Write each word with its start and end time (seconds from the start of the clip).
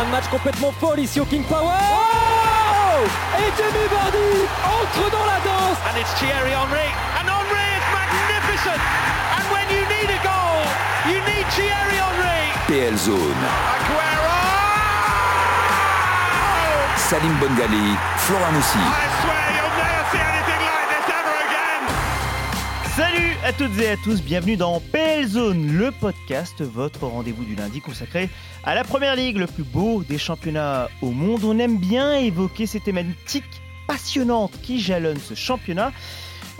fin 0.00 0.06
de 0.06 0.10
match 0.10 0.28
complètement 0.30 0.72
folle 0.72 1.00
ici 1.00 1.20
au 1.20 1.24
King 1.24 1.42
Power. 1.44 1.76
Oh 1.76 3.04
Et 3.38 3.50
Jamie 3.58 3.88
Vardy 3.90 4.32
entre 4.64 5.10
dans 5.10 5.26
la 5.26 5.38
danse. 5.44 5.78
And 5.88 5.96
it's 6.00 6.12
Thierry 6.18 6.52
Henry. 6.52 6.88
And 7.18 7.28
Henry 7.28 7.66
is 7.76 7.86
magnificent. 7.92 8.80
And 9.36 9.44
when 9.52 9.66
you 9.68 9.82
need 9.92 10.08
a 10.08 10.20
goal, 10.24 10.60
you 11.06 11.18
need 11.28 11.46
Thierry 11.52 11.98
Henry. 12.00 12.42
PL 12.68 12.96
Zone. 12.96 13.42
Aguero! 13.76 14.40
Salim 16.96 17.34
Bongali, 17.40 17.96
Flora 18.24 18.50
Moussi. 18.52 18.80
I 18.80 19.06
swear 19.20 19.44
you'll 19.56 19.76
never 19.84 20.02
see 20.12 20.22
anything 20.32 20.62
like 20.70 20.88
this 20.94 21.06
ever 21.18 21.34
again. 21.46 21.82
Salut 22.96 23.29
à 23.50 23.52
toutes 23.52 23.80
et 23.80 23.88
à 23.88 23.96
tous, 23.96 24.22
bienvenue 24.22 24.56
dans 24.56 24.78
PL 24.78 25.26
Zone, 25.26 25.76
le 25.76 25.90
podcast, 25.90 26.62
votre 26.62 27.04
rendez-vous 27.04 27.42
du 27.42 27.56
lundi 27.56 27.80
consacré 27.80 28.30
à 28.62 28.76
la 28.76 28.84
Première 28.84 29.16
Ligue, 29.16 29.38
le 29.38 29.48
plus 29.48 29.64
beau 29.64 30.04
des 30.04 30.18
championnats 30.18 30.88
au 31.02 31.10
monde. 31.10 31.42
On 31.42 31.58
aime 31.58 31.76
bien 31.76 32.14
évoquer 32.14 32.66
ces 32.66 32.78
thématiques 32.78 33.60
passionnantes 33.88 34.52
qui 34.62 34.78
jalonnent 34.78 35.18
ce 35.18 35.34
championnat. 35.34 35.90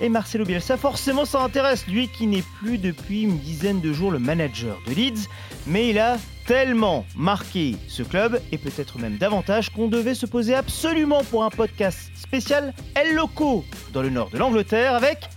Et 0.03 0.09
Marcelo 0.09 0.45
Bielsa, 0.45 0.77
forcément, 0.77 1.25
ça 1.25 1.45
intéresse, 1.45 1.87
lui 1.87 2.09
qui 2.09 2.27
n'est 2.27 2.43
plus 2.59 2.77
depuis 2.77 3.23
une 3.23 3.39
dizaine 3.39 3.81
de 3.81 3.93
jours 3.93 4.11
le 4.11 4.19
manager 4.19 4.77
de 4.89 4.93
Leeds, 4.93 5.29
mais 5.69 5.91
il 5.91 5.99
a 6.01 6.19
tellement 6.47 7.07
marqué 7.15 7.77
ce 7.87 8.03
club, 8.03 8.41
et 8.51 8.59
peut-être 8.59 8.99
même 8.99 9.17
davantage, 9.17 9.71
qu'on 9.71 9.87
devait 9.87 10.15
se 10.15 10.27
poser 10.27 10.57
absolument 10.57 11.23
pour 11.23 11.45
un 11.45 11.51
podcast 11.51 12.11
spécial 12.17 12.75
El 12.97 13.15
Loco 13.15 13.65
dans 13.93 14.03
le 14.03 14.11
nord 14.11 14.31
de 14.31 14.39
l'Angleterre 14.39 14.97
avec 14.97 15.29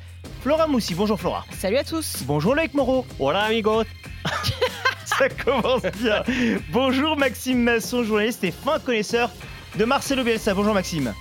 Flora 0.43 0.67
Moussi. 0.67 0.93
Bonjour 0.93 1.17
Flora. 1.17 1.45
Salut 1.57 1.77
à 1.77 1.85
tous. 1.85 2.17
Bonjour 2.25 2.53
Loïc 2.53 2.73
Moreau. 2.73 3.05
Hola 3.17 3.43
amigos. 3.43 3.85
Ça 5.05 5.29
commence 5.29 5.83
bien. 6.01 6.21
Bonjour 6.69 7.15
Maxime 7.15 7.63
Masson, 7.63 8.03
journaliste 8.03 8.43
et 8.43 8.51
fin 8.51 8.77
connaisseur 8.77 9.31
de 9.77 9.85
Marcelo 9.85 10.21
Bielsa. 10.21 10.53
Bonjour 10.53 10.73
Maxime. 10.73 11.13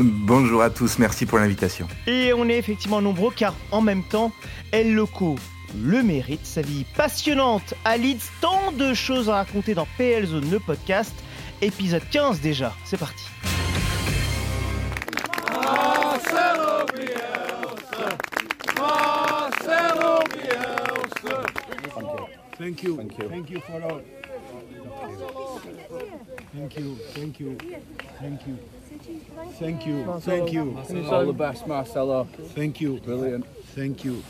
Bonjour 0.00 0.62
à 0.62 0.70
tous, 0.70 0.98
merci 0.98 1.26
pour 1.26 1.38
l'invitation. 1.38 1.86
Et 2.08 2.32
on 2.32 2.48
est 2.48 2.58
effectivement 2.58 3.00
nombreux 3.00 3.30
car 3.30 3.54
en 3.70 3.82
même 3.82 4.02
temps, 4.02 4.32
El 4.72 4.94
Loco 4.94 5.36
le 5.80 6.02
mérite, 6.02 6.44
sa 6.44 6.62
vie 6.62 6.84
passionnante 6.96 7.74
à 7.84 7.96
Leeds, 7.96 8.32
tant 8.40 8.72
de 8.72 8.94
choses 8.94 9.30
à 9.30 9.34
raconter 9.34 9.74
dans 9.74 9.86
PL 9.96 10.26
Zone, 10.26 10.50
le 10.50 10.58
podcast. 10.58 11.14
Épisode 11.62 12.02
15 12.10 12.40
déjà, 12.40 12.74
c'est 12.84 12.98
parti. 12.98 13.24
Thank 22.60 22.82
you. 22.82 22.96
Thank 22.98 23.18
you. 23.18 23.28
Thank 23.30 23.50
you 23.50 23.60
for 23.60 23.82
all. 23.82 24.00
Thank 26.52 26.76
you. 26.78 26.96
Thank 27.14 27.40
you. 27.40 27.56
Thank 28.20 28.46
you. 28.46 28.58
Thank 29.58 29.86
you. 29.86 30.20
Thank 30.20 30.52
you. 30.52 30.76
All 31.10 31.24
the 31.24 31.32
best, 31.32 31.66
Marcelo. 31.66 32.28
Thank 32.54 32.82
you. 32.82 33.00
Brilliant. 33.00 33.46
Thank 33.74 34.04
you. 34.04 34.22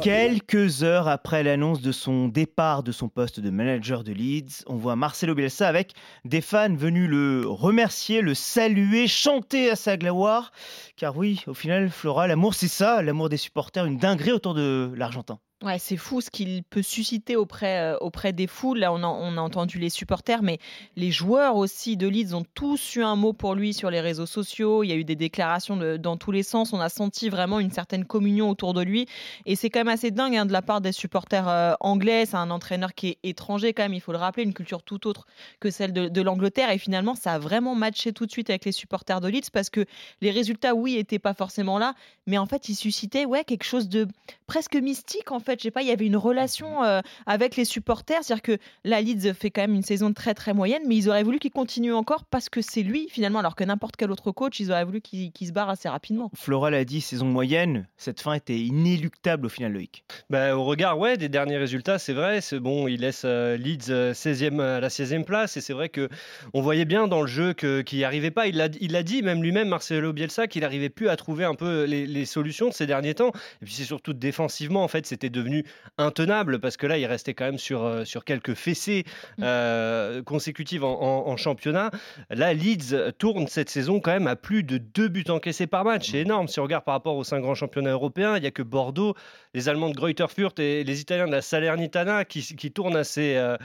Quelques 0.00 0.82
heures 0.82 1.06
après 1.06 1.42
l'annonce 1.42 1.82
de 1.82 1.92
son 1.92 2.28
départ 2.28 2.82
de 2.82 2.92
son 2.92 3.08
poste 3.08 3.40
de 3.40 3.50
manager 3.50 4.02
de 4.02 4.12
Leeds, 4.12 4.64
on 4.66 4.76
voit 4.76 4.96
Marcelo 4.96 5.34
Bielsa 5.34 5.68
avec 5.68 5.92
des 6.24 6.40
fans 6.40 6.74
venus 6.74 7.08
le 7.08 7.44
remercier, 7.46 8.22
le 8.22 8.34
saluer, 8.34 9.06
chanter 9.06 9.70
à 9.70 9.76
sa 9.76 9.96
gloire. 9.96 10.50
Car 10.96 11.16
oui, 11.16 11.44
au 11.46 11.54
final, 11.54 11.90
Flora, 11.90 12.26
l'amour 12.26 12.54
c'est 12.54 12.68
ça, 12.68 13.02
l'amour 13.02 13.28
des 13.28 13.36
supporters, 13.36 13.84
une 13.84 13.98
dinguerie 13.98 14.32
autour 14.32 14.54
de 14.54 14.90
l'Argentin. 14.96 15.38
Ouais, 15.64 15.80
c'est 15.80 15.96
fou 15.96 16.20
ce 16.20 16.30
qu'il 16.30 16.62
peut 16.62 16.82
susciter 16.82 17.34
auprès, 17.34 17.80
euh, 17.80 17.98
auprès 17.98 18.32
des 18.32 18.46
foules. 18.46 18.78
Là, 18.78 18.92
on 18.92 19.02
a, 19.02 19.40
entendu 19.40 19.80
les 19.80 19.90
supporters, 19.90 20.40
mais 20.40 20.60
les 20.94 21.10
joueurs 21.10 21.56
aussi 21.56 21.96
de 21.96 22.06
Leeds 22.06 22.32
ont 22.32 22.44
tous 22.54 22.94
eu 22.94 23.02
un 23.02 23.16
mot 23.16 23.32
pour 23.32 23.56
lui 23.56 23.74
sur 23.74 23.90
les 23.90 24.00
réseaux 24.00 24.24
sociaux. 24.24 24.84
Il 24.84 24.88
y 24.88 24.92
a 24.92 24.94
eu 24.94 25.02
des 25.02 25.16
déclarations 25.16 25.76
dans 25.98 26.16
tous 26.16 26.30
les 26.30 26.44
sens. 26.44 26.72
On 26.72 26.78
a 26.78 26.88
senti 26.88 27.28
vraiment 27.28 27.58
une 27.58 27.72
certaine 27.72 28.04
communion 28.04 28.50
autour 28.50 28.72
de 28.72 28.82
lui. 28.82 29.06
Et 29.46 29.56
c'est 29.56 29.68
quand 29.68 29.80
même 29.80 29.88
assez 29.88 30.12
dingue 30.12 30.36
hein, 30.36 30.46
de 30.46 30.52
la 30.52 30.62
part 30.62 30.80
des 30.80 30.92
supporters 30.92 31.48
euh, 31.48 31.74
anglais. 31.80 32.24
C'est 32.24 32.36
un 32.36 32.52
entraîneur 32.52 32.94
qui 32.94 33.08
est 33.08 33.18
étranger 33.24 33.72
quand 33.72 33.82
même, 33.82 33.94
il 33.94 34.00
faut 34.00 34.12
le 34.12 34.18
rappeler, 34.18 34.44
une 34.44 34.54
culture 34.54 34.84
tout 34.84 35.08
autre 35.08 35.26
que 35.58 35.70
celle 35.70 35.92
de, 35.92 36.22
l'Angleterre. 36.22 36.70
Et 36.70 36.78
finalement, 36.78 37.16
ça 37.16 37.32
a 37.32 37.38
vraiment 37.40 37.74
matché 37.74 38.12
tout 38.12 38.26
de 38.26 38.30
suite 38.30 38.48
avec 38.48 38.64
les 38.64 38.70
supporters 38.70 39.20
de 39.20 39.26
Leeds 39.26 39.50
parce 39.52 39.70
que 39.70 39.84
les 40.20 40.30
résultats, 40.30 40.76
oui, 40.76 40.98
étaient 40.98 41.18
pas 41.18 41.34
forcément 41.34 41.78
là, 41.78 41.94
mais 42.28 42.38
en 42.38 42.46
fait, 42.46 42.68
ils 42.68 42.76
suscitaient 42.76 43.24
ouais, 43.24 43.42
quelque 43.42 43.64
chose 43.64 43.88
de 43.88 44.06
presque 44.46 44.76
mystique. 44.76 45.32
Je 45.56 45.62
sais 45.62 45.70
pas, 45.70 45.82
il 45.82 45.88
y 45.88 45.92
avait 45.92 46.06
une 46.06 46.16
relation 46.16 46.84
euh, 46.84 47.00
avec 47.26 47.56
les 47.56 47.64
supporters, 47.64 48.22
c'est-à-dire 48.22 48.42
que 48.42 48.58
la 48.84 49.00
Leeds 49.00 49.34
fait 49.34 49.50
quand 49.50 49.62
même 49.62 49.74
une 49.74 49.82
saison 49.82 50.12
très 50.12 50.34
très 50.34 50.54
moyenne, 50.54 50.82
mais 50.86 50.96
ils 50.96 51.08
auraient 51.08 51.22
voulu 51.22 51.38
qu'il 51.38 51.50
continue 51.50 51.92
encore 51.92 52.24
parce 52.24 52.48
que 52.48 52.60
c'est 52.60 52.82
lui 52.82 53.08
finalement, 53.10 53.38
alors 53.38 53.56
que 53.56 53.64
n'importe 53.64 53.96
quel 53.96 54.10
autre 54.10 54.32
coach, 54.32 54.60
ils 54.60 54.70
auraient 54.70 54.84
voulu 54.84 55.00
qu'il 55.00 55.32
se 55.46 55.52
barre 55.52 55.70
assez 55.70 55.88
rapidement. 55.88 56.30
Flora 56.34 56.70
l'a 56.70 56.84
dit, 56.84 57.00
saison 57.00 57.26
moyenne, 57.26 57.86
cette 57.96 58.20
fin 58.20 58.34
était 58.34 58.58
inéluctable 58.58 59.46
au 59.46 59.48
final, 59.48 59.72
Loïc. 59.72 60.04
Bah, 60.30 60.56
au 60.56 60.64
regard 60.64 60.98
ouais, 60.98 61.16
des 61.16 61.28
derniers 61.28 61.56
résultats, 61.56 61.98
c'est 61.98 62.12
vrai. 62.12 62.40
C'est 62.40 62.60
bon, 62.60 62.88
il 62.88 63.00
laisse 63.00 63.22
euh, 63.24 63.56
Leeds 63.56 63.90
euh, 63.90 64.12
16e 64.12 64.60
à 64.60 64.80
la 64.80 64.88
16e 64.88 65.24
place. 65.24 65.56
Et 65.56 65.60
c'est 65.60 65.72
vrai 65.72 65.88
que 65.88 66.08
on 66.54 66.60
voyait 66.60 66.84
bien 66.84 67.08
dans 67.08 67.20
le 67.20 67.26
jeu 67.26 67.52
qu'il 67.52 67.84
n'y 67.92 68.04
arrivait 68.04 68.30
pas. 68.30 68.46
Il 68.46 68.56
l'a 68.56 68.68
il 68.80 68.92
l'a 68.92 69.02
dit, 69.02 69.22
même 69.22 69.42
lui-même, 69.42 69.68
Marcelo 69.68 70.12
Bielsa, 70.12 70.46
qu'il 70.46 70.62
n'arrivait 70.62 70.88
plus 70.88 71.08
à 71.08 71.16
trouver 71.16 71.44
un 71.44 71.54
peu 71.54 71.84
les, 71.84 72.06
les 72.06 72.24
solutions 72.24 72.68
de 72.68 72.74
ces 72.74 72.86
derniers 72.86 73.14
temps. 73.14 73.32
Et 73.62 73.64
puis 73.64 73.74
c'est 73.74 73.84
surtout 73.84 74.12
défensivement, 74.12 74.82
en 74.82 74.88
fait, 74.88 75.06
c'était 75.06 75.30
devenu 75.38 75.64
intenable 75.96 76.58
parce 76.60 76.76
que 76.76 76.86
là, 76.86 76.98
il 76.98 77.06
restait 77.06 77.34
quand 77.34 77.44
même 77.46 77.58
sur, 77.58 77.82
euh, 77.84 78.04
sur 78.04 78.24
quelques 78.24 78.54
fessées 78.54 79.04
euh, 79.42 80.22
consécutives 80.22 80.84
en, 80.84 81.00
en- 81.00 81.28
en 81.28 81.36
championnat. 81.36 81.90
Là, 82.30 82.52
Leeds 82.54 83.12
tourne 83.18 83.46
cette 83.46 83.70
saison 83.70 84.00
quand 84.00 84.10
même 84.12 84.26
à 84.26 84.36
plus 84.36 84.62
de 84.62 84.78
deux 84.78 85.08
buts 85.08 85.24
encaissés 85.28 85.66
par 85.66 85.84
match. 85.84 86.10
C'est 86.10 86.18
énorme. 86.20 86.48
Si 86.48 86.60
on 86.60 86.64
regarde 86.64 86.84
par 86.84 86.94
rapport 86.94 87.16
aux 87.16 87.24
cinq 87.24 87.40
grands 87.40 87.54
championnats 87.54 87.90
européens, 87.92 88.36
il 88.36 88.40
n'y 88.42 88.46
a 88.46 88.50
que 88.50 88.62
Bordeaux, 88.62 89.14
les 89.54 89.68
Allemands 89.68 89.90
de 89.90 89.94
Greuther 89.94 90.30
Fürth 90.30 90.58
et 90.58 90.84
les 90.84 91.00
Italiens 91.00 91.26
de 91.26 91.32
la 91.32 91.42
Salernitana 91.42 92.24
qui, 92.24 92.42
qui 92.42 92.70
tournent 92.72 92.96
à, 92.96 93.04
ces, 93.04 93.36
euh, 93.36 93.56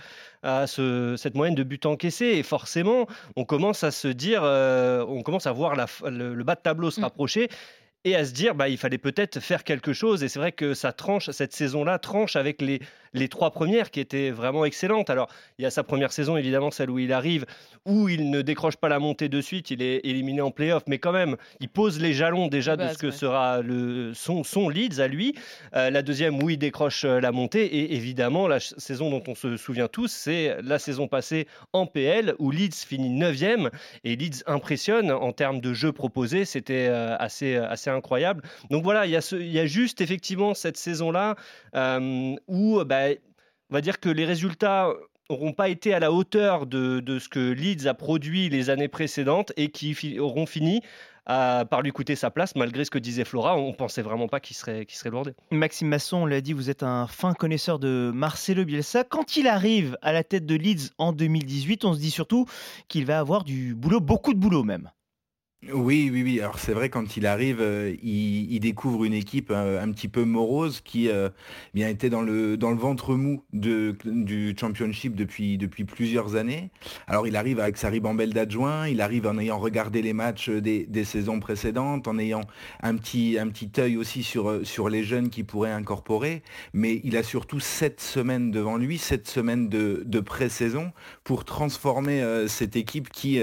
à 0.44 0.68
ce- 0.68 1.16
cette 1.18 1.36
moyenne 1.36 1.56
de 1.56 1.64
buts 1.64 1.80
encaissés. 1.86 2.26
Et 2.38 2.44
forcément, 2.44 3.08
on 3.36 3.46
commence 3.46 3.84
à 3.84 3.92
se 3.92 4.08
dire, 4.08 4.42
euh, 4.44 5.06
on 5.08 5.22
commence 5.24 5.48
à 5.48 5.52
voir 5.52 5.76
la 5.76 5.86
f- 5.86 6.08
le, 6.10 6.34
le 6.34 6.44
bas 6.44 6.56
de 6.56 6.62
tableau 6.62 6.92
se 6.92 7.00
Mm. 7.00 7.04
rapprocher. 7.04 7.50
Et 8.06 8.16
à 8.16 8.26
se 8.26 8.34
dire, 8.34 8.54
bah, 8.54 8.68
il 8.68 8.78
fallait 8.78 8.98
peut-être 8.98 9.40
faire 9.40 9.64
quelque 9.64 9.94
chose. 9.94 10.24
Et 10.24 10.28
c'est 10.28 10.40
vrai 10.40 10.52
que 10.52 10.74
ça 10.74 10.92
tranche, 10.92 11.30
cette 11.32 11.54
saison-là 11.54 12.00
tranche 12.00 12.36
avec 12.36 12.62
les, 12.62 12.82
les 13.14 13.28
trois 13.30 13.52
premières 13.52 13.92
qui 13.92 14.00
étaient 14.00 14.32
vraiment 14.32 14.66
excellentes. 14.66 15.10
Alors, 15.10 15.30
il 15.58 15.64
y 15.64 15.66
a 15.66 15.72
sa 15.72 15.84
première 15.84 16.12
saison, 16.12 16.36
évidemment, 16.38 16.72
celle 16.72 16.90
où 16.90 17.00
il 17.00 17.14
arrive, 17.14 17.46
où 17.86 18.10
il 18.10 18.30
ne 18.30 18.42
décroche 18.42 18.76
pas 18.76 18.90
la 18.90 19.00
montée 19.00 19.30
de 19.30 19.42
suite, 19.42 19.72
il 19.72 19.82
est 19.82 20.02
éliminé 20.04 20.42
en 20.42 20.52
play-off, 20.52 20.84
mais 20.88 21.00
quand 21.00 21.12
même, 21.12 21.38
il 21.60 21.70
pose 21.70 22.00
les 22.00 22.14
jalons 22.14 22.48
déjà 22.48 22.76
de 22.76 22.88
ce 22.88 22.98
que 22.98 23.12
sera 23.12 23.62
le, 23.62 24.14
son, 24.14 24.44
son 24.44 24.70
Leeds 24.70 25.00
à 25.00 25.08
lui. 25.08 25.36
Euh, 25.76 25.90
la 25.90 26.02
deuxième, 26.02 26.42
où 26.42 26.50
il 26.50 26.58
décroche 26.58 27.06
euh, 27.06 27.20
la 27.20 27.32
montée. 27.32 27.66
Et 27.66 27.96
évidemment, 27.96 28.48
la 28.48 28.60
saison 28.60 29.10
dont 29.10 29.24
on 29.28 29.36
se 29.36 29.58
souvient 29.58 29.88
tous, 29.88 30.12
c'est 30.12 30.58
la 30.62 30.80
saison 30.80 31.08
passée 31.08 31.48
en 31.72 31.86
PL, 31.86 32.36
où 32.40 32.52
Leeds 32.52 32.86
finit 32.88 33.10
9e. 33.18 33.70
Et 34.04 34.16
Leeds 34.16 34.44
impressionne 34.48 35.12
en 35.12 35.32
termes 35.32 35.62
de 35.62 35.74
jeu 35.74 35.92
proposé. 35.92 36.46
C'était 36.46 36.88
euh, 36.90 37.16
assez, 37.18 37.56
assez 37.56 37.90
incroyable. 37.94 38.44
Donc 38.70 38.84
voilà, 38.84 39.06
il 39.06 39.12
y, 39.12 39.60
a 39.60 39.66
juste 39.66 40.02
effectivement 40.02 40.54
cette 40.54 40.78
saison-là 40.78 41.36
euh, 41.76 42.36
où 42.48 42.84
bah, 42.84 43.10
on 43.70 43.74
va 43.74 43.82
dire 43.82 44.00
que 44.00 44.10
les 44.10 44.26
résultats 44.26 44.90
n'auront 45.30 45.54
pas 45.54 45.70
été 45.70 45.94
à 45.94 46.00
la 46.00 46.12
hauteur 46.12 46.66
de, 46.66 47.02
ce 47.20 47.30
que 47.30 47.40
Leeds 47.40 47.88
a 47.88 47.94
produit 47.94 48.50
les 48.50 48.70
années 48.70 48.88
précédentes 48.88 49.52
et 49.58 49.70
qui 49.70 50.20
auront 50.20 50.46
fini 50.46 50.82
par 51.26 51.82
lui 51.82 51.92
coûter 51.92 52.16
sa 52.16 52.30
place, 52.30 52.56
malgré 52.56 52.84
ce 52.86 52.92
que 52.92 53.00
disait 53.00 53.26
Flora. 53.26 53.58
On 53.58 53.74
pensait 53.74 54.02
vraiment 54.02 54.28
pas 54.28 54.40
qu'il 54.40 54.56
serait, 54.56 54.86
qu'il 54.86 54.98
serait 54.98 55.10
lourdé. 55.10 55.34
Maxime 55.52 55.88
Masson, 55.88 56.18
on 56.18 56.26
l'a 56.26 56.42
dit, 56.42 56.54
vous 56.54 56.70
êtes 56.70 56.84
un 56.84 57.08
fin 57.08 57.34
connaisseur 57.34 57.80
de 57.80 58.12
Marcelo 58.14 58.66
Bielsa. 58.66 59.04
Quand 59.04 59.38
il 59.38 59.48
arrive 59.48 59.98
à 60.02 60.12
la 60.12 60.24
tête 60.24 60.46
de 60.46 60.56
Leeds 60.56 60.92
en 60.98 61.14
2018, 61.14 61.86
on 61.86 61.94
se 61.94 62.00
dit 62.00 62.12
surtout 62.12 62.46
qu'il 62.88 63.06
va 63.06 63.20
avoir 63.20 63.44
du 63.44 63.74
boulot, 63.76 64.02
beaucoup 64.02 64.34
de 64.34 64.40
boulot 64.40 64.64
même. 64.64 64.92
Oui, 65.72 66.10
oui, 66.12 66.24
oui. 66.24 66.42
Alors 66.42 66.60
c'est 66.60 66.74
vrai 66.74 66.90
quand 66.90 67.16
il 67.16 67.26
arrive, 67.26 67.62
euh, 67.62 67.96
il, 68.04 68.60
découvre 68.60 69.06
une 69.06 69.14
équipe 69.14 69.50
euh, 69.50 69.82
un 69.82 69.92
petit 69.92 70.08
peu 70.08 70.26
morose 70.26 70.82
qui 70.82 71.10
euh, 71.10 71.30
bien 71.74 71.88
était 71.88 72.10
dans 72.10 72.22
le 72.22 72.58
ventre 72.58 73.16
mou 73.16 73.44
du 73.54 74.56
championship 74.60 75.16
depuis 75.16 75.58
plusieurs 75.86 76.36
années. 76.36 76.70
Alors 77.08 77.28
il 77.28 77.36
arrive 77.38 77.60
avec 77.60 77.78
sa 77.78 77.90
ribambelle 77.90 78.34
d'adjoints, 78.34 78.88
il 78.90 79.00
arrive 79.00 79.26
en 79.26 79.38
ayant 79.38 79.58
regardé 79.58 80.02
les 80.02 80.14
matchs 80.14 80.50
des, 80.50 81.04
saisons 81.06 81.40
précédentes, 81.40 82.08
en 82.08 82.18
ayant 82.18 82.42
un 82.82 82.96
petit 82.96 83.38
un 83.40 83.50
œil 83.82 83.98
aussi 83.98 84.24
sur 84.24 84.90
les 84.90 85.04
jeunes 85.04 85.30
qui 85.30 85.44
pourraient 85.44 85.72
incorporer. 85.72 86.44
Mais 86.74 87.00
il 87.04 87.16
a 87.16 87.24
surtout 87.24 87.60
sept 87.60 88.02
semaines 88.02 88.52
devant 88.52 88.76
lui, 88.76 88.98
sept 88.98 89.28
semaines 89.28 89.70
de, 89.70 90.20
pré-saison 90.20 90.92
pour 91.24 91.46
transformer 91.46 92.24
cette 92.48 92.76
équipe 92.76 93.10
qui, 93.10 93.42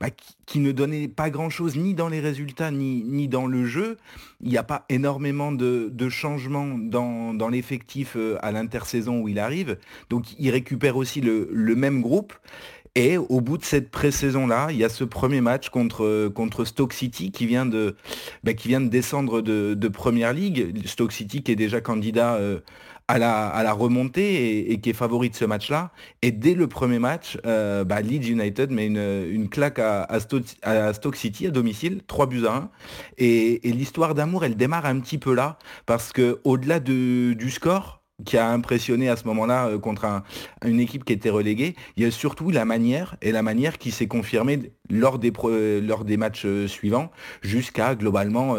bah, 0.00 0.10
qui 0.10 0.36
qui 0.50 0.58
ne 0.58 0.72
donnait 0.72 1.06
pas 1.06 1.30
grand-chose 1.50 1.74
ni 1.74 1.94
dans 1.94 2.08
les 2.08 2.20
résultats 2.20 2.70
ni, 2.70 3.02
ni 3.02 3.26
dans 3.26 3.48
le 3.48 3.66
jeu. 3.66 3.96
Il 4.40 4.50
n'y 4.50 4.56
a 4.56 4.62
pas 4.62 4.84
énormément 4.88 5.50
de, 5.50 5.90
de 5.92 6.08
changements 6.08 6.78
dans, 6.78 7.48
l'effectif 7.48 8.12
euh, 8.14 8.38
à 8.40 8.52
l'intersaison 8.52 9.20
où 9.20 9.26
il 9.26 9.40
arrive. 9.40 9.76
Donc 10.10 10.26
il 10.38 10.48
récupère 10.50 10.96
aussi 10.96 11.20
le, 11.20 11.48
le 11.50 11.74
même 11.74 12.02
groupe. 12.02 12.34
Et 12.94 13.18
au 13.18 13.40
bout 13.40 13.58
de 13.58 13.64
cette 13.64 13.90
pré-saison-là, 13.90 14.68
il 14.70 14.76
y 14.76 14.84
a 14.84 14.88
ce 14.88 15.02
premier 15.02 15.40
match 15.40 15.70
contre, 15.70 16.28
contre 16.28 16.64
Stoke 16.64 16.92
City 16.92 17.32
qui 17.32 17.46
vient 17.46 17.66
de, 17.66 17.96
bah, 18.44 18.54
qui 18.54 18.68
vient 18.68 18.80
de 18.80 18.88
descendre 18.88 19.42
de, 19.42 19.74
de 19.74 19.88
Première 19.88 20.32
Ligue. 20.32 20.86
Stoke 20.86 21.12
City 21.12 21.42
qui 21.42 21.50
est 21.50 21.56
déjà 21.56 21.80
candidat 21.80 22.34
euh, 22.34 22.60
à 23.10 23.62
la, 23.62 23.72
remontée 23.72 24.72
et, 24.72 24.80
qui 24.80 24.90
est 24.90 24.94
favori 24.94 25.30
de 25.30 25.34
ce 25.34 25.44
match-là. 25.44 25.90
Et 26.22 26.30
dès 26.30 26.54
le 26.54 26.68
premier 26.68 26.98
match, 26.98 27.38
euh, 27.46 27.84
bah, 27.84 28.00
Leeds 28.00 28.28
United 28.30 28.70
met 28.70 28.86
une, 28.86 29.48
claque 29.48 29.78
à, 29.78 30.06
Stoke, 30.20 31.16
City 31.16 31.46
à 31.46 31.50
domicile, 31.50 32.02
3 32.06 32.26
buts 32.26 32.46
à 32.46 32.54
1. 32.54 32.70
Et, 33.18 33.60
l'histoire 33.64 34.14
d'amour, 34.14 34.44
elle 34.44 34.56
démarre 34.56 34.86
un 34.86 35.00
petit 35.00 35.18
peu 35.18 35.34
là, 35.34 35.58
parce 35.86 36.12
que 36.12 36.40
au-delà 36.44 36.80
de, 36.80 37.32
du 37.32 37.50
score, 37.50 38.02
qui 38.26 38.36
a 38.36 38.50
impressionné 38.50 39.08
à 39.08 39.16
ce 39.16 39.24
moment-là 39.28 39.68
euh, 39.68 39.78
contre 39.78 40.04
un, 40.04 40.22
une 40.64 40.78
équipe 40.78 41.06
qui 41.06 41.14
était 41.14 41.30
reléguée, 41.30 41.74
il 41.96 42.04
y 42.04 42.06
a 42.06 42.10
surtout 42.10 42.50
la 42.50 42.66
manière, 42.66 43.16
et 43.22 43.32
la 43.32 43.42
manière 43.42 43.78
qui 43.78 43.90
s'est 43.90 44.08
confirmée 44.08 44.72
lors 44.90 45.18
des, 45.18 45.32
lors 45.80 46.04
des 46.04 46.16
matchs 46.18 46.44
euh, 46.44 46.68
suivants, 46.68 47.10
jusqu'à 47.40 47.94
globalement 47.94 48.56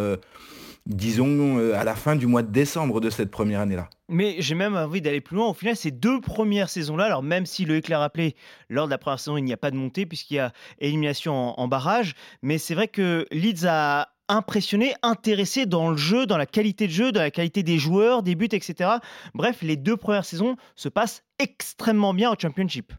disons, 0.85 1.57
euh, 1.57 1.73
à 1.75 1.83
la 1.83 1.95
fin 1.95 2.15
du 2.15 2.27
mois 2.27 2.41
de 2.41 2.51
décembre 2.51 3.01
de 3.01 3.09
cette 3.09 3.31
première 3.31 3.61
année-là. 3.61 3.89
Mais 4.09 4.35
j'ai 4.39 4.55
même 4.55 4.75
envie 4.75 5.01
d'aller 5.01 5.21
plus 5.21 5.35
loin. 5.35 5.47
Au 5.47 5.53
final, 5.53 5.75
ces 5.75 5.91
deux 5.91 6.19
premières 6.19 6.69
saisons-là, 6.69 7.05
alors 7.05 7.23
même 7.23 7.45
si 7.45 7.65
Loïc 7.65 7.87
l'a 7.87 7.99
rappelé, 7.99 8.35
lors 8.69 8.85
de 8.85 8.91
la 8.91 8.97
première 8.97 9.19
saison, 9.19 9.37
il 9.37 9.43
n'y 9.43 9.53
a 9.53 9.57
pas 9.57 9.71
de 9.71 9.77
montée 9.77 10.05
puisqu'il 10.05 10.35
y 10.35 10.39
a 10.39 10.51
élimination 10.79 11.59
en, 11.59 11.67
barrage. 11.67 12.15
Mais 12.41 12.57
c'est 12.57 12.75
vrai 12.75 12.87
que 12.87 13.25
Leeds 13.31 13.65
a 13.67 14.09
impressionné, 14.27 14.93
intéressé 15.03 15.65
dans 15.65 15.91
le 15.91 15.97
jeu, 15.97 16.25
dans 16.25 16.37
la 16.37 16.45
qualité 16.45 16.87
de 16.87 16.91
jeu, 16.91 17.11
dans 17.11 17.21
la 17.21 17.31
qualité 17.31 17.63
des 17.63 17.77
joueurs, 17.77 18.23
des 18.23 18.35
buts, 18.35 18.49
etc. 18.51 18.89
Bref, 19.33 19.61
les 19.61 19.75
deux 19.75 19.97
premières 19.97 20.25
saisons 20.25 20.55
se 20.75 20.89
passent 20.89 21.23
extrêmement 21.39 22.13
bien 22.13 22.31
au 22.31 22.35
Championship. 22.39 22.93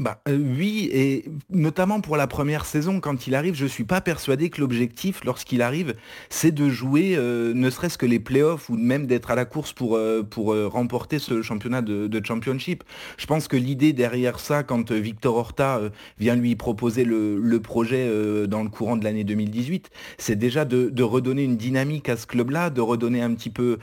Bah, 0.00 0.22
euh, 0.28 0.38
oui, 0.38 0.88
et 0.94 1.26
notamment 1.50 2.00
pour 2.00 2.16
la 2.16 2.26
première 2.26 2.64
saison, 2.64 3.00
quand 3.00 3.26
il 3.26 3.34
arrive, 3.34 3.54
je 3.54 3.64
ne 3.64 3.68
suis 3.68 3.84
pas 3.84 4.00
persuadé 4.00 4.48
que 4.48 4.58
l'objectif, 4.58 5.22
lorsqu'il 5.26 5.60
arrive, 5.60 5.94
c'est 6.30 6.52
de 6.52 6.70
jouer 6.70 7.16
euh, 7.16 7.52
ne 7.52 7.68
serait-ce 7.68 7.98
que 7.98 8.06
les 8.06 8.18
playoffs 8.18 8.70
ou 8.70 8.78
même 8.78 9.06
d'être 9.06 9.30
à 9.30 9.34
la 9.34 9.44
course 9.44 9.74
pour, 9.74 9.96
euh, 9.96 10.22
pour 10.22 10.56
remporter 10.72 11.18
ce 11.18 11.42
championnat 11.42 11.82
de, 11.82 12.20
championship. 12.24 12.82
Je 13.18 13.26
pense 13.26 13.46
que 13.46 13.58
l'idée 13.58 13.92
derrière 13.92 14.40
ça, 14.40 14.62
quand 14.62 14.90
Victor 14.90 15.36
Horta 15.36 15.80
vient 16.18 16.34
lui 16.34 16.56
proposer 16.56 17.04
le, 17.04 17.60
projet 17.60 18.08
dans 18.46 18.62
le 18.62 18.70
courant 18.70 18.96
de 18.96 19.04
l'année 19.04 19.24
2018, 19.24 19.90
c'est 20.16 20.36
déjà 20.36 20.64
de, 20.64 21.02
redonner 21.02 21.44
une 21.44 21.56
dynamique 21.56 22.08
à 22.08 22.16
ce 22.16 22.26
club-là, 22.26 22.70
de 22.70 22.80
redonner 22.80 23.20
un 23.20 23.34
petit 23.34 23.50
peu, 23.50 23.78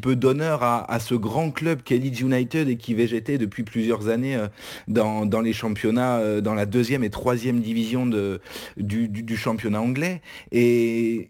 peu 0.00 0.16
d'honneur 0.16 0.62
à, 0.62 0.90
à, 0.90 0.98
ce 0.98 1.14
grand 1.14 1.50
club 1.50 1.82
qu'est 1.82 1.98
Leeds 1.98 2.22
United 2.22 2.68
et 2.68 2.76
qui 2.76 2.94
végétait 2.94 3.36
depuis 3.36 3.64
plusieurs 3.64 4.08
années 4.08 4.38
dans 4.88 5.26
dans 5.26 5.41
les 5.42 5.52
championnats, 5.52 6.18
euh, 6.18 6.40
dans 6.40 6.54
la 6.54 6.66
deuxième 6.66 7.04
et 7.04 7.10
troisième 7.10 7.60
division 7.60 8.06
du, 8.76 9.08
du 9.08 9.36
championnat 9.36 9.80
anglais. 9.80 10.22
Et 10.50 11.28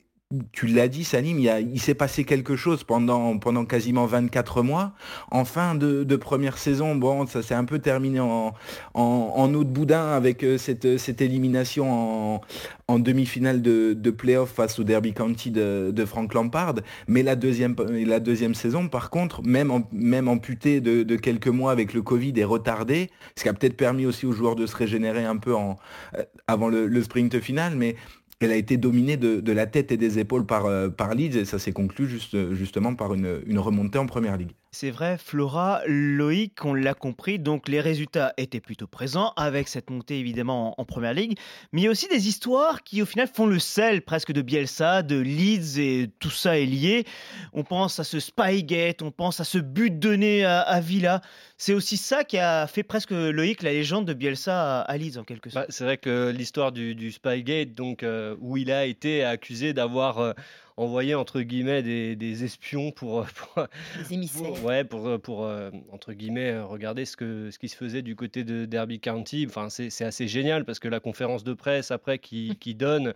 tu 0.52 0.66
l'as 0.66 0.88
dit, 0.88 1.04
Salim, 1.04 1.38
il, 1.38 1.80
s'est 1.80 1.94
passé 1.94 2.24
quelque 2.24 2.56
chose 2.56 2.84
pendant, 2.84 3.38
pendant 3.38 3.64
quasiment 3.64 4.06
24 4.06 4.62
mois. 4.62 4.92
En 5.30 5.44
fin 5.44 5.74
de, 5.74 6.16
première 6.16 6.58
saison, 6.58 6.94
bon, 6.94 7.26
ça 7.26 7.42
s'est 7.42 7.54
un 7.54 7.64
peu 7.64 7.78
terminé 7.78 8.20
en, 8.20 8.54
en, 8.94 9.54
eau 9.54 9.64
de 9.64 9.68
boudin 9.68 10.12
avec 10.12 10.42
euh, 10.44 10.58
cette, 10.58 10.98
cette 10.98 11.20
élimination 11.20 12.36
en, 12.36 12.40
en 12.88 12.98
demi-finale 12.98 13.62
de, 13.62 13.94
de 13.94 14.10
playoff 14.10 14.50
face 14.50 14.78
au 14.78 14.84
Derby 14.84 15.12
County 15.12 15.50
de, 15.50 16.04
Frank 16.06 16.32
Lampard. 16.34 16.74
Mais 17.08 17.22
la 17.22 17.36
deuxième, 17.36 17.74
la 17.88 18.20
deuxième 18.20 18.54
saison, 18.54 18.88
par 18.88 19.10
contre, 19.10 19.42
même, 19.42 19.72
même 19.92 20.28
amputée 20.28 20.80
de, 20.80 21.02
de, 21.02 21.16
quelques 21.16 21.48
mois 21.48 21.72
avec 21.72 21.94
le 21.94 22.02
Covid 22.02 22.32
et 22.36 22.44
retardée, 22.44 23.10
ce 23.36 23.42
qui 23.42 23.48
a 23.48 23.54
peut-être 23.54 23.76
permis 23.76 24.06
aussi 24.06 24.26
aux 24.26 24.32
joueurs 24.32 24.56
de 24.56 24.66
se 24.66 24.76
régénérer 24.76 25.24
un 25.24 25.36
peu 25.36 25.54
euh, 25.54 26.22
avant 26.46 26.68
le, 26.68 26.86
le 26.86 27.02
sprint 27.02 27.40
final. 27.40 27.74
Mais 27.76 27.96
elle 28.42 28.52
a 28.52 28.56
été 28.56 28.76
dominée 28.76 29.16
de, 29.16 29.52
la 29.52 29.66
tête 29.66 29.92
et 29.92 29.96
des 29.96 30.18
épaules 30.18 30.46
par, 30.46 30.66
euh, 30.66 30.88
par 30.88 31.14
Leeds 31.14 31.38
et 31.38 31.44
ça 31.44 31.58
s'est 31.58 31.72
conclu 31.72 32.08
juste, 32.08 32.52
justement 32.52 32.94
par 32.94 33.14
une 33.14 33.58
remontée 33.58 33.98
en 33.98 34.06
première 34.06 34.36
ligue. 34.36 34.52
C'est 34.74 34.90
vrai, 34.90 35.18
Flora, 35.18 35.82
Loïc, 35.86 36.64
on 36.64 36.72
l'a 36.72 36.94
compris, 36.94 37.38
donc 37.38 37.68
les 37.68 37.82
résultats 37.82 38.32
étaient 38.38 38.58
plutôt 38.58 38.86
présents 38.86 39.34
avec 39.36 39.68
cette 39.68 39.90
montée 39.90 40.18
évidemment 40.18 40.80
en, 40.80 40.84
première 40.86 41.12
ligue, 41.12 41.38
mais 41.72 41.82
il 41.82 41.84
y 41.84 41.88
a 41.88 41.90
aussi 41.90 42.08
des 42.08 42.26
histoires 42.26 42.82
qui 42.82 43.02
au 43.02 43.04
final 43.04 43.28
font 43.28 43.44
le 43.44 43.58
sel 43.58 44.00
presque 44.00 44.32
de 44.32 44.40
Bielsa, 44.40 45.02
de 45.02 45.20
Leeds 45.20 45.78
et 45.78 46.10
tout 46.20 46.30
ça 46.30 46.58
est 46.58 46.64
lié. 46.64 47.04
On 47.52 47.64
pense 47.64 48.00
à 48.00 48.04
ce 48.04 48.18
Spygate, 48.18 49.02
on 49.02 49.10
pense 49.10 49.40
à 49.40 49.44
ce 49.44 49.58
but 49.58 49.98
donné 49.98 50.46
à, 50.46 50.80
Villa. 50.80 51.20
C'est 51.58 51.74
aussi 51.74 51.98
ça 51.98 52.24
qui 52.24 52.38
a 52.38 52.66
fait 52.66 52.82
presque 52.82 53.10
Loïc 53.10 53.62
la 53.62 53.72
légende 53.72 54.06
de 54.06 54.14
Bielsa 54.14 54.80
à, 54.80 54.96
Leeds 54.96 55.18
en 55.18 55.24
quelque 55.24 55.50
sorte. 55.50 55.66
Bah, 55.66 55.70
c'est 55.70 55.84
vrai 55.84 55.98
que 55.98 56.30
l'histoire 56.30 56.72
du, 56.72 57.12
Spygate, 57.12 57.74
donc 57.74 58.02
euh, 58.02 58.36
où 58.40 58.56
il 58.56 58.72
a 58.72 58.86
été 58.86 59.22
accusé 59.22 59.74
d'avoir 59.74 60.18
euh, 60.18 60.32
envoyer 60.76 61.14
entre 61.14 61.40
guillemets 61.42 61.82
des, 61.82 62.44
espions 62.44 62.90
pour, 62.90 63.20
euh, 63.20 63.26
pour 63.36 63.66
des 63.98 64.14
émissaires. 64.14 64.64
ouais, 64.64 64.84
pour, 64.84 65.06
euh, 65.06 65.18
pour 65.18 65.44
euh, 65.44 65.70
entre 65.92 66.12
guillemets 66.12 66.58
regarder 66.60 67.04
ce 67.04 67.16
que 67.16 67.50
ce 67.50 67.58
qui 67.58 67.68
se 67.68 67.76
faisait 67.76 68.02
du 68.02 68.16
côté 68.16 68.44
de 68.44 68.64
Derby 68.64 69.00
County. 69.00 69.46
Enfin, 69.48 69.68
c'est 69.68 70.04
assez 70.04 70.28
génial 70.28 70.64
parce 70.64 70.78
que 70.78 70.88
la 70.88 71.00
conférence 71.00 71.44
de 71.44 71.52
presse 71.52 71.90
après 71.90 72.18
qui, 72.18 72.56
qui 72.60 72.74
donne 72.74 73.12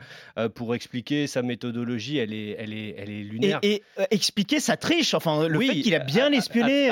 pour 0.54 0.74
expliquer 0.74 1.26
sa 1.26 1.42
méthodologie, 1.42 2.18
elle 2.18 2.32
est 2.32 2.56
elle 2.58 2.72
est 2.72 2.94
elle 2.98 3.10
est 3.10 3.22
lunaire. 3.22 3.58
Et, 3.62 3.82
expliquer 4.10 4.60
sa 4.60 4.76
triche, 4.76 5.14
enfin 5.14 5.48
le 5.48 5.60
fait 5.60 5.80
qu'il 5.80 5.94
a 5.94 6.00
bien 6.00 6.32
espionné, 6.32 6.90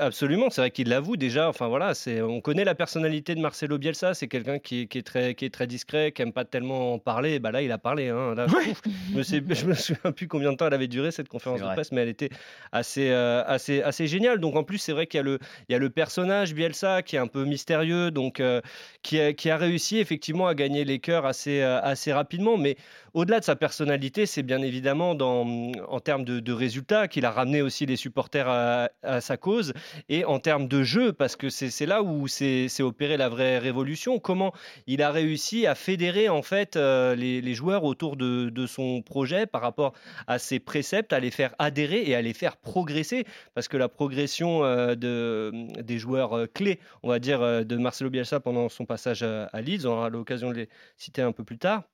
Absolument, 0.00 0.50
c'est 0.50 0.60
vrai 0.60 0.70
qu'il 0.70 0.88
l'avoue 0.88 1.16
déjà. 1.16 1.48
Enfin 1.48 1.68
voilà, 1.68 1.94
c'est 1.94 2.22
on 2.22 2.40
connaît 2.40 2.64
la 2.64 2.74
personnalité 2.74 3.34
de 3.34 3.40
Marcelo 3.40 3.78
Bielsa, 3.78 4.14
c'est 4.14 4.28
quelqu'un 4.28 4.58
qui, 4.58 4.88
qui, 4.88 4.98
est 4.98 5.02
très 5.02 5.34
qui 5.34 5.44
est 5.44 5.50
très 5.50 5.66
discret, 5.66 6.12
qui 6.12 6.22
aime 6.22 6.32
pas 6.32 6.44
tellement 6.44 6.94
en 6.94 6.98
parler. 6.98 7.38
Bah 7.38 7.50
là, 7.50 7.62
il 7.62 7.72
a 7.72 7.78
parlé. 7.78 8.08
Hein. 8.08 8.34
Là, 8.34 8.46
je, 8.48 9.16
me 9.16 9.22
je 9.22 9.66
me 9.66 10.05
souviens 10.06 10.12
plus 10.12 10.28
combien 10.28 10.52
de 10.52 10.56
temps 10.56 10.66
elle 10.66 10.74
avait 10.74 10.88
duré 10.88 11.10
cette 11.10 11.28
conférence 11.28 11.60
de 11.60 11.66
presse, 11.66 11.92
mais 11.92 12.02
elle 12.02 12.08
était 12.08 12.30
assez, 12.72 13.10
euh, 13.10 13.42
assez, 13.46 13.82
assez 13.82 14.06
géniale. 14.06 14.38
Donc 14.38 14.56
en 14.56 14.64
plus, 14.64 14.78
c'est 14.78 14.92
vrai 14.92 15.06
qu'il 15.06 15.18
y, 15.18 15.20
a 15.20 15.24
le, 15.24 15.38
il 15.68 15.72
y 15.72 15.74
a 15.74 15.78
le 15.78 15.90
personnage 15.90 16.54
Bielsa 16.54 17.02
qui 17.02 17.16
est 17.16 17.18
un 17.18 17.26
peu 17.26 17.44
mystérieux, 17.44 18.10
donc 18.10 18.40
euh, 18.40 18.60
qui, 19.02 19.20
a, 19.20 19.32
qui, 19.32 19.50
a, 19.50 19.56
réussi 19.56 19.98
effectivement 19.98 20.46
à 20.46 20.54
gagner 20.54 20.84
les 20.84 20.98
cœurs 20.98 21.26
assez, 21.26 21.60
euh, 21.60 21.80
assez 21.80 22.12
rapidement. 22.12 22.56
Mais 22.56 22.76
au-delà 23.16 23.40
de 23.40 23.44
sa 23.44 23.56
personnalité, 23.56 24.26
c'est 24.26 24.42
bien 24.42 24.60
évidemment 24.60 25.12
en 25.12 26.00
termes 26.00 26.24
de, 26.24 26.52
résultats 26.52 27.08
qu'il 27.08 27.24
a 27.24 27.30
ramené 27.30 27.62
aussi 27.62 27.86
les 27.86 27.96
supporters 27.96 28.48
à, 28.48 29.20
sa 29.20 29.36
cause 29.38 29.72
et 30.10 30.26
en 30.26 30.38
termes 30.38 30.68
de 30.68 30.82
jeu, 30.82 31.12
parce 31.12 31.34
que 31.34 31.48
c'est 31.48 31.86
là 31.86 32.02
où 32.02 32.28
s'est 32.28 32.82
opéré 32.82 33.16
la 33.16 33.30
vraie 33.30 33.58
révolution. 33.58 34.18
Comment 34.18 34.52
il 34.86 35.02
a 35.02 35.10
réussi 35.10 35.66
à 35.66 35.74
fédérer 35.74 36.28
en 36.28 36.42
fait 36.42 36.76
les, 36.76 37.40
les 37.40 37.54
joueurs 37.54 37.84
autour 37.84 38.16
de, 38.16 38.66
son 38.66 39.00
projet 39.00 39.46
par 39.46 39.62
rapport 39.62 39.94
à 40.26 40.38
ses 40.38 40.58
préceptes, 40.58 41.12
à 41.12 41.20
les 41.20 41.30
faire 41.30 41.54
adhérer 41.58 42.02
et 42.04 42.14
à 42.14 42.20
les 42.20 42.34
faire 42.34 42.58
progresser, 42.58 43.24
parce 43.54 43.68
que 43.68 43.78
la 43.78 43.88
progression 43.88 44.64
euh, 44.64 44.94
de, 44.94 45.52
des 45.80 45.98
joueurs 45.98 46.36
euh, 46.36 46.46
clés, 46.46 46.78
on 47.02 47.08
va 47.08 47.18
dire, 47.18 47.40
euh, 47.40 47.64
de 47.64 47.76
Marcelo 47.76 48.10
Bielsa 48.10 48.40
pendant 48.40 48.68
son 48.68 48.84
passage 48.84 49.22
à 49.22 49.60
Leeds, 49.60 49.86
on 49.86 49.92
aura 49.92 50.10
l'occasion 50.10 50.50
de 50.50 50.56
les 50.56 50.68
citer 50.96 51.22
un 51.22 51.32
peu 51.32 51.44
plus 51.44 51.58
tard, 51.58 51.84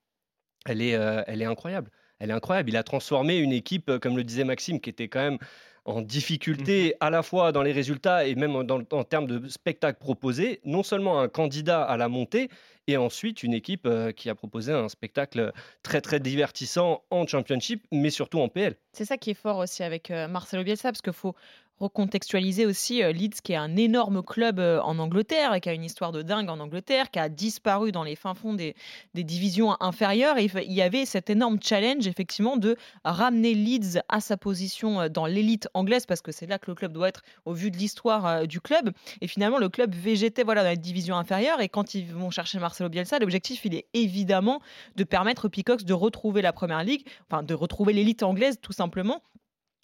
elle 0.67 0.83
est, 0.83 0.91
elle 1.27 1.43
est 1.43 1.47
incroyable. 1.47 1.91
Elle 2.19 2.31
est 2.31 2.35
incroyable. 2.35 2.71
Il 2.71 2.77
a 2.77 2.83
transformé 2.83 3.37
une 3.39 3.53
équipe, 3.53 3.99
comme 3.99 4.17
le 4.17 4.25
disait 4.25 4.45
Maxime, 4.45 4.81
qui 4.81 4.91
était 4.91 5.09
quand 5.09 5.21
même 5.21 5.39
en 5.85 6.01
difficulté 6.01 6.85
mhm. 6.85 6.93
à 7.01 7.11
la 7.11 7.23
fois 7.23 7.53
dans 7.53 7.63
les 7.63 7.73
résultats 7.73 8.27
et 8.27 8.35
même 8.35 8.55
en 8.55 9.05
termes 9.05 9.27
de 9.27 9.49
spectacle 9.49 9.99
proposé, 9.99 10.61
non 10.65 10.83
seulement 10.83 11.21
un 11.21 11.29
candidat 11.29 11.83
à 11.83 11.97
la 11.97 12.09
montée, 12.09 12.49
et 12.89 12.97
ensuite 12.97 13.43
une 13.43 13.55
équipe 13.55 13.87
euh, 13.87 14.13
qui 14.13 14.29
a 14.29 14.35
proposé 14.35 14.73
un 14.73 14.89
spectacle 14.89 15.53
très 15.83 16.01
très 16.01 16.21
divertissant 16.21 17.03
en 17.11 17.27
Championship, 17.27 17.85
mais 17.93 18.11
surtout 18.11 18.41
en 18.41 18.49
PL. 18.49 18.77
C'est 18.93 19.05
ça 19.05 19.17
qui 19.17 19.31
est 19.31 19.35
fort 19.35 19.59
aussi 19.59 19.83
avec 19.83 20.11
euh, 20.11 20.27
Marcelo 20.29 20.65
Bielsa, 20.65 20.91
parce 20.91 21.03
qu'il 21.03 21.13
faut 21.13 21.35
recontextualiser 21.83 22.65
aussi 22.65 23.03
euh, 23.03 23.13
Leeds, 23.13 23.41
qui 23.43 23.53
est 23.53 23.57
un 23.57 23.77
énorme 23.77 24.23
club 24.23 24.59
euh, 24.59 24.81
en 24.83 24.99
Angleterre, 24.99 25.55
et 25.55 25.61
qui 25.61 25.69
a 25.69 25.73
une 25.73 25.85
histoire 25.85 26.13
de 26.13 26.23
dingue 26.23 26.49
en 26.49 26.61
Angleterre, 26.61 27.11
qui 27.11 27.19
a 27.19 27.29
disparu 27.29 27.93
dans 27.93 28.05
les 28.05 28.17
fins 28.17 28.35
fonds 28.35 28.55
des, 28.55 28.75
divisions 29.15 29.77
inférieures. 29.81 30.39
Il 30.39 30.73
y 30.73 30.83
avait 30.83 31.05
cet 31.05 31.31
énorme 31.31 31.59
challenge, 31.61 32.07
effectivement, 32.07 32.57
de 32.57 32.77
ramener 33.05 33.55
Leeds 33.55 34.01
à 34.09 34.21
sa 34.21 34.37
position 34.37 35.01
euh, 35.01 35.09
dans 35.09 35.27
l'élite 35.27 35.69
anglaise, 35.75 36.07
parce 36.07 36.23
que 36.23 36.33
c'est 36.33 36.47
là 36.47 36.59
que 36.59 36.71
le 36.71 36.75
club 36.75 36.93
doit 36.93 37.09
être 37.09 37.23
au 37.45 37.53
vu 37.53 37.71
de 37.71 37.77
l'histoire 37.77 38.47
du 38.47 38.61
club. 38.61 38.93
Et 39.21 39.27
finalement, 39.27 39.59
le 39.59 39.69
club 39.69 39.95
végétait 39.95 40.45
voilà, 40.45 40.63
dans 40.63 40.71
les 40.71 40.77
divisions 40.77 41.17
inférieures. 41.17 41.61
Et 41.61 41.69
quand 41.69 41.95
ils 41.95 42.07
vont 42.07 42.31
chercher 42.31 42.59
Marcelo 42.59 42.89
Bielsa, 42.89 43.19
l'objectif, 43.19 43.65
il 43.65 43.75
est 43.75 43.87
évidemment 43.95 44.61
de 44.97 45.05
permettre 45.05 45.47
aux 45.47 45.51
Peacocks 45.51 45.85
de 45.85 45.93
retrouver 45.93 46.43
la 46.43 46.53
première 46.53 46.85
ligue, 46.85 47.07
enfin 47.29 47.43
de 47.43 47.55
retrouver 47.55 47.93
l'élite 47.93 48.23
anglaise, 48.23 48.59
tout 48.61 48.73
simplement 48.73 49.21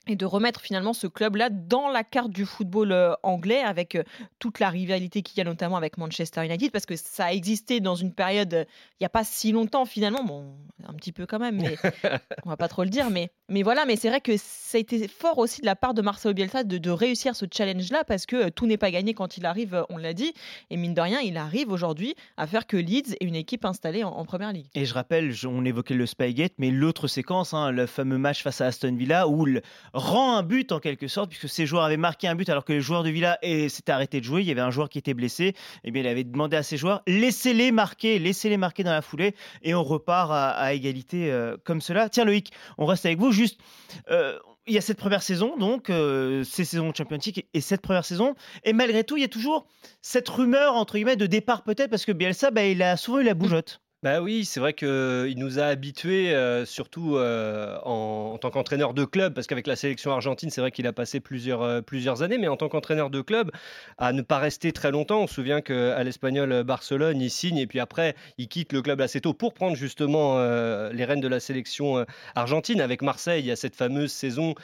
et 0.08 0.16
de 0.16 0.26
remettre 0.26 0.60
finalement 0.60 0.92
ce 0.92 1.06
club-là 1.06 1.50
dans 1.50 1.88
la 1.88 2.04
carte 2.04 2.30
du 2.30 2.46
football 2.46 2.92
euh, 2.92 3.14
anglais 3.22 3.60
avec 3.60 3.94
euh, 3.94 4.02
toute 4.38 4.58
la 4.58 4.70
rivalité 4.70 5.22
qu'il 5.22 5.38
y 5.38 5.40
a 5.40 5.44
notamment 5.44 5.76
avec 5.76 5.98
Manchester 5.98 6.44
United 6.44 6.70
parce 6.72 6.86
que 6.86 6.96
ça 6.96 7.26
a 7.26 7.32
existé 7.32 7.80
dans 7.80 7.94
une 7.94 8.12
période 8.12 8.54
euh, 8.54 8.64
il 8.92 9.02
n'y 9.02 9.06
a 9.06 9.10
pas 9.10 9.24
si 9.24 9.52
longtemps 9.52 9.84
finalement. 9.84 10.24
Bon 10.24 10.56
un 10.86 10.94
petit 10.94 11.12
peu 11.12 11.26
quand 11.26 11.38
même 11.38 11.60
mais 11.60 11.76
on 12.44 12.48
va 12.48 12.56
pas 12.56 12.68
trop 12.68 12.84
le 12.84 12.90
dire 12.90 13.10
mais 13.10 13.30
Mais 13.50 13.62
voilà, 13.62 13.86
mais 13.86 13.96
c'est 13.96 14.10
vrai 14.10 14.20
que 14.20 14.36
ça 14.36 14.76
a 14.76 14.80
été 14.80 15.08
fort 15.08 15.38
aussi 15.38 15.62
de 15.62 15.66
la 15.66 15.74
part 15.74 15.94
de 15.94 16.02
Marcelo 16.02 16.34
Bielsa 16.34 16.64
de, 16.64 16.90
réussir 16.90 17.34
ce 17.34 17.46
challenge-là 17.50 18.04
parce 18.04 18.26
que 18.26 18.36
euh, 18.36 18.50
tout 18.50 18.66
n'est 18.66 18.76
pas 18.76 18.90
gagné 18.90 19.14
quand 19.14 19.38
il 19.38 19.46
arrive, 19.46 19.74
euh, 19.74 19.82
on 19.88 19.96
l'a 19.96 20.12
dit. 20.12 20.34
Et 20.68 20.76
mine 20.76 20.92
de 20.92 21.00
rien, 21.00 21.20
il 21.20 21.38
arrive 21.38 21.72
aujourd'hui 21.72 22.14
à 22.36 22.46
faire 22.46 22.66
que 22.66 22.76
Leeds 22.76 23.14
est 23.20 23.24
une 23.24 23.34
équipe 23.34 23.64
installée 23.64 24.04
en, 24.04 24.24
première 24.26 24.52
ligue. 24.52 24.66
Et 24.74 24.84
je 24.84 24.92
rappelle, 24.92 25.32
on 25.46 25.64
évoquait 25.64 25.94
le 25.94 26.04
Spygate, 26.04 26.52
mais 26.58 26.70
l'autre 26.70 27.08
séquence, 27.08 27.54
hein, 27.54 27.70
le 27.70 27.86
fameux 27.86 28.18
match 28.18 28.42
face 28.42 28.60
à 28.60 28.66
Aston 28.66 28.94
Villa, 28.96 29.28
où 29.28 29.46
il 29.46 29.62
rend 29.94 30.36
un 30.36 30.42
but 30.42 30.70
en 30.72 30.80
quelque 30.80 31.08
sorte, 31.08 31.30
puisque 31.30 31.48
ses 31.48 31.64
joueurs 31.64 31.84
avaient 31.84 31.96
marqué 31.96 32.28
un 32.28 32.34
but 32.34 32.48
alors 32.50 32.66
que 32.66 32.74
les 32.74 32.82
joueurs 32.82 33.02
de 33.02 33.10
Villa 33.10 33.38
eh, 33.40 33.70
s'étaient 33.70 33.92
arrêtés 33.92 34.20
de 34.20 34.24
jouer. 34.24 34.42
Il 34.42 34.48
y 34.48 34.50
avait 34.50 34.60
un 34.60 34.70
joueur 34.70 34.90
qui 34.90 34.98
était 34.98 35.14
blessé. 35.14 35.54
Et 35.84 35.90
bien, 35.90 36.02
il 36.02 36.08
avait 36.08 36.24
demandé 36.24 36.56
à 36.56 36.62
ses 36.62 36.76
joueurs 36.76 37.02
laissez-les 37.06 37.72
marquer, 37.72 38.18
laissez-les 38.18 38.58
marquer 38.58 38.84
dans 38.84 38.92
la 38.92 39.02
foulée, 39.02 39.34
et 39.62 39.74
on 39.74 39.82
repart 39.82 40.30
à, 40.30 40.50
à 40.50 40.74
égalité 40.74 41.30
euh, 41.30 41.56
comme 41.64 41.80
cela. 41.80 42.10
Tiens, 42.10 42.26
Loïc, 42.26 42.52
on 42.76 42.84
reste 42.84 43.06
avec 43.06 43.18
vous. 43.18 43.32
Juste, 43.38 43.60
euh, 44.10 44.36
il 44.66 44.74
y 44.74 44.78
a 44.78 44.80
cette 44.80 44.98
première 44.98 45.22
saison, 45.22 45.56
donc 45.56 45.90
euh, 45.90 46.42
ces 46.42 46.64
saisons 46.64 46.90
de 46.90 46.96
Championship 46.96 47.46
et 47.54 47.60
cette 47.60 47.82
première 47.82 48.04
saison, 48.04 48.34
et 48.64 48.72
malgré 48.72 49.04
tout, 49.04 49.16
il 49.16 49.20
y 49.20 49.24
a 49.24 49.28
toujours 49.28 49.68
cette 50.02 50.28
rumeur 50.28 50.74
entre 50.74 50.94
guillemets 50.94 51.14
de 51.14 51.26
départ 51.26 51.62
peut-être 51.62 51.88
parce 51.88 52.04
que 52.04 52.10
Bielsa, 52.10 52.50
bah, 52.50 52.64
il 52.64 52.82
a 52.82 52.96
souvent 52.96 53.20
eu 53.20 53.24
la 53.24 53.34
bougeotte. 53.34 53.80
Bah 54.04 54.20
oui, 54.22 54.44
c'est 54.44 54.60
vrai 54.60 54.74
qu'il 54.74 55.34
nous 55.38 55.58
a 55.58 55.64
habitués, 55.64 56.32
euh, 56.32 56.64
surtout 56.64 57.16
euh, 57.16 57.76
en, 57.82 58.30
en 58.34 58.38
tant 58.38 58.50
qu'entraîneur 58.50 58.94
de 58.94 59.04
club, 59.04 59.34
parce 59.34 59.48
qu'avec 59.48 59.66
la 59.66 59.74
sélection 59.74 60.12
argentine, 60.12 60.50
c'est 60.50 60.60
vrai 60.60 60.70
qu'il 60.70 60.86
a 60.86 60.92
passé 60.92 61.18
plusieurs, 61.18 61.62
euh, 61.62 61.80
plusieurs 61.80 62.22
années, 62.22 62.38
mais 62.38 62.46
en 62.46 62.56
tant 62.56 62.68
qu'entraîneur 62.68 63.10
de 63.10 63.20
club, 63.22 63.50
à 63.96 64.12
ne 64.12 64.22
pas 64.22 64.38
rester 64.38 64.70
très 64.70 64.92
longtemps. 64.92 65.22
On 65.22 65.26
se 65.26 65.34
souvient 65.34 65.60
qu'à 65.62 66.00
l'Espagnol 66.04 66.62
Barcelone, 66.62 67.20
il 67.20 67.28
signe 67.28 67.58
et 67.58 67.66
puis 67.66 67.80
après, 67.80 68.14
il 68.38 68.46
quitte 68.46 68.72
le 68.72 68.82
club 68.82 69.00
assez 69.00 69.20
tôt 69.20 69.34
pour 69.34 69.52
prendre 69.52 69.74
justement 69.76 70.38
les 70.38 71.04
rênes 71.04 71.20
de 71.20 71.26
la 71.26 71.40
sélection 71.40 72.04
argentine. 72.36 72.80
Avec 72.80 73.02
Marseille, 73.02 73.42
il 73.42 73.46
y 73.46 73.50
a 73.50 73.56
cette 73.56 73.74
fameuse 73.74 74.12
saison 74.12 74.54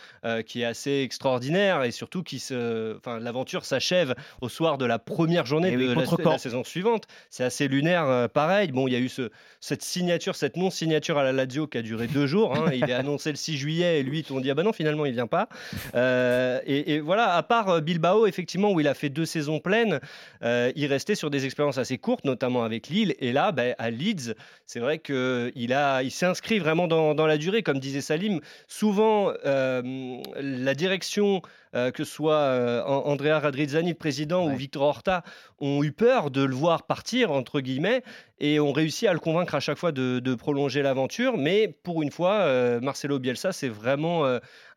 qui 0.47 0.63
est 0.63 0.65
assez 0.65 1.01
extraordinaire 1.03 1.83
et 1.83 1.91
surtout 1.91 2.23
qui 2.23 2.39
se, 2.39 2.97
enfin, 2.99 3.19
l'aventure 3.19 3.65
s'achève 3.65 4.15
au 4.41 4.49
soir 4.49 4.79
de 4.79 4.85
la 4.85 4.99
première 5.01 5.47
journée 5.47 5.71
Eh 5.73 5.77
de, 5.77 5.95
oui, 5.95 6.07
la, 6.25 6.31
la 6.31 6.39
saison 6.39 6.63
suivante. 6.63 7.05
C'est 7.31 7.45
assez 7.45 7.67
lunaire, 7.67 8.29
pareil. 8.31 8.71
Bon, 8.71 8.87
il 8.87 8.93
y 8.93 8.97
a 8.97 9.01
eu 9.01 9.09
ce, 9.09 9.24
cette 9.61 9.83
signature, 9.83 10.35
cette 10.35 10.57
non-signature 10.57 11.19
à 11.19 11.25
la 11.25 11.33
Lazio 11.33 11.67
qui 11.67 11.79
a 11.79 11.83
duré 11.83 12.07
deux 12.07 12.27
jours. 12.27 12.55
hein. 12.55 12.71
Il 12.73 12.89
est 12.89 12.93
annoncé 12.95 13.31
le 13.31 13.37
6 13.37 13.57
juillet 13.57 14.01
et 14.01 14.03
lui, 14.03 14.25
on 14.31 14.41
dit 14.41 14.51
ah 14.51 14.55
bah 14.55 14.63
non, 14.63 14.73
finalement, 14.73 15.05
il 15.07 15.13
vient 15.13 15.27
pas. 15.27 15.49
Euh, 15.95 16.61
et, 16.67 16.95
et 16.95 17.01
voilà, 17.01 17.35
à 17.35 17.43
part 17.43 17.69
euh, 17.69 17.81
Bilbao, 17.81 18.27
effectivement, 18.27 18.73
où 18.73 18.81
il 18.81 18.89
a 18.89 18.95
fait 18.95 19.09
deux 19.09 19.27
saisons 19.27 19.61
pleines, 19.61 20.01
euh, 20.43 20.73
il 20.77 20.87
restait 20.87 21.15
sur 21.15 21.31
des 21.31 21.45
expériences 21.45 21.79
assez 21.79 21.99
courtes, 21.99 22.25
notamment 22.25 22.65
avec 22.65 22.89
Lille. 22.89 23.15
Et 23.19 23.33
là, 23.33 23.53
bah, 23.53 23.75
à 23.79 23.91
Leeds, 23.91 24.35
c'est 24.67 24.81
vrai 24.81 24.99
qu'il 24.99 25.73
a, 25.73 26.03
il 26.03 26.11
s'est 26.11 26.27
inscrit 26.27 26.59
vraiment 26.59 26.87
dans, 26.87 27.15
dans 27.15 27.27
la 27.27 27.39
durée, 27.39 27.63
comme 27.63 27.79
disait 27.79 28.01
Salim. 28.01 28.41
Souvent, 28.69 29.33
euh, 29.47 30.17
la 30.37 30.75
direction 30.75 31.43
euh, 31.75 31.91
que 31.91 32.05
ce 32.05 32.13
soit 32.13 32.37
euh, 32.37 32.83
An- 32.85 33.03
Andrea 33.07 33.41
Radrizzani, 33.41 33.91
le 33.91 33.95
président, 33.95 34.47
ou 34.47 34.55
Victor 34.57 34.83
Horta, 34.83 35.23
ont 35.59 35.83
eu 35.83 35.93
peur 35.93 36.31
de 36.31 36.43
le 36.43 36.55
voir 36.55 36.87
partir, 36.87 37.31
entre 37.33 37.61
guillemets, 37.61 38.03
et 38.39 38.61
ont 38.61 38.73
réussi 38.73 39.07
à 39.07 39.13
le 39.13 39.19
convaincre 39.19 39.55
à 39.55 39.61
chaque 39.61 39.79
fois 39.79 39.93
de, 39.93 40.21
de 40.21 40.35
prolonger 40.35 40.83
l'aventure. 40.83 41.37
Mais 41.37 41.69
pour 41.83 42.03
une 42.03 42.11
fois, 42.11 42.35
euh, 42.35 42.81
Marcelo 42.81 43.19
Bielsa 43.19 43.53
s'est 43.53 43.69
vraiment 43.69 44.25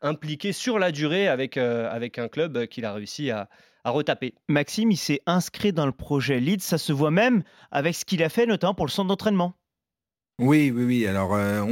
impliqué 0.02 0.52
sur 0.52 0.78
la 0.78 0.92
durée 0.92 1.28
avec, 1.28 1.56
avec 1.56 2.18
un 2.18 2.28
club 2.28 2.66
qu'il 2.66 2.84
a 2.84 2.92
réussi 2.92 3.30
à, 3.30 3.48
à 3.84 3.90
retaper. 3.90 4.34
Maxime, 4.48 4.90
il 4.90 4.96
s'est 4.96 5.20
inscrit 5.26 5.72
dans 5.72 5.86
le 5.86 5.92
projet 5.92 6.40
Leeds. 6.40 6.60
Ça 6.60 6.78
se 6.78 6.92
voit 6.92 7.10
même 7.10 7.42
avec 7.70 7.94
ce 7.94 8.04
qu'il 8.04 8.22
a 8.22 8.28
fait, 8.28 8.46
notamment 8.46 8.74
pour 8.74 8.86
le 8.86 8.90
centre 8.90 9.08
d'entraînement. 9.08 9.54
Oui, 10.40 10.72
oui, 10.72 10.84
oui. 10.84 11.06
Alors, 11.08 11.34
euh, 11.34 11.62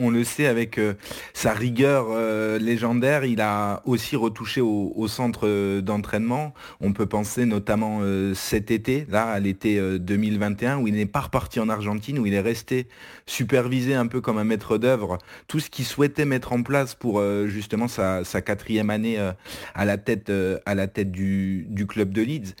on, 0.00 0.10
le 0.10 0.24
sait 0.24 0.48
avec 0.48 0.78
euh, 0.78 0.94
sa 1.32 1.52
rigueur 1.52 2.06
euh, 2.10 2.58
légendaire, 2.58 3.24
il 3.24 3.40
a 3.40 3.82
aussi 3.84 4.16
retouché 4.16 4.60
au, 4.60 5.06
centre 5.06 5.78
d'entraînement. 5.78 6.52
On 6.80 6.92
peut 6.92 7.06
penser 7.06 7.46
notamment 7.46 8.00
cet 8.34 8.72
été, 8.72 9.06
là, 9.08 9.26
à 9.28 9.38
l'été 9.38 9.78
euh, 9.78 10.00
2021, 10.00 10.78
où 10.78 10.88
il 10.88 10.94
n'est 10.94 11.06
pas 11.06 11.20
reparti 11.20 11.60
en 11.60 11.68
Argentine, 11.68 12.18
où 12.18 12.26
il 12.26 12.34
est 12.34 12.40
resté 12.40 12.88
supervisé 13.26 13.94
un 13.94 14.08
peu 14.08 14.20
comme 14.20 14.38
un 14.38 14.44
maître 14.44 14.76
d'œuvre 14.76 15.18
tout 15.46 15.60
ce 15.60 15.70
qu'il 15.70 15.84
souhaitait 15.84 16.24
mettre 16.24 16.52
en 16.52 16.64
place 16.64 16.96
pour 16.96 17.22
justement 17.46 17.86
sa, 17.86 18.24
quatrième 18.42 18.90
année 18.90 19.18
à 19.74 19.84
la 19.84 19.98
tête, 19.98 20.30
du 20.30 21.86
club 21.88 22.10
de 22.12 22.22
Leeds. 22.22 22.54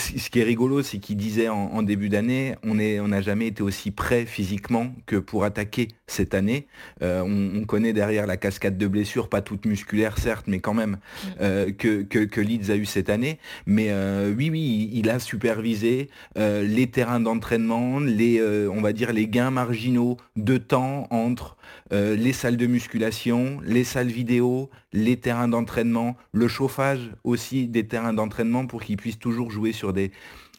Ce 0.00 0.30
qui 0.30 0.40
est 0.40 0.44
rigolo, 0.44 0.82
c'est 0.82 0.98
qu'il 0.98 1.16
disait 1.16 1.48
en, 1.48 1.56
en 1.72 1.82
début 1.82 2.08
d'année, 2.08 2.54
on 2.64 2.74
n'a 2.74 3.20
jamais 3.20 3.48
été 3.48 3.62
aussi 3.62 3.90
prêt 3.90 4.24
physiquement 4.24 4.92
que 5.06 5.16
pour 5.16 5.44
attaquer 5.44 5.88
cette 6.06 6.34
année. 6.34 6.66
Euh, 7.02 7.22
on, 7.22 7.60
on 7.60 7.64
connaît 7.64 7.92
derrière 7.92 8.26
la 8.26 8.36
cascade 8.36 8.78
de 8.78 8.86
blessures, 8.86 9.28
pas 9.28 9.42
toutes 9.42 9.66
musculaires 9.66 10.18
certes, 10.18 10.46
mais 10.48 10.60
quand 10.60 10.74
même 10.74 10.98
euh, 11.40 11.70
que, 11.70 12.02
que, 12.02 12.20
que 12.20 12.40
Leeds 12.40 12.70
a 12.70 12.76
eu 12.76 12.86
cette 12.86 13.10
année. 13.10 13.38
Mais 13.66 13.88
euh, 13.90 14.32
oui, 14.36 14.50
oui, 14.50 14.90
il, 14.92 15.10
a 15.10 15.18
supervisé 15.18 16.08
les 16.36 16.86
terrains 16.86 17.20
d'entraînement, 17.20 18.00
les, 18.00 18.42
on 18.68 18.80
va 18.80 18.92
dire 18.92 19.12
les 19.12 19.28
gains 19.28 19.50
marginaux 19.50 20.16
de 20.36 20.56
temps 20.56 21.06
entre 21.10 21.56
euh, 21.92 22.16
les 22.16 22.32
salles 22.32 22.56
de 22.56 22.66
musculation, 22.66 23.60
les 23.64 23.84
salles 23.84 24.08
vidéo, 24.08 24.70
les 24.92 25.16
terrains 25.16 25.48
d'entraînement, 25.48 26.16
le 26.32 26.48
chauffage 26.48 27.10
aussi 27.24 27.66
des 27.66 27.86
terrains 27.86 28.12
d'entraînement 28.12 28.66
pour 28.66 28.82
qu'ils 28.82 28.96
puissent 28.96 29.18
toujours 29.18 29.50
jouer 29.50 29.72
sur 29.72 29.92
des 29.92 30.10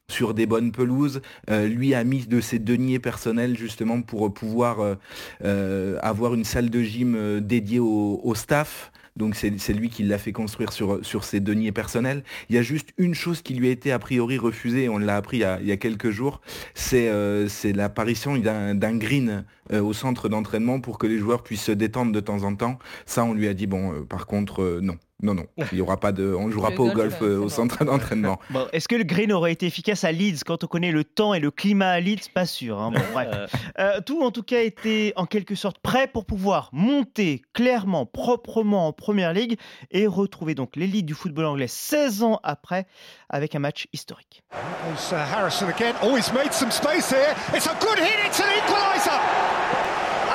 sur 0.08 0.34
des 0.34 0.46
bonnes 0.46 0.74
pelouses. 0.74 1.22
Euh, 1.50 1.68
lui 1.68 1.94
a 1.94 2.04
mis 2.04 2.26
de 2.26 2.42
ses 2.42 2.60
deniers 2.60 3.00
personnels 3.00 3.58
justement 3.58 4.02
pour 4.02 4.34
pouvoir 4.34 4.98
euh, 5.44 5.98
avoir 6.02 6.34
une 6.34 6.44
salle 6.44 6.70
de 6.70 6.82
gym 6.82 7.40
dédiée 7.40 7.80
au 7.80 8.34
staff. 8.36 8.92
Donc 9.18 9.36
c'est 9.36 9.74
lui 9.74 9.90
qui 9.90 10.04
l'a 10.04 10.18
fait 10.18 10.32
construire 10.32 10.72
sur, 10.72 11.24
ses 11.24 11.40
deniers 11.40 11.72
personnels. 11.72 12.24
Il 12.50 12.56
y 12.56 12.60
a 12.60 12.62
juste 12.62 12.90
une 12.98 13.14
chose 13.14 13.42
qui 13.42 13.54
lui 13.54 13.68
a 13.68 13.72
été 13.72 13.92
a 13.92 14.00
priori 14.00 14.38
refusée, 14.38 14.90
on 14.90 14.98
l'a 14.98 15.18
appris 15.18 15.38
il 15.38 15.68
y 15.68 15.72
a, 15.72 15.78
quelques 15.78 16.12
jours, 16.12 16.42
c'est 16.76 17.10
euh, 17.10 17.48
l'apparition 17.76 18.38
d'un 18.38 18.98
green 18.98 19.44
euh, 19.72 19.82
au 19.82 19.94
centre 19.94 20.30
d'entraînement 20.30 20.80
pour 20.80 20.98
que 20.98 21.08
les 21.08 21.18
joueurs 21.18 21.44
puissent 21.44 21.64
se 21.64 21.72
détendre 21.72 22.12
de 22.12 22.20
temps 22.20 22.44
en 22.44 22.56
temps. 22.56 22.80
Ça, 23.06 23.24
on 23.24 23.34
lui 23.34 23.48
a 23.48 23.54
dit, 23.54 23.68
bon, 23.68 23.94
euh, 23.94 24.02
par 24.02 24.26
contre, 24.26 24.80
non. 24.82 24.98
Non, 25.22 25.34
non, 25.36 25.46
il 25.72 25.78
y 25.78 25.82
aura 25.82 26.00
pas 26.00 26.12
de, 26.12 26.34
on 26.34 26.48
ne 26.48 26.52
jouera 26.52 26.72
Le 26.72 26.76
pas 26.76 26.82
au 26.84 26.86
golf, 26.88 26.96
golf 26.96 27.22
euh, 27.22 27.36
euh, 27.38 27.44
au 27.44 27.50
centre 27.50 27.84
d'entraînement. 27.86 28.40
Bon, 28.50 28.68
Est-ce 28.74 28.88
que 28.88 28.96
le 28.96 29.04
green 29.04 29.32
aurait 29.32 29.52
été 29.52 29.66
efficace 29.68 30.04
à 30.04 30.12
Leeds 30.12 30.40
quand 30.46 30.64
on 30.64 30.68
connaît 30.68 30.92
le 30.92 31.04
temps 31.04 31.34
et 31.34 31.40
le 31.40 31.52
climat 31.52 31.90
à 31.92 32.00
Leeds? 32.00 32.30
Pas 32.34 32.46
sûr. 32.46 32.80
hein. 32.80 32.92
Bon, 32.92 33.02
bref. 33.14 33.52
Euh, 33.80 34.02
tout 34.06 34.22
en 34.24 34.32
tout 34.32 34.44
cas 34.44 34.62
était 34.62 35.14
en 35.16 35.26
quelque 35.26 35.56
sorte 35.56 35.78
prêt 35.80 36.08
pour 36.08 36.26
pouvoir 36.26 36.70
monter 36.74 37.42
clairement, 37.54 38.06
proprement 38.06 38.88
en 38.88 38.94
première 38.94 39.34
ligue 39.34 39.58
et 39.92 40.08
retrouver 40.08 40.56
donc 40.56 40.76
l'élite 40.76 41.06
du 41.06 41.14
football 41.14 41.46
anglais 41.46 41.68
16 41.68 42.24
ans 42.24 42.40
après 42.44 42.86
avec 43.30 43.56
un 43.56 43.60
match 43.60 43.88
historique. 43.94 44.44
Uh, 44.54 45.16
Harrison 45.16 45.68
again. 45.70 45.94
Oh, 46.04 46.16
he's 46.16 46.32
made 46.34 46.52
some 46.54 46.70
space 46.72 47.10
here. 47.12 47.34
It's 47.56 47.68
a 47.68 47.76
good 47.80 47.98
hit. 47.98 48.20
It's 48.28 48.40
an 48.40 48.48
equaliser. 48.58 49.20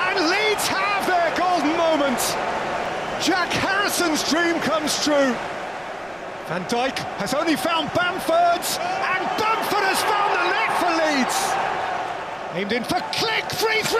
And 0.08 0.30
Leeds 0.30 0.68
have 0.68 1.06
their 1.06 1.32
golden 1.36 1.76
moment. 1.76 2.65
Jack 3.20 3.48
Harrison's 3.48 4.28
dream 4.28 4.60
comes 4.60 5.02
true. 5.02 5.34
Van 6.48 6.64
Dijk 6.68 6.98
has 7.18 7.34
only 7.34 7.56
found 7.56 7.90
Bamford's, 7.92 8.78
and 8.78 9.24
Bamford 9.40 9.82
has 9.82 10.00
found 10.04 10.30
the 10.36 10.44
net 10.52 10.70
for 10.78 10.92
Leeds. 10.94 11.38
Aimed 12.54 12.72
in 12.72 12.84
for 12.84 13.00
Click, 13.16 13.44
3-3. 13.56 13.98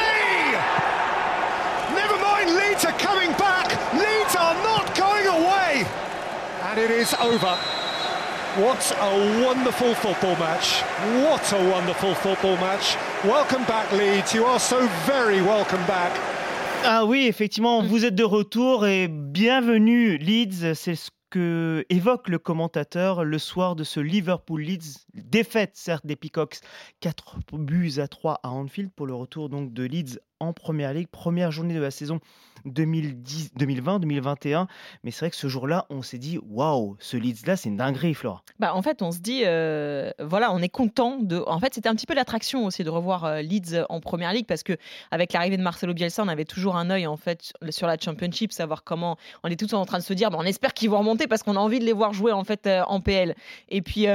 Never 1.97 2.17
mind, 2.21 2.55
Leeds 2.55 2.85
are 2.85 2.97
coming 3.01 3.33
back. 3.33 3.73
Leeds 3.95 4.37
are 4.37 4.55
not 4.63 4.95
going 4.95 5.27
away. 5.27 5.87
And 6.63 6.79
it 6.79 6.91
is 6.91 7.15
over. 7.15 7.57
What 8.63 8.97
a 9.01 9.45
wonderful 9.45 9.95
football 9.95 10.37
match. 10.37 10.83
What 11.25 11.53
a 11.53 11.71
wonderful 11.71 12.15
football 12.15 12.57
match. 12.57 12.97
Welcome 13.25 13.65
back, 13.65 13.91
Leeds. 13.93 14.35
You 14.35 14.45
are 14.45 14.61
so 14.61 14.87
very 15.05 15.43
welcome 15.43 15.85
back. 15.87 16.36
Ah 16.89 17.05
oui, 17.05 17.27
effectivement, 17.27 17.83
vous 17.83 18.05
êtes 18.05 18.15
de 18.15 18.23
retour 18.23 18.87
et 18.87 19.09
bienvenue 19.09 20.19
Leeds. 20.19 20.75
C'est 20.75 20.95
ce 20.95 21.11
que 21.31 21.85
évoque 21.91 22.29
le 22.29 22.39
commentateur 22.39 23.25
le 23.25 23.39
soir 23.41 23.75
de 23.75 23.83
ce 23.83 23.99
Liverpool 23.99 24.63
Leeds. 24.63 25.05
Défaite 25.13 25.73
certes 25.75 26.07
des 26.07 26.15
Peacocks, 26.15 26.61
4 27.01 27.41
buts 27.55 27.95
à 27.99 28.07
3 28.07 28.39
à 28.45 28.51
Anfield 28.51 28.93
pour 28.95 29.07
le 29.07 29.15
retour 29.15 29.49
donc 29.49 29.73
de 29.73 29.83
Leeds 29.83 30.21
en 30.41 30.53
première 30.53 30.93
ligue, 30.93 31.09
première 31.09 31.51
journée 31.51 31.75
de 31.75 31.81
la 31.81 31.91
saison 31.91 32.21
2010 32.67 33.53
2020-2021. 33.59 34.67
Mais 35.05 35.11
c'est 35.11 35.21
vrai 35.21 35.31
que 35.31 35.37
ce 35.37 35.49
jour-là, 35.49 35.87
on 35.91 36.03
s'est 36.03 36.19
dit 36.19 36.39
waouh, 36.49 36.97
ce 36.99 37.17
Leeds-là, 37.17 37.57
c'est 37.57 37.69
une 37.69 37.77
dinguerie, 37.77 38.15
Flora. 38.15 38.43
Bah, 38.59 38.75
en 38.75 38.83
fait, 38.83 39.03
on 39.03 39.13
se 39.13 39.19
dit, 39.19 39.43
euh, 39.45 40.11
voilà, 40.21 40.53
on 40.53 40.59
est 40.59 40.69
content 40.69 41.19
de. 41.19 41.43
En 41.47 41.59
fait, 41.61 41.75
c'était 41.75 41.89
un 41.89 41.95
petit 41.95 42.07
peu 42.07 42.15
l'attraction 42.15 42.65
aussi 42.65 42.85
de 42.85 42.91
revoir 42.91 43.25
euh, 43.25 43.43
Leeds 43.43 43.85
en 43.89 44.01
première 44.01 44.33
ligue 44.33 44.47
parce 44.47 44.63
que 44.63 44.77
avec 45.11 45.33
l'arrivée 45.33 45.57
de 45.57 45.63
Marcelo 45.63 45.95
Bielsa, 45.95 46.23
on 46.23 46.29
avait 46.29 46.45
toujours 46.45 46.77
un 46.77 46.91
œil 46.91 47.07
en 47.07 47.17
fait 47.17 47.53
sur 47.71 47.87
la 47.87 47.97
Championship, 47.99 48.53
savoir 48.53 48.85
comment. 48.85 49.17
On 49.45 49.49
est 49.49 49.59
tous 49.59 49.73
en 49.75 49.85
train 49.85 49.99
de 49.99 50.03
se 50.03 50.15
dire, 50.15 50.31
bah, 50.31 50.39
on 50.41 50.45
espère 50.45 50.75
qu'ils 50.75 50.91
vont 50.91 50.99
remonter 50.99 51.27
parce 51.27 51.43
qu'on 51.43 51.57
a 51.57 51.61
envie 51.61 51.79
de 51.79 51.85
les 51.85 51.93
voir 51.93 52.13
jouer 52.13 52.33
en 52.33 52.45
fait 52.45 52.67
euh, 52.67 52.83
en 52.87 53.01
PL. 53.01 53.35
Et 53.69 53.83
puis. 53.83 54.07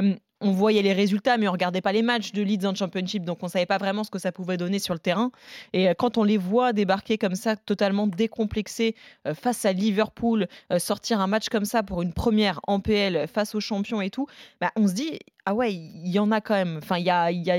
On 0.41 0.51
voyait 0.51 0.81
les 0.81 0.93
résultats, 0.93 1.37
mais 1.37 1.47
on 1.47 1.51
regardait 1.51 1.81
pas 1.81 1.91
les 1.91 2.01
matchs 2.01 2.31
de 2.33 2.41
Leeds 2.41 2.65
en 2.65 2.75
Championship, 2.75 3.23
donc 3.23 3.39
on 3.41 3.47
savait 3.47 3.65
pas 3.65 3.77
vraiment 3.77 4.03
ce 4.03 4.11
que 4.11 4.19
ça 4.19 4.31
pouvait 4.31 4.57
donner 4.57 4.79
sur 4.79 4.93
le 4.93 4.99
terrain. 4.99 5.31
Et 5.73 5.89
euh, 5.89 5.93
quand 5.97 6.17
on 6.17 6.23
les 6.23 6.37
voit 6.37 6.73
débarquer 6.73 7.17
comme 7.17 7.35
ça, 7.35 7.55
totalement 7.55 8.07
décomplexés 8.07 8.95
euh, 9.27 9.33
face 9.33 9.65
à 9.65 9.73
Liverpool, 9.73 10.47
euh, 10.71 10.79
sortir 10.79 11.21
un 11.21 11.27
match 11.27 11.49
comme 11.49 11.65
ça 11.65 11.83
pour 11.83 12.01
une 12.01 12.13
première 12.13 12.59
en 12.67 12.79
PL 12.79 13.27
face 13.27 13.55
aux 13.55 13.59
champions 13.59 14.01
et 14.01 14.09
tout, 14.09 14.27
bah, 14.59 14.71
on 14.75 14.87
se 14.87 14.93
dit 14.93 15.19
ah 15.45 15.53
ouais, 15.53 15.73
il 15.73 16.09
y 16.09 16.19
en 16.19 16.31
a 16.31 16.41
quand 16.41 16.55
même. 16.55 16.79
Enfin, 16.81 16.97
il 16.97 17.05
y 17.05 17.09
a, 17.09 17.31
y 17.31 17.51
a 17.51 17.57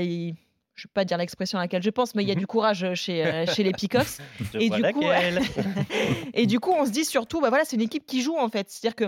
je 0.75 0.87
ne 0.87 0.89
vais 0.89 0.93
pas 0.93 1.05
dire 1.05 1.17
l'expression 1.17 1.59
à 1.59 1.61
laquelle 1.61 1.83
je 1.83 1.89
pense, 1.91 2.15
mais 2.15 2.23
il 2.23 2.29
y 2.29 2.31
a 2.31 2.35
du 2.35 2.47
courage 2.47 2.93
chez, 2.95 3.45
chez 3.55 3.63
les 3.63 3.73
Peacocks. 3.73 4.19
et, 4.55 4.69
du 4.69 4.81
coup, 4.81 5.03
et 6.33 6.47
du 6.47 6.59
coup, 6.59 6.71
on 6.71 6.85
se 6.85 6.91
dit 6.91 7.05
surtout, 7.05 7.41
bah 7.41 7.49
voilà, 7.49 7.63
c'est 7.63 7.75
une 7.75 7.81
équipe 7.83 8.05
qui 8.05 8.21
joue 8.21 8.37
en 8.37 8.49
fait. 8.49 8.69
C'est-à-dire 8.69 8.95
que 8.95 9.05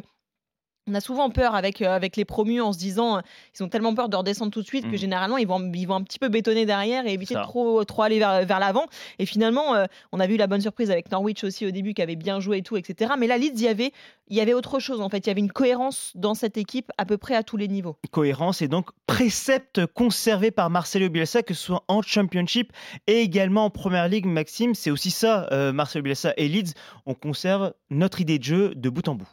on 0.87 0.93
a 0.93 1.01
souvent 1.01 1.29
peur 1.29 1.55
avec, 1.55 1.81
euh, 1.81 1.89
avec 1.89 2.15
les 2.15 2.25
promus 2.25 2.61
en 2.61 2.71
se 2.71 2.77
disant 2.77 3.21
ils 3.57 3.63
ont 3.63 3.69
tellement 3.69 3.95
peur 3.95 4.09
de 4.09 4.15
redescendre 4.15 4.51
tout 4.51 4.61
de 4.61 4.67
suite 4.67 4.85
que 4.85 4.95
mmh. 4.95 4.97
généralement 4.97 5.37
ils 5.37 5.47
vont, 5.47 5.71
ils 5.73 5.85
vont 5.85 5.95
un 5.95 6.03
petit 6.03 6.19
peu 6.19 6.29
bétonner 6.29 6.65
derrière 6.65 7.07
et 7.07 7.13
éviter 7.13 7.33
de 7.35 7.41
trop, 7.41 7.83
trop 7.85 8.03
aller 8.03 8.19
vers, 8.19 8.45
vers 8.45 8.59
l'avant. 8.59 8.85
Et 9.19 9.25
finalement, 9.25 9.75
euh, 9.75 9.85
on 10.11 10.19
a 10.19 10.27
vu 10.27 10.37
la 10.37 10.47
bonne 10.47 10.61
surprise 10.61 10.91
avec 10.91 11.11
Norwich 11.11 11.43
aussi 11.43 11.65
au 11.65 11.71
début 11.71 11.93
qui 11.93 12.01
avait 12.01 12.15
bien 12.15 12.39
joué 12.39 12.59
et 12.59 12.61
tout, 12.61 12.77
etc. 12.77 13.13
Mais 13.17 13.27
là, 13.27 13.37
Leeds, 13.37 13.53
il 13.55 13.61
y 13.63 13.67
avait, 13.67 13.91
il 14.27 14.37
y 14.37 14.41
avait 14.41 14.53
autre 14.53 14.79
chose 14.79 15.01
en 15.01 15.09
fait. 15.09 15.19
Il 15.19 15.27
y 15.27 15.29
avait 15.31 15.41
une 15.41 15.51
cohérence 15.51 16.11
dans 16.15 16.33
cette 16.33 16.57
équipe 16.57 16.91
à 16.97 17.05
peu 17.05 17.17
près 17.17 17.35
à 17.35 17.43
tous 17.43 17.57
les 17.57 17.67
niveaux. 17.67 17.97
Cohérence 18.11 18.61
et 18.61 18.67
donc 18.67 18.89
précepte 19.07 19.85
conservé 19.87 20.51
par 20.51 20.69
Marcelo 20.69 21.09
Bielsa, 21.09 21.41
que 21.41 21.53
ce 21.53 21.63
soit 21.63 21.83
en 21.87 22.01
Championship 22.01 22.71
et 23.07 23.21
également 23.21 23.65
en 23.65 23.69
Première 23.69 24.07
Ligue, 24.07 24.25
Maxime. 24.25 24.75
C'est 24.75 24.91
aussi 24.91 25.11
ça, 25.11 25.47
euh, 25.51 25.73
Marcelo 25.73 26.03
Bielsa 26.03 26.33
et 26.37 26.47
Leeds. 26.47 26.73
On 27.05 27.15
conserve 27.15 27.73
notre 27.89 28.21
idée 28.21 28.37
de 28.37 28.43
jeu 28.43 28.75
de 28.75 28.89
bout 28.89 29.07
en 29.07 29.15
bout. 29.15 29.29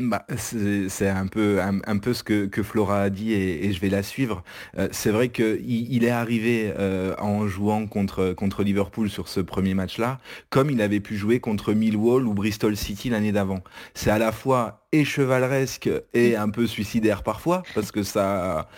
Bah, 0.00 0.24
c'est 0.36 1.08
un 1.08 1.26
peu, 1.26 1.60
un, 1.60 1.98
peu 1.98 2.14
ce 2.14 2.22
que, 2.22 2.46
que, 2.46 2.62
Flora 2.62 3.02
a 3.02 3.10
dit 3.10 3.34
et, 3.34 3.70
je 3.70 3.80
vais 3.80 3.90
la 3.90 4.02
suivre. 4.02 4.42
Euh, 4.78 4.88
c'est 4.92 5.10
vrai 5.10 5.28
qu'il 5.28 5.60
il 5.92 6.04
est 6.04 6.10
arrivé 6.10 6.72
euh, 6.78 7.14
en 7.18 7.46
jouant 7.46 7.86
contre, 7.86 8.32
contre 8.32 8.62
Liverpool 8.62 9.10
sur 9.10 9.28
ce 9.28 9.40
premier 9.40 9.74
match-là, 9.74 10.18
comme 10.48 10.70
il 10.70 10.80
avait 10.80 11.00
pu 11.00 11.16
jouer 11.16 11.38
contre 11.38 11.74
Millwall 11.74 12.26
ou 12.26 12.32
Bristol 12.32 12.78
City 12.78 13.10
l'année 13.10 13.32
d'avant. 13.32 13.62
C'est 13.92 14.10
à 14.10 14.18
la 14.18 14.32
fois 14.32 14.86
et 14.92 15.04
chevaleresque 15.04 15.90
et 16.14 16.34
un 16.34 16.48
peu 16.48 16.66
suicidaire 16.66 17.22
parfois, 17.22 17.62
parce 17.74 17.92
que 17.92 18.02
ça, 18.02 18.70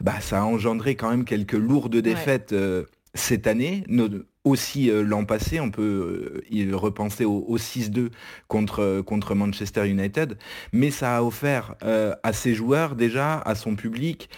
bah, 0.00 0.20
ça 0.20 0.40
a 0.40 0.44
engendré 0.44 0.94
quand 0.94 1.10
même 1.10 1.26
quelques 1.26 1.52
lourdes 1.52 1.96
défaites. 1.96 2.52
Euh, 2.52 2.84
cette 3.14 3.46
année, 3.46 3.84
aussi 4.44 4.90
euh, 4.90 5.02
l'an 5.02 5.24
passé, 5.24 5.60
on 5.60 5.70
peut 5.70 6.42
euh, 6.52 6.76
repenser 6.76 7.24
au, 7.24 7.56
6-2 7.56 8.10
contre, 8.48 8.80
euh, 8.80 9.02
contre 9.02 9.34
Manchester 9.34 9.88
United, 9.88 10.36
mais 10.72 10.90
ça 10.90 11.16
a 11.18 11.22
offert 11.22 11.74
à 11.80 12.32
ses 12.32 12.54
joueurs 12.54 12.96
déjà, 12.96 13.38
à 13.40 13.54
son 13.54 13.76
public, 13.76 14.28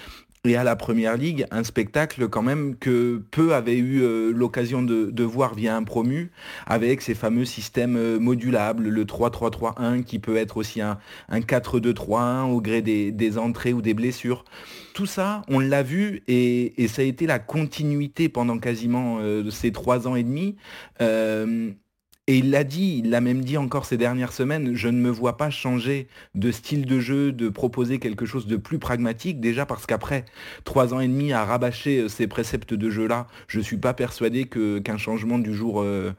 et 0.44 0.56
à 0.56 0.64
la 0.64 0.76
Première 0.76 1.16
Ligue, 1.16 1.46
un 1.50 1.64
spectacle 1.64 2.28
quand 2.28 2.42
même 2.42 2.76
que 2.76 3.22
peu 3.30 3.54
avaient 3.54 3.78
eu 3.78 4.02
euh, 4.02 4.30
l'occasion 4.30 4.82
de, 4.82 5.22
voir 5.22 5.54
via 5.54 5.74
un 5.74 5.82
promu, 5.82 6.30
avec 6.66 7.00
ces 7.00 7.14
fameux 7.14 7.46
systèmes 7.46 7.96
euh, 7.96 8.18
modulables, 8.18 8.88
le 8.88 9.04
3-3-3-1 9.04 10.04
qui 10.04 10.18
peut 10.18 10.36
être 10.36 10.58
aussi 10.58 10.82
un, 10.82 10.98
4-2-3-1 11.30 12.50
au 12.50 12.60
gré 12.60 12.82
des, 12.82 13.38
entrées 13.38 13.72
ou 13.72 13.80
des 13.80 13.94
blessures. 13.94 14.44
Tout 14.92 15.06
ça, 15.06 15.42
on 15.48 15.58
l'a 15.58 15.82
vu 15.82 16.22
et, 16.28 16.74
ça 16.88 17.02
a 17.02 17.04
été 17.04 17.26
la 17.26 17.38
continuité 17.38 18.28
pendant 18.28 18.58
quasiment 18.58 19.18
euh, 19.20 19.50
ces 19.50 19.72
trois 19.72 20.06
ans 20.06 20.14
et 20.14 20.22
demi. 20.22 20.56
Et 22.26 22.38
il 22.38 22.50
l'a 22.50 22.64
dit, 22.64 23.02
il 23.04 23.10
l'a 23.10 23.20
même 23.20 23.44
dit 23.44 23.58
encore 23.58 23.84
ces 23.84 23.98
dernières 23.98 24.32
semaines, 24.32 24.74
je 24.74 24.88
ne 24.88 24.98
me 24.98 25.10
vois 25.10 25.36
pas 25.36 25.50
changer 25.50 26.08
de 26.34 26.50
style 26.50 26.86
de 26.86 26.98
jeu, 26.98 27.32
de 27.32 27.50
proposer 27.50 27.98
quelque 27.98 28.24
chose 28.24 28.46
de 28.46 28.56
plus 28.56 28.78
pragmatique, 28.78 29.40
déjà 29.40 29.66
parce 29.66 29.84
qu'après 29.84 30.24
trois 30.64 30.94
ans 30.94 31.00
et 31.00 31.08
demi 31.08 31.34
à 31.34 31.44
rabâcher 31.44 31.98
euh, 31.98 32.08
ces 32.08 32.26
préceptes 32.26 32.72
de 32.72 32.88
jeu-là, 32.88 33.26
je 33.46 33.58
ne 33.58 33.62
suis 33.62 33.76
pas 33.76 33.92
persuadé 33.92 34.46
qu'un 34.46 34.96
changement 34.96 35.38
du 35.38 35.54
jour... 35.54 35.82
Euh, 35.82 36.12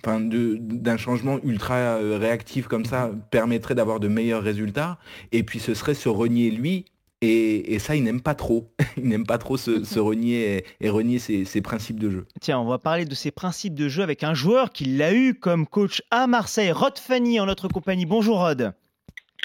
enfin 0.00 0.20
d'un 0.20 0.96
changement 0.96 1.40
ultra 1.42 1.74
euh, 1.74 2.18
réactif 2.18 2.68
comme 2.68 2.84
ça 2.84 3.10
permettrait 3.32 3.74
d'avoir 3.74 3.98
de 3.98 4.06
meilleurs 4.06 4.44
résultats. 4.44 4.98
Et 5.32 5.42
puis 5.42 5.58
ce 5.58 5.74
serait 5.74 5.94
se 5.94 6.08
renier 6.08 6.52
lui 6.52 6.84
et, 7.20 7.78
ça, 7.78 7.96
il 7.96 8.04
n'aime 8.04 8.20
pas 8.20 8.34
trop. 8.34 8.70
il 8.96 9.08
n'aime 9.08 9.26
pas 9.26 9.38
trop 9.38 9.56
se, 9.56 9.98
renier 9.98 10.64
et, 10.80 10.90
renier 10.90 11.18
ses, 11.18 11.60
principes 11.60 11.98
de 11.98 12.10
jeu. 12.10 12.26
Tiens, 12.40 12.58
on 12.58 12.66
va 12.66 12.78
parler 12.78 13.04
de 13.04 13.14
ses 13.14 13.30
principes 13.30 13.74
de 13.74 13.88
jeu 13.88 14.02
avec 14.02 14.22
un 14.22 14.34
joueur 14.34 14.70
qui 14.70 14.84
l'a 14.84 15.12
eu 15.12 15.34
comme 15.34 15.66
coach 15.66 16.02
à 16.10 16.26
Marseille, 16.26 16.72
Rod 16.72 16.98
Fanny 16.98 17.40
en 17.40 17.46
notre 17.46 17.68
compagnie. 17.68 18.06
Bonjour 18.06 18.38
Rod. 18.38 18.72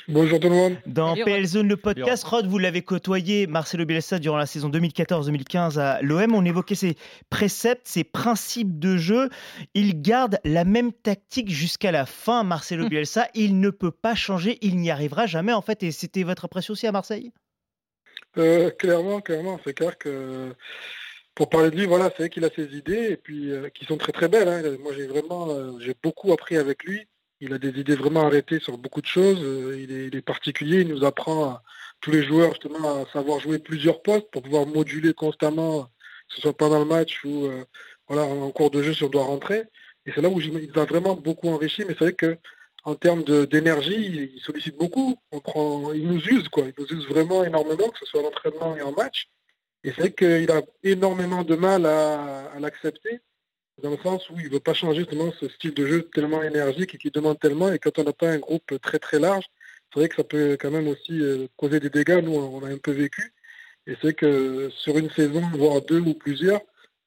Bonjour 0.10 0.38
tout 0.38 0.50
le 0.50 0.54
monde. 0.54 0.78
Dans 0.86 1.16
PL 1.16 1.46
Zone, 1.46 1.70
le 1.70 1.78
podcast, 1.78 2.26
Rod, 2.26 2.46
vous 2.46 2.58
l'avez 2.58 2.82
côtoyé, 2.82 3.48
Marcelo 3.48 3.86
Bielsa, 3.86 4.20
durant 4.20 4.36
la 4.36 4.46
saison 4.46 4.70
2014-2015 4.70 5.80
à 5.80 6.02
l'OM. 6.02 6.36
On 6.36 6.44
évoquait 6.44 6.76
ses 6.76 6.98
préceptes, 7.30 7.88
ses 7.88 8.04
principes 8.04 8.80
de 8.80 8.98
jeu. 8.98 9.30
Il 9.74 10.02
garde 10.02 10.40
la 10.44 10.66
même 10.66 10.92
tactique 10.92 11.50
jusqu'à 11.50 11.94
la 11.94 12.06
fin, 12.06 12.44
Marcelo. 12.44 12.88
Bielsa. 12.90 13.30
Il 13.34 13.62
ne 13.62 13.70
peut 13.70 13.92
pas 13.92 14.14
changer, 14.14 14.58
il 14.62 14.78
n'y 14.78 14.92
arrivera 14.92 15.26
jamais 15.26 15.54
en 15.54 15.62
fait. 15.62 15.84
Et 15.84 15.92
c'était 15.92 16.24
votre 16.24 16.44
impression 16.44 16.74
aussi 16.74 16.86
à 16.86 16.92
Marseille? 16.92 17.32
Euh, 18.38 18.72
clairement, 18.72 19.22
clairement, 19.22 19.60
c'est 19.64 19.74
clair 19.74 19.98
que 19.98 20.54
pour 21.36 21.50
parler 21.50 21.72
de 21.72 21.76
lui, 21.76 21.86
voilà, 21.86 22.10
c'est 22.12 22.24
vrai 22.24 22.30
qu'il 22.30 22.46
a 22.46 22.50
ses 22.56 22.76
idées 22.76 23.12
et 23.12 23.18
puis 23.18 23.52
euh, 23.52 23.70
qui 23.70 23.86
sont 23.86 23.98
très 23.98 24.12
très 24.12 24.28
belles. 24.28 24.48
Hein. 24.48 24.78
Moi, 24.82 24.94
j'ai 24.96 25.08
vraiment, 25.08 25.50
euh, 25.50 25.80
j'ai 25.80 25.96
beaucoup 26.02 26.32
appris 26.34 26.58
avec 26.58 26.84
lui. 26.84 27.08
Il 27.42 27.54
a 27.54 27.58
des 27.60 27.80
idées 27.80 27.96
vraiment 27.96 28.26
arrêtées 28.26 28.60
sur 28.60 28.78
beaucoup 28.78 29.02
de 29.02 29.08
choses. 29.08 29.40
Il 29.78 30.16
est, 30.16 30.22
particulier. 30.22 30.82
Il 30.82 30.88
nous 30.88 31.04
apprend 31.04 31.60
tous 32.00 32.12
les 32.12 32.24
joueurs 32.24 32.52
justement 32.52 33.04
à 33.04 33.06
savoir 33.12 33.40
jouer 33.40 33.60
plusieurs 33.60 34.02
postes 34.02 34.30
pour 34.32 34.44
pouvoir 34.44 34.66
moduler 34.66 35.14
constamment, 35.14 35.84
que 36.30 36.36
ce 36.36 36.42
soit 36.42 36.56
pendant 36.56 36.80
le 36.80 36.86
match 36.86 37.26
ou 37.26 37.50
voilà 38.08 38.24
en 38.24 38.50
cours 38.52 38.72
de 38.72 38.82
jeu 38.82 38.94
si 38.94 39.04
on 39.04 39.10
doit 39.10 39.26
rentrer. 39.26 39.64
Et 40.06 40.12
c'est 40.16 40.22
là 40.22 40.30
où 40.30 40.40
il 40.40 40.72
va 40.72 40.86
vraiment 40.86 41.16
beaucoup 41.16 41.50
enrichi. 41.50 41.84
Mais 41.86 41.96
c'est 42.00 42.06
vrai 42.06 42.14
que 42.14 42.38
en 42.84 42.96
termes 42.96 43.24
d'énergie, 43.24 44.32
il 44.36 44.42
sollicite 44.42 44.78
beaucoup. 44.78 45.16
On 45.32 45.40
prend, 45.40 45.94
il 45.94 46.08
nous 46.08 46.22
use, 46.22 46.50
quoi. 46.50 46.66
Il 46.66 46.74
nous 46.78 46.88
use 46.88 47.08
vraiment 47.08 47.44
énormément, 47.44 47.90
que 47.90 48.00
ce 48.00 48.06
soit 48.06 48.22
en 48.22 48.28
entraînement 48.28 48.76
et 48.76 48.82
en 48.82 48.92
match. 48.92 49.30
Et 49.84 49.92
c'est 49.92 50.02
vrai 50.02 50.12
qu'il 50.12 50.52
a 50.52 50.62
énormément 50.84 51.44
de 51.44 51.56
mal 51.56 51.86
à, 51.86 52.54
l'accepter, 52.60 53.22
dans 53.82 53.92
le 53.92 53.98
sens 53.98 54.30
où 54.30 54.40
il 54.40 54.46
ne 54.46 54.50
veut 54.50 54.60
pas 54.60 54.74
changer 54.74 55.00
justement 55.00 55.32
ce 55.40 55.50
style 55.50 55.74
de 55.74 55.86
jeu 55.86 56.10
tellement 56.14 56.44
énergique 56.44 56.96
et 56.96 56.98
qui 56.98 57.10
demande 57.10 57.40
tellement. 57.40 57.72
Et 57.72 57.80
quand 57.80 58.00
on 58.00 58.04
n'a 58.04 58.14
pas 58.14 58.30
un 58.30 58.40
groupe 58.40 58.80
très 58.82 59.00
très 59.00 59.20
large, 59.20 59.46
c'est 59.94 60.00
vrai 60.00 60.10
que 60.10 60.16
ça 60.16 60.24
peut 60.24 60.58
quand 60.60 60.72
même 60.72 60.88
aussi 60.88 61.22
euh, 61.22 61.48
causer 61.58 61.80
des 61.80 61.90
dégâts. 61.90 62.22
Nous, 62.24 62.34
on 62.34 62.64
a 62.64 62.70
un 62.70 62.78
peu 62.78 62.92
vécu. 62.92 63.34
Et 63.88 63.96
c'est 64.02 64.14
que 64.14 64.70
sur 64.78 64.98
une 64.98 65.10
saison, 65.12 65.42
voire 65.54 65.82
deux 65.82 66.00
ou 66.00 66.14
plusieurs, 66.14 66.62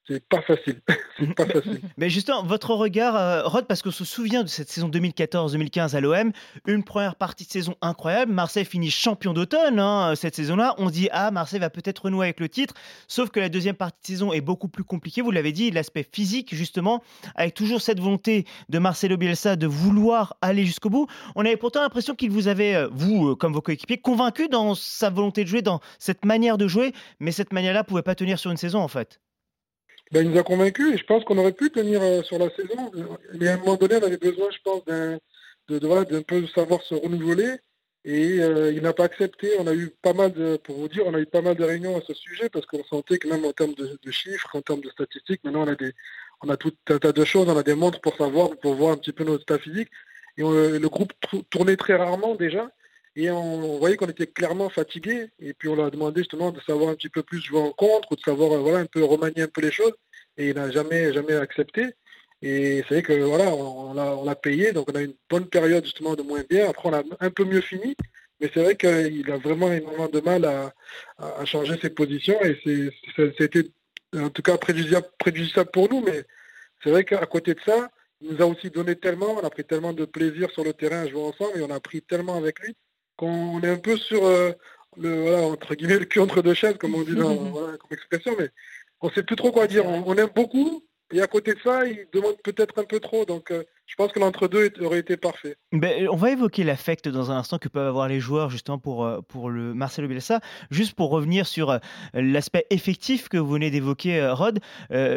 c'est 0.09 0.27
pas 0.29 0.41
facile. 0.43 0.81
pas 1.37 1.47
facile. 1.47 1.81
Mais 1.97 2.11
justement, 2.11 2.43
votre 2.45 2.75
regard, 2.75 3.17
euh, 3.17 3.43
Rod, 3.45 3.67
parce 3.67 3.83
qu'on 3.83 3.91
se 3.91 4.05
souvient 4.05 4.43
de 4.43 4.49
cette 4.49 4.71
saison 4.71 4.89
2014-2015 4.89 5.97
à 5.97 6.01
l'OM, 6.01 6.33
une 6.67 6.85
première 6.85 7.17
partie 7.17 7.45
de 7.45 7.51
saison 7.51 7.75
incroyable. 7.83 8.33
Marseille 8.33 8.65
finit 8.65 8.91
champion 8.91 9.33
d'automne 9.33 9.81
hein, 9.81 10.15
cette 10.15 10.37
saison-là. 10.37 10.75
On 10.79 10.91
dit 10.91 11.09
ah 11.11 11.31
Marseille 11.31 11.61
va 11.61 11.71
peut-être 11.71 12.05
renouer 12.05 12.27
avec 12.27 12.41
le 12.41 12.49
titre, 12.49 12.75
sauf 13.09 13.31
que 13.31 13.41
la 13.41 13.49
deuxième 13.49 13.75
partie 13.75 13.99
de 14.03 14.07
saison 14.07 14.33
est 14.33 14.41
beaucoup 14.41 14.69
plus 14.69 14.85
compliquée. 14.85 15.23
Vous 15.23 15.31
l'avez 15.31 15.53
dit, 15.53 15.71
l'aspect 15.71 16.07
physique 16.11 16.55
justement, 16.55 17.03
avec 17.35 17.55
toujours 17.55 17.81
cette 17.81 17.99
volonté 17.99 18.47
de 18.69 18.79
Marcelo 18.79 19.17
Bielsa 19.17 19.57
de 19.57 19.67
vouloir 19.67 20.37
aller 20.41 20.65
jusqu'au 20.65 20.91
bout. 20.91 21.09
On 21.35 21.45
avait 21.45 21.57
pourtant 21.57 21.83
l'impression 21.83 22.15
qu'il 22.15 22.31
vous 22.31 22.49
avait, 22.49 22.75
euh, 22.75 22.89
vous 22.93 23.31
euh, 23.31 23.35
comme 23.35 23.53
vos 23.53 23.63
coéquipiers, 23.63 23.99
convaincu 23.99 24.49
dans 24.49 24.75
sa 24.75 25.11
volonté 25.11 25.43
de 25.43 25.49
jouer, 25.49 25.63
dans 25.63 25.81
cette 25.99 26.25
manière 26.25 26.59
de 26.59 26.69
jouer, 26.69 26.93
mais 27.19 27.33
cette 27.33 27.53
manière-là 27.53 27.83
pouvait 27.83 28.03
pas 28.03 28.15
tenir 28.15 28.39
sur 28.39 28.51
une 28.51 28.57
saison 28.57 28.81
en 28.81 28.89
fait. 28.89 29.21
Ben, 30.13 30.25
il 30.25 30.31
nous 30.31 30.39
a 30.39 30.45
convaincus 30.45 30.95
et 30.95 30.99
je 30.99 31.05
pense 31.05 31.25
qu'on 31.25 31.39
aurait 31.39 31.53
pu 31.53 31.71
tenir 31.71 32.01
euh, 32.03 32.23
sur 32.23 32.39
la 32.39 32.49
saison. 32.51 32.93
Mais 33.35 33.49
à 33.49 33.55
un 33.55 33.57
moment 33.59 33.77
donné, 33.77 33.97
on 33.97 34.03
avait 34.03 34.17
besoin, 34.17 34.49
je 34.51 34.59
pense, 34.63 34.85
d'un 34.85 35.19
de, 35.69 36.21
peu 36.21 36.47
savoir 36.49 36.83
se 36.83 36.95
renouveler. 36.95 37.57
Et 38.05 38.41
euh, 38.41 38.73
il 38.73 38.83
n'a 38.83 38.93
pas 38.93 39.05
accepté. 39.05 39.51
On 39.59 39.67
a 39.67 39.75
eu 39.75 39.91
pas 40.03 40.13
mal 40.13 40.33
de, 40.33 40.59
pour 40.59 40.77
vous 40.77 40.89
dire, 40.89 41.05
on 41.07 41.15
a 41.15 41.19
eu 41.19 41.27
pas 41.27 41.43
mal 41.43 41.57
de 41.57 41.65
réunions 41.65 41.97
à 41.97 42.01
ce 42.07 42.15
sujet 42.15 42.49
parce 42.49 42.65
qu'on 42.67 42.85
sentait 42.85 43.19
que 43.19 43.27
même 43.29 43.45
en 43.45 43.53
termes 43.53 43.75
de, 43.75 44.11
chiffres, 44.13 44.55
en 44.55 44.63
termes 44.63 44.81
de 44.81 44.91
statistiques, 44.91 45.43
maintenant 45.43 45.65
on 45.65 45.69
a 45.69 45.75
des, 45.75 45.93
on 46.43 46.49
a 46.51 46.57
tout 46.57 46.73
un 46.89 46.99
tas 46.99 47.11
de 47.11 47.25
choses, 47.25 47.49
on 47.49 47.57
a 47.57 47.65
des 47.65 47.75
montres 47.75 48.01
pour 48.01 48.17
savoir, 48.17 48.57
pour 48.59 48.75
voir 48.75 48.93
un 48.93 48.97
petit 48.97 49.13
peu 49.13 49.25
notre 49.25 49.43
état 49.43 49.59
physique. 49.59 49.91
Et 50.37 50.43
le 50.43 50.89
groupe 50.89 51.13
tournait 51.51 51.77
très 51.77 51.97
rarement 51.97 52.37
déjà. 52.37 52.71
Et 53.17 53.31
on, 53.31 53.79
voyait 53.79 53.97
qu'on 53.97 54.09
était 54.09 54.27
clairement 54.27 54.69
fatigué. 54.69 55.31
Et 55.41 55.55
puis 55.55 55.69
on 55.69 55.75
l'a 55.75 55.91
demandé 55.91 56.21
justement 56.21 56.53
de 56.53 56.61
savoir 56.61 56.91
un 56.91 56.95
petit 56.95 57.09
peu 57.09 57.23
plus 57.23 57.43
jouer 57.43 57.61
en 57.61 57.73
contre, 57.73 58.13
ou 58.13 58.17
de 58.17 58.21
savoir 58.21 58.53
euh, 58.53 58.59
voilà, 58.59 58.79
un 58.81 58.87
peu 58.87 59.03
remanier 59.03 59.43
un 59.43 59.49
peu 59.49 59.63
les 59.63 59.73
choses. 59.73 59.95
Et 60.37 60.51
il 60.51 60.55
n'a 60.55 60.71
jamais, 60.71 61.13
jamais 61.15 61.35
accepté. 61.35 61.87
Et 62.43 62.85
c'est 62.89 62.97
vrai 62.97 63.03
que 63.03 63.15
voilà, 63.15 63.47
on, 63.55 63.95
l'a 64.25 64.35
payé, 64.35 64.73
donc 64.73 64.91
on 64.93 64.95
a 64.95 65.01
une 65.03 65.15
bonne 65.31 65.47
période 65.47 65.85
justement 65.85 66.15
de 66.15 66.23
moins 66.23 66.43
bien. 66.49 66.69
Après, 66.69 66.89
on 66.91 66.93
a 66.93 67.03
un 67.21 67.31
peu 67.31 67.45
mieux 67.45 67.63
fini. 67.63 67.97
Mais 68.41 68.51
c'est 68.53 68.63
vrai 68.63 68.77
qu'il 68.77 69.31
a 69.31 69.39
vraiment 69.39 69.73
énormément 69.73 70.09
de 70.09 70.21
mal 70.21 70.45
à, 70.45 71.45
changer 71.47 71.79
ses 71.81 71.91
positions. 71.91 72.39
Et 72.45 72.61
c'était 73.39 73.71
en 74.15 74.29
tout 74.29 74.43
cas 74.43 74.59
préjudiciable, 74.59 75.07
préjudiciable 75.19 75.71
pour 75.71 75.91
nous. 75.91 76.03
Mais 76.03 76.25
c'est 76.85 76.91
vrai 76.91 77.05
qu'à 77.05 77.25
côté 77.25 77.55
de 77.55 77.61
ça, 77.65 77.91
il 78.21 78.33
nous 78.33 78.43
a 78.43 78.47
aussi 78.47 78.71
donné 78.71 78.97
tellement, 78.97 79.39
on 79.41 79.47
a 79.47 79.51
pris 79.51 79.65
tellement 79.65 79.95
de 79.95 80.05
plaisir 80.05 80.51
sur 80.51 80.65
le 80.65 80.75
terrain 80.75 81.01
à 81.01 81.09
jouer 81.09 81.23
ensemble 81.23 81.59
et 81.59 81.63
on 81.63 81.71
a 81.71 81.77
appris 81.77 82.03
tellement 82.03 82.37
avec 82.37 82.61
lui 82.61 82.77
qu'on 83.17 83.61
est 83.63 83.71
un 83.71 83.79
peu 83.79 83.97
sur, 83.97 84.25
euh, 84.27 84.53
le, 84.97 85.23
voilà, 85.23 85.43
entre 85.43 85.75
guillemets, 85.75 85.99
le 85.99 86.05
cul 86.05 86.21
entre 86.21 86.43
deux 86.43 86.55
chaises, 86.55 86.77
comme 86.79 86.95
on 86.95 87.03
dit 87.03 87.15
dans, 87.15 87.35
voilà, 87.53 87.77
comme 87.79 87.93
expression, 87.93 88.35
mais 88.39 88.51
on 89.01 89.11
sait 89.11 89.23
plus 89.23 89.37
trop 89.37 89.53
quoi 89.53 89.67
dire. 89.67 89.87
On, 89.87 90.05
on 90.07 90.17
aime 90.17 90.31
beaucoup, 90.35 90.85
et 91.13 91.21
à 91.21 91.27
côté 91.27 91.55
de 91.55 91.61
ça, 91.61 91.87
il 91.87 92.07
demande 92.13 92.37
peut-être 92.43 92.79
un 92.79 92.85
peu 92.85 93.01
trop. 93.01 93.25
Donc, 93.25 93.51
euh, 93.51 93.65
je 93.87 93.95
pense 93.95 94.13
que 94.13 94.19
l'entre-deux 94.19 94.73
aurait 94.81 94.99
été 94.99 95.17
parfait. 95.17 95.57
Ben, 95.73 96.09
on 96.09 96.17
va 96.17 96.31
évoquer 96.33 96.65
l'affect 96.65 97.09
dans 97.09 97.31
un 97.31 97.37
instant 97.37 97.59
que 97.59 97.69
peuvent 97.69 97.87
avoir 97.87 98.09
les 98.09 98.21
joueurs 98.21 98.51
justement 98.51 98.79
pour, 98.79 99.05
euh, 99.05 99.21
pour 99.21 99.49
le 99.49 99.75
Marcelo 99.75 100.09
Bielsa. 100.09 100.41
Juste 100.71 100.95
pour 100.95 101.11
revenir 101.11 101.47
sur 101.47 101.71
euh, 101.71 101.79
l'aspect 102.15 102.67
effectif 102.71 103.29
que 103.29 103.37
vous 103.37 103.51
venez 103.51 103.71
d'évoquer, 103.71 104.27
Rod. 104.29 104.61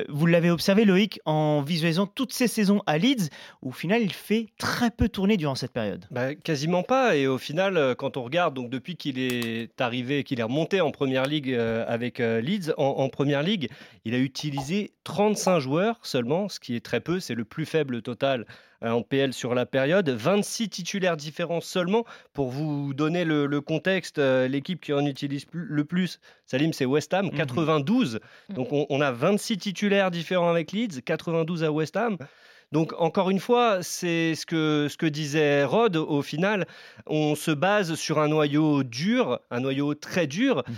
vous 0.08 0.26
l'avez 0.26 0.52
observé, 0.52 0.86
Loïc, 0.86 1.20
en 1.26 1.62
visualisant 1.62 2.08
toutes 2.08 2.34
ces 2.34 2.48
saisons 2.48 2.82
à 2.86 2.98
Leeds, 2.98 3.30
où 3.62 3.70
au 3.70 3.72
final, 3.72 4.02
il 4.02 4.14
fait 4.14 4.48
très 4.58 4.92
peu 4.92 5.10
tourner 5.10 5.38
durant 5.38 5.56
cette 5.56 5.74
période. 5.74 6.06
Bah, 6.12 6.36
quasiment 6.36 6.84
pas. 6.84 7.16
Et 7.16 7.28
au 7.28 7.38
final, 7.38 7.96
quand 7.96 8.18
on 8.18 8.24
regarde, 8.24 8.54
donc 8.54 8.70
depuis 8.70 8.96
qu'il 8.96 9.20
est 9.20 9.80
arrivé, 9.82 10.24
qu'il 10.24 10.40
est 10.40 10.44
remonté 10.44 10.82
en 10.82 10.92
première 10.92 11.26
ligue 11.26 11.54
avec 11.54 12.20
Leeds, 12.20 12.74
en, 12.78 12.84
en 12.84 13.10
première 13.10 13.44
ligue, 13.44 13.70
il 14.06 14.14
a 14.14 14.20
utilisé 14.20 14.92
35 15.04 15.60
joueurs 15.60 16.00
seulement, 16.04 16.50
ce 16.50 16.60
qui 16.60 16.76
est 16.76 16.86
très 16.86 17.00
peu, 17.00 17.20
c'est 17.20 17.36
le 17.36 17.46
plus 17.46 17.66
faible 17.66 18.02
total 18.02 18.20
euh, 18.20 18.44
en 18.82 19.02
PL 19.02 19.34
sur 19.34 19.56
la 19.56 19.66
période. 19.66 20.10
26 20.10 20.70
titulaires 20.70 21.18
différents 21.18 21.62
seulement. 21.62 22.06
Pour 22.34 22.50
vous 22.50 22.94
donner 22.94 23.26
le, 23.26 23.62
contexte, 23.62 24.20
euh, 24.20 24.48
l'équipe 24.48 24.82
qui 24.82 24.94
en 24.94 25.06
utilise 25.06 25.46
le 25.52 25.84
plus, 25.84 26.20
Salim, 26.46 26.74
c'est 26.74 26.86
West 26.86 27.14
Ham, 27.14 27.30
92. 27.32 28.20
Mhm. 28.50 28.56
Donc 28.56 28.70
on, 28.72 29.02
a 29.02 29.12
26 29.12 29.58
titulaires 29.58 30.12
différents 30.12 30.50
avec 30.50 30.72
Leeds, 30.72 31.02
92 31.04 31.64
à 31.64 31.72
West 31.72 31.98
Ham. 31.98 32.18
Donc 32.72 32.94
encore 33.00 33.32
une 33.32 33.40
fois, 33.40 33.82
c'est 33.82 34.36
ce 34.36 34.46
que, 34.46 34.88
ce 34.90 34.98
que 34.98 35.08
disait 35.08 35.64
Rod, 35.64 35.96
au 35.96 36.22
final, 36.22 36.68
on 37.08 37.34
se 37.34 37.50
base 37.50 37.96
sur 37.96 38.20
un 38.20 38.28
noyau 38.28 38.84
dur, 38.84 39.40
un 39.50 39.60
noyau 39.60 39.96
très 39.96 40.28
dur. 40.28 40.64
Mhm 40.68 40.76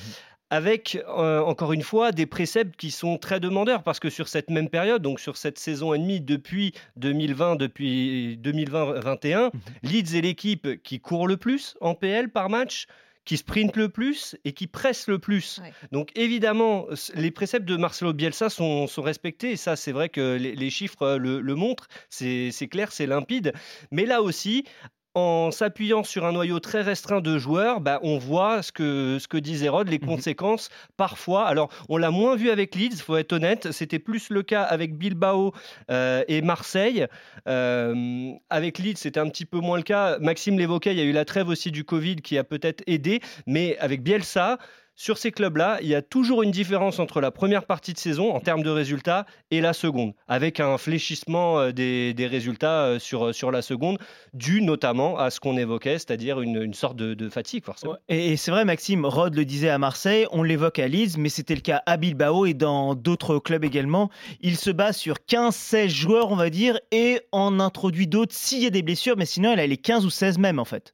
avec 0.52 1.02
euh, 1.08 1.40
encore 1.40 1.72
une 1.72 1.82
fois 1.82 2.12
des 2.12 2.26
préceptes 2.26 2.76
qui 2.76 2.92
sont 2.92 3.18
très 3.18 3.40
demandeurs 3.40 3.84
parce 3.84 4.00
que 4.00 4.10
sur 4.10 4.28
cette 4.28 4.50
même 4.50 4.70
période, 4.70 5.02
donc 5.02 5.20
sur 5.20 5.38
cette 5.38 5.58
saison 5.58 5.94
et 5.94 5.98
demie 5.98 6.20
depuis 6.20 6.74
2020, 6.98 7.56
depuis 7.56 8.38
2020-21, 8.44 9.46
mhm. 9.46 9.52
Leeds 9.84 10.18
est 10.18 10.22
l'équipe 10.22 10.84
qui 10.84 11.00
court 11.00 11.28
le 11.28 11.38
plus 11.38 11.76
en 11.80 11.96
PL 11.96 12.30
par 12.30 12.50
match 12.50 12.86
qui 13.24 13.38
sprint 13.38 13.78
le 13.78 13.88
plus 13.88 14.36
et 14.46 14.52
qui 14.52 14.66
presse 14.68 15.08
le 15.08 15.20
plus. 15.20 15.62
Donc 15.92 16.10
évidemment, 16.16 16.88
les 17.14 17.30
préceptes 17.30 17.68
de 17.68 17.78
Marcelo 17.78 18.14
Bielsa 18.14 18.50
sont, 18.50 18.88
respectés, 18.98 19.52
et 19.52 19.58
ça 19.58 19.76
c'est 19.76 19.92
vrai 19.92 20.10
que 20.10 20.38
les, 20.38 20.70
chiffres 20.72 21.18
le, 21.18 21.40
le 21.40 21.56
montrent, 21.56 21.88
c'est 22.10 22.68
clair, 22.70 22.92
c'est 22.92 23.06
limpide. 23.06 23.54
Mais 23.92 24.06
là 24.06 24.24
aussi, 24.24 24.66
en 25.14 25.52
s'appuyant 25.52 26.04
sur 26.04 26.26
un 26.26 26.32
noyau 26.32 26.60
très 26.60 26.82
restreint 26.82 27.22
de 27.22 27.38
joueurs, 27.38 27.82
bah, 27.82 28.00
on 28.04 28.18
voit 28.18 28.62
ce 28.62 28.72
que, 28.72 29.18
ce 29.20 29.28
que 29.28 29.38
disait 29.38 29.70
Rod, 29.70 29.90
les 29.90 29.98
mmh 29.98 30.06
conséquences 30.06 30.70
parfois. 30.98 31.48
Alors, 31.48 31.70
on 31.90 31.98
l'a 31.98 32.12
moins 32.12 32.36
vu 32.36 32.50
avec 32.50 32.76
Leeds, 32.76 32.96
il 32.96 33.02
faut 33.02 33.18
être 33.18 33.34
honnête. 33.34 33.72
C'était 33.72 34.00
plus 34.00 34.30
le 34.30 34.44
cas 34.44 34.64
avec 34.64 34.98
Bilbao 34.98 35.54
euh, 35.90 36.24
et 36.28 36.42
Marseille. 36.42 37.08
Euh, 37.48 38.32
avec 38.50 38.80
Leeds, 38.80 38.98
c'était 38.98 39.20
un 39.20 39.30
petit 39.30 39.46
peu 39.46 39.60
moins 39.60 39.78
le 39.78 39.84
cas. 39.84 40.18
Maxime 40.20 40.58
l'évoquait, 40.58 40.92
il 40.92 40.98
y 40.98 41.02
a 41.02 41.06
eu 41.06 41.12
la 41.12 41.26
trêve 41.26 41.50
aussi 41.50 41.72
du 41.72 41.84
Covid 41.84 42.18
qui 42.18 42.38
a 42.38 42.44
peut-être 42.44 42.84
aidé. 42.88 43.20
Mais 43.48 43.78
avec 43.80 44.04
Bielsa, 44.04 44.58
sur 44.96 45.18
ces 45.18 45.32
clubs-là, 45.32 45.80
il 45.82 45.88
y 45.88 45.96
a 45.96 46.02
toujours 46.02 46.44
une 46.44 46.52
différence 46.52 47.00
entre 47.00 47.22
la 47.22 47.32
première 47.32 47.66
partie 47.66 47.94
de 47.94 47.98
saison 47.98 48.34
en 48.34 48.40
termes 48.40 48.62
de 48.62 48.70
résultats 48.70 49.26
et 49.50 49.62
la 49.62 49.74
seconde, 49.74 50.14
avec 50.28 50.60
un 50.60 50.78
fléchissement 50.78 51.60
euh, 51.60 51.72
des, 51.72 52.28
résultats 52.28 52.84
euh, 52.84 53.00
sur, 53.00 53.34
sur 53.34 53.52
la 53.52 53.62
seconde, 53.62 53.98
dû 54.34 54.62
notamment 54.62 55.18
à 55.18 55.30
ce 55.30 55.40
qu'on 55.40 55.58
évoquait, 55.58 55.98
c'est-à-dire 55.98 56.42
une, 56.42 56.74
sorte 56.74 56.98
de, 56.98 57.30
fatigue 57.30 57.64
forcément. 57.64 57.96
Et, 58.10 58.38
c'est 58.38 58.52
vrai, 58.52 58.66
Maxime, 58.66 59.06
Rod 59.06 59.36
le 59.36 59.46
disait 59.46 59.70
à 59.70 59.78
Marseille, 59.78 60.28
on 60.32 60.44
l'évoque 60.44 60.80
à 60.80 60.88
Leeds, 60.88 61.18
mais 61.18 61.30
c'était 61.30 61.56
le 61.56 61.62
cas 61.62 61.82
à 61.86 61.98
Bilbao 61.98 62.46
et 62.46 62.54
dans 62.54 62.96
d'autres 62.96 63.40
clubs 63.40 63.64
également. 63.64 64.10
Il 64.42 64.58
se 64.58 64.70
base 64.70 64.98
sur 64.98 65.16
15-16 65.28 65.88
joueurs, 65.90 66.32
on 66.32 66.36
va 66.36 66.50
dire, 66.50 66.80
et 66.92 67.22
en 67.32 67.60
introduit 67.60 68.08
d'autres 68.08 68.36
s'il 68.36 68.64
y 68.64 68.68
a 68.68 68.70
des 68.70 68.84
blessures, 68.84 69.18
mais 69.18 69.26
sinon, 69.26 69.52
elle 69.54 69.60
a 69.60 69.68
les 69.68 69.78
15 69.78 70.06
ou 70.06 70.10
16 70.10 70.38
même 70.38 70.60
en 70.60 70.66
fait. 70.66 70.94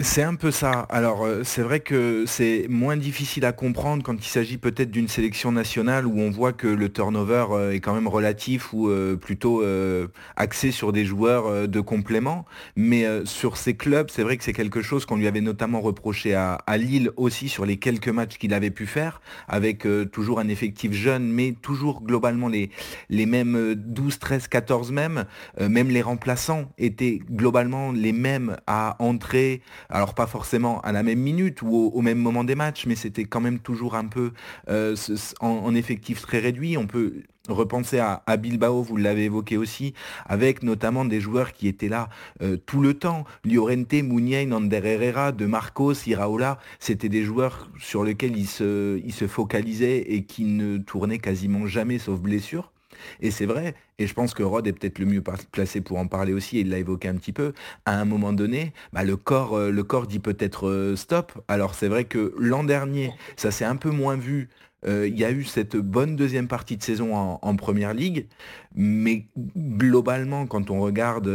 C'est 0.00 0.22
un 0.22 0.36
peu 0.36 0.52
ça. 0.52 0.86
Alors 0.90 1.24
euh, 1.24 1.42
c'est 1.42 1.60
vrai 1.60 1.80
que 1.80 2.22
c'est 2.24 2.66
moins 2.68 2.96
difficile 2.96 3.44
à 3.44 3.50
comprendre 3.50 4.04
quand 4.04 4.14
il 4.14 4.28
s'agit 4.28 4.56
peut-être 4.56 4.92
d'une 4.92 5.08
sélection 5.08 5.50
nationale 5.50 6.06
où 6.06 6.20
on 6.20 6.30
voit 6.30 6.52
que 6.52 6.68
le 6.68 6.88
turnover 6.88 7.46
euh, 7.50 7.72
est 7.72 7.80
quand 7.80 7.94
même 7.94 8.06
relatif 8.06 8.72
ou 8.72 8.88
euh, 8.88 9.16
plutôt 9.16 9.64
axé 10.36 10.70
sur 10.70 10.92
des 10.92 11.04
joueurs 11.04 11.66
de 11.66 11.80
complément. 11.80 12.44
Mais 12.76 13.04
sur 13.24 13.56
ces 13.56 13.74
clubs, 13.74 14.08
c'est 14.08 14.22
vrai 14.22 14.36
que 14.36 14.44
c'est 14.44 14.52
quelque 14.52 14.82
chose 14.82 15.04
qu'on 15.04 15.16
lui 15.16 15.26
avait 15.26 15.40
notamment 15.40 15.80
reproché 15.80 16.34
à, 16.34 16.62
Lille 16.76 17.10
aussi 17.16 17.48
sur 17.48 17.66
les 17.66 17.76
quelques 17.76 18.08
matchs 18.08 18.38
qu'il 18.38 18.54
avait 18.54 18.70
pu 18.70 18.86
faire, 18.86 19.20
avec 19.48 19.86
toujours 20.12 20.38
un 20.38 20.48
effectif 20.48 20.92
jeune, 20.92 21.32
mais 21.32 21.56
toujours 21.60 22.02
globalement 22.02 22.48
les, 22.48 22.70
les 23.10 23.26
mêmes 23.26 23.74
12, 23.74 24.18
13, 24.18 24.48
14 24.48 24.92
mêmes. 24.92 25.24
même 25.60 25.88
les 25.88 26.02
remplaçants 26.02 26.70
étaient 26.78 27.20
globalement 27.30 27.90
les 27.90 28.12
mêmes 28.12 28.56
à 28.66 28.96
entrer 29.00 29.60
alors 29.90 30.14
pas 30.14 30.26
forcément 30.26 30.80
à 30.82 30.92
la 30.92 31.02
même 31.02 31.18
minute 31.18 31.62
ou 31.62 31.90
au, 31.94 32.00
même 32.02 32.18
moment 32.18 32.44
des 32.44 32.54
matchs, 32.54 32.86
mais 32.86 32.94
c'était 32.94 33.24
quand 33.24 33.40
même 33.40 33.58
toujours 33.58 33.94
un 33.94 34.06
peu 34.06 34.32
euh, 34.68 34.94
en, 35.40 35.74
effectif 35.74 36.20
très 36.20 36.38
réduit. 36.38 36.76
On 36.76 36.86
peut 36.86 37.22
repenser 37.48 37.98
à, 37.98 38.36
Bilbao, 38.36 38.82
vous 38.82 38.96
l'avez 38.96 39.24
évoqué 39.24 39.56
aussi, 39.56 39.94
avec 40.26 40.62
notamment 40.62 41.04
des 41.04 41.20
joueurs 41.20 41.52
qui 41.54 41.68
étaient 41.68 41.88
là 41.88 42.10
euh, 42.42 42.56
tout 42.56 42.80
le 42.82 42.94
temps. 42.94 43.24
Llorente, 43.44 43.94
Muniain, 43.94 44.46
Nander 44.46 44.82
Herrera, 44.84 45.32
De 45.32 45.46
Marcos, 45.46 45.94
Iraola, 46.06 46.58
c'était 46.78 47.08
des 47.08 47.22
joueurs 47.22 47.70
sur 47.78 48.04
lesquels 48.04 48.36
ils 48.36 48.46
se 48.46 49.26
focalisaient 49.26 50.04
et 50.08 50.24
qui 50.24 50.44
ne 50.44 50.76
tournaient 50.78 51.18
quasiment 51.18 51.66
jamais 51.66 51.98
sauf 51.98 52.20
blessure. 52.20 52.72
Et 53.20 53.30
c'est 53.30 53.46
vrai, 53.46 53.74
et 53.98 54.06
je 54.06 54.14
pense 54.14 54.34
que 54.34 54.42
Rod 54.42 54.66
est 54.66 54.72
peut-être 54.72 54.98
le 54.98 55.06
mieux 55.06 55.22
placé 55.52 55.80
pour 55.80 55.98
en 55.98 56.06
parler 56.06 56.32
aussi, 56.32 56.58
et 56.58 56.60
il 56.60 56.70
l'a 56.70 56.78
évoqué 56.78 57.08
un 57.08 57.16
petit 57.16 57.32
peu, 57.32 57.52
à 57.84 57.98
un 57.98 58.04
moment 58.04 58.32
donné, 58.32 58.72
bah, 58.92 59.04
le, 59.04 59.16
corps, 59.16 59.56
euh, 59.56 59.70
le 59.70 59.82
corps 59.82 60.06
dit 60.06 60.18
peut-être 60.18 60.68
euh, 60.68 60.96
stop. 60.96 61.32
Alors 61.48 61.74
c'est 61.74 61.88
vrai 61.88 62.04
que 62.04 62.34
l'an 62.38 62.64
dernier, 62.64 63.12
ça 63.36 63.50
s'est 63.50 63.64
un 63.64 63.76
peu 63.76 63.90
moins 63.90 64.16
vu 64.16 64.48
euh, 64.86 65.08
il 65.08 65.18
y 65.18 65.24
a 65.24 65.32
eu 65.32 65.42
cette 65.42 65.76
bonne 65.76 66.14
deuxième 66.14 66.46
partie 66.46 66.76
de 66.76 66.82
saison 66.84 67.16
en, 67.16 67.56
première 67.56 67.94
ligue, 67.94 68.26
mais 68.76 69.26
globalement, 69.56 70.46
quand 70.46 70.70
on 70.70 70.80
regarde, 70.80 71.28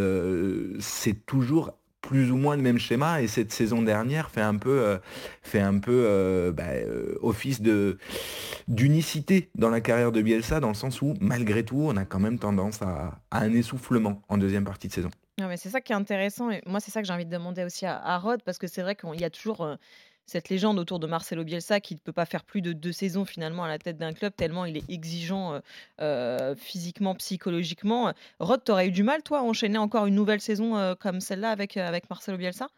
c'est 0.79 1.25
toujours 1.25 1.73
plus 2.03 2.31
ou 2.31 2.37
moins 2.37 2.55
le 2.55 2.61
même 2.61 2.77
schéma 2.77 3.21
et 3.21 3.27
cette 3.27 3.51
saison 3.51 3.81
dernière 3.81 4.29
fait 4.29 4.41
un 4.41 4.57
peu, 4.57 4.81
euh, 4.83 4.97
euh, 5.55 6.51
bah, 6.51 6.63
euh, 6.67 7.15
office 7.21 7.61
d'unicité 8.67 9.49
dans 9.55 9.69
la 9.69 9.81
carrière 9.81 10.11
de 10.11 10.21
Bielsa 10.21 10.59
dans 10.59 10.67
le 10.67 10.73
sens 10.75 11.01
où 11.01 11.15
malgré 11.21 11.63
tout 11.63 11.79
on 11.79 11.97
a 11.97 12.05
quand 12.05 12.19
même 12.19 12.37
tendance 12.37 12.81
à, 12.81 13.19
un 13.31 13.53
essoufflement 13.53 14.21
en 14.27 14.37
deuxième 14.37 14.65
partie 14.65 14.89
de 14.89 14.93
saison. 14.93 15.09
mais 15.39 15.57
c'est 15.57 15.69
ça 15.69 15.81
qui 15.81 15.93
est 15.93 15.95
intéressant 15.95 16.51
et 16.51 16.61
moi 16.65 16.81
c'est 16.81 16.91
ça 16.91 17.01
que 17.01 17.07
j'ai 17.07 17.13
envie 17.13 17.25
de 17.25 17.31
demander 17.31 17.63
aussi 17.63 17.85
à, 17.85 17.97
à 17.97 18.17
Rod 18.17 18.43
parce 18.43 18.57
que 18.57 18.67
c'est 18.67 18.81
vrai 18.81 18.95
qu'il 18.95 19.19
y 19.19 19.25
a 19.25 19.29
toujours 19.29 19.65
cette 20.25 20.49
légende 20.49 20.79
autour 20.79 20.99
de 20.99 21.07
Marcelo 21.07 21.43
Bielsa 21.43 21.79
qui 21.79 21.95
ne 21.95 21.99
peut 21.99 22.13
pas 22.13 22.25
faire 22.25 22.43
plus 22.43 22.61
de 22.61 22.73
deux 22.73 22.91
saisons 22.91 23.25
finalement 23.25 23.63
à 23.63 23.67
la 23.67 23.77
tête 23.77 23.97
d'un 23.97 24.13
club 24.13 24.33
tellement 24.35 24.65
il 24.65 24.77
est 24.77 24.89
exigeant 24.89 25.53
euh, 25.53 25.59
euh, 26.01 26.55
physiquement, 26.55 27.15
psychologiquement. 27.15 28.13
Rod, 28.39 28.63
t'aurais 28.63 28.87
eu 28.87 28.91
du 28.91 29.03
mal 29.03 29.21
toi 29.23 29.39
à 29.39 29.41
enchaîner 29.41 29.77
encore 29.77 30.05
une 30.05 30.15
nouvelle 30.15 30.41
saison 30.41 30.77
euh, 30.77 30.95
comme 30.95 31.19
celle-là 31.19 31.49
avec, 31.49 31.77
avec 31.77 32.09
Marcelo 32.09 32.37
Bielsa? 32.37 32.69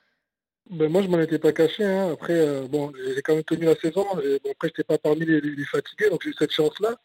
Ben 0.71 0.91
moi, 0.91 1.03
je 1.03 1.07
m'en 1.07 1.19
étais 1.19 1.37
pas 1.37 1.53
caché. 1.53 1.83
Hein. 1.83 2.11
Après, 2.11 2.67
bon, 2.67 2.91
j'ai 3.13 3.21
quand 3.21 3.35
même 3.35 3.43
tenu 3.43 3.65
la 3.65 3.75
saison. 3.75 4.03
Et, 4.23 4.39
bon, 4.43 4.49
après, 4.51 4.69
j'étais 4.69 4.83
pas 4.83 4.97
parmi 4.97 5.23
les, 5.23 5.65
fatigués, 5.65 6.09
donc 6.09 6.23
j'ai 6.23 6.31
eu 6.31 6.35
cette 6.39 6.51
chance-là. 6.51 6.95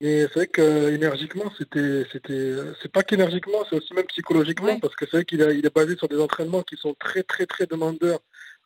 Mais 0.00 0.22
c'est 0.22 0.34
vrai 0.34 0.46
qu'énergiquement, 0.46 1.52
c'était, 1.58 2.06
c'était, 2.10 2.54
c'est 2.80 2.90
pas 2.90 3.02
qu'énergiquement, 3.02 3.58
c'est 3.68 3.76
aussi 3.76 3.92
même 3.92 4.06
psychologiquement, 4.06 4.80
parce 4.80 4.96
que 4.96 5.04
c'est 5.04 5.18
vrai 5.18 5.24
qu'il 5.26 5.40
il 5.40 5.66
est 5.66 5.74
basé 5.74 5.96
sur 5.96 6.08
des 6.08 6.18
entraînements 6.18 6.62
qui 6.62 6.76
sont 6.76 6.94
très, 6.98 7.22
très, 7.22 7.44
très 7.44 7.66
demandeurs 7.66 8.20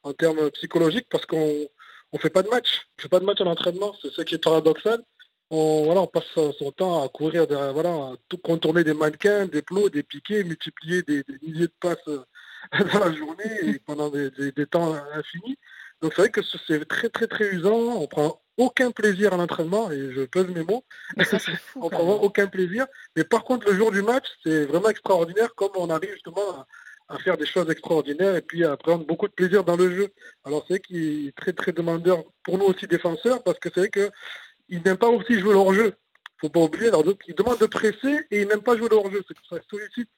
en 0.04 0.12
termes 0.12 0.50
psychologiques 0.52 1.08
parce 1.10 1.26
qu'on 1.26 1.66
ne 2.12 2.18
fait 2.18 2.30
pas 2.30 2.42
de 2.42 2.48
match. 2.48 2.86
On 2.98 3.02
fait 3.02 3.08
pas 3.08 3.20
de 3.20 3.24
match 3.24 3.40
en 3.40 3.46
entraînement, 3.46 3.94
c'est 4.00 4.12
ce 4.12 4.22
qui 4.22 4.36
est 4.36 4.38
paradoxal. 4.38 5.02
On, 5.50 5.84
voilà, 5.84 6.02
on 6.02 6.06
passe 6.06 6.24
son 6.34 6.72
temps 6.72 7.02
à 7.02 7.08
courir, 7.08 7.46
voilà, 7.46 7.90
à 7.90 8.14
tout 8.28 8.38
contourner 8.38 8.84
des 8.84 8.94
mannequins, 8.94 9.46
des 9.46 9.62
plots, 9.62 9.88
des 9.88 10.02
piquets, 10.02 10.44
multiplier 10.44 11.02
des, 11.02 11.22
milliers 11.42 11.66
de 11.66 11.72
passes 11.80 11.98
euh, 12.08 12.24
dans 12.92 12.98
la 12.98 13.12
journée 13.12 13.44
et 13.62 13.78
pendant 13.78 14.10
des, 14.10 14.30
temps 14.70 14.94
infinis. 15.12 15.58
Donc 16.00 16.12
c'est 16.14 16.22
vrai 16.22 16.30
que 16.30 16.40
c'est 16.42 16.86
très 16.86 17.08
très 17.08 17.26
très 17.26 17.46
usant, 17.46 17.76
on 17.76 18.06
prend 18.06 18.40
aucun 18.56 18.90
plaisir 18.90 19.32
à 19.32 19.36
l'entraînement, 19.36 19.90
et 19.90 20.12
je 20.12 20.22
pèse 20.22 20.48
mes 20.48 20.62
mots, 20.62 20.84
on 21.76 21.88
prend 21.88 22.14
aucun 22.16 22.46
plaisir. 22.46 22.86
Mais 23.16 23.24
par 23.24 23.44
contre 23.44 23.70
le 23.70 23.76
jour 23.76 23.90
du 23.90 24.02
match, 24.02 24.26
c'est 24.44 24.64
vraiment 24.66 24.88
extraordinaire 24.88 25.54
comme 25.54 25.72
on 25.76 25.90
arrive 25.90 26.12
justement 26.12 26.66
à, 27.08 27.18
faire 27.18 27.36
des 27.36 27.46
choses 27.46 27.70
extraordinaires 27.70 28.36
et 28.36 28.42
puis 28.42 28.64
à 28.64 28.76
prendre 28.76 29.06
beaucoup 29.06 29.28
de 29.28 29.32
plaisir 29.32 29.64
dans 29.64 29.76
le 29.76 29.94
jeu. 29.94 30.08
Alors 30.44 30.64
c'est 30.68 30.80
qu'il 30.80 31.28
est 31.28 31.36
très 31.36 31.52
très 31.52 31.72
demandeur 31.72 32.24
pour 32.42 32.58
nous 32.58 32.66
aussi 32.66 32.86
défenseurs 32.86 33.42
parce 33.42 33.58
que 33.58 33.68
c'est 33.72 33.80
vrai 33.80 33.90
qu'il 33.90 34.82
n'aime 34.82 34.96
pas 34.96 35.08
aussi 35.08 35.38
jouer 35.38 35.54
leur 35.54 35.72
jeu. 35.72 35.94
Faut 36.40 36.48
pas 36.48 36.60
oublier, 36.60 36.88
alors, 36.88 37.04
il 37.26 37.34
demande 37.34 37.58
de 37.58 37.66
presser 37.66 38.26
et 38.30 38.42
il 38.42 38.48
n'aime 38.48 38.62
pas 38.62 38.76
jouer 38.76 38.88
leur 38.90 39.10
jeu. 39.10 39.22
C'est 39.26 39.34
que 39.34 39.46
ça 39.48 39.56
sollicite 39.70 40.10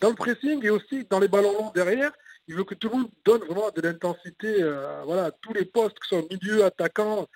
dans 0.00 0.10
le 0.10 0.14
pressing 0.14 0.64
et 0.64 0.70
aussi 0.70 1.04
dans 1.08 1.18
les 1.18 1.28
ballons 1.28 1.52
longs 1.52 1.72
derrière. 1.74 2.12
il 2.46 2.54
veut 2.54 2.64
que 2.64 2.74
tout 2.74 2.88
le 2.88 2.98
monde 2.98 3.10
donne 3.24 3.40
vraiment 3.40 3.70
de 3.70 3.80
l'intensité 3.80 4.62
euh, 4.62 5.02
voilà, 5.04 5.26
à 5.26 5.30
tous 5.30 5.52
les 5.54 5.64
postes, 5.64 5.98
que 5.98 6.06
ce 6.06 6.16
soit 6.16 6.28
milieu, 6.30 6.64
attaquant. 6.64 7.26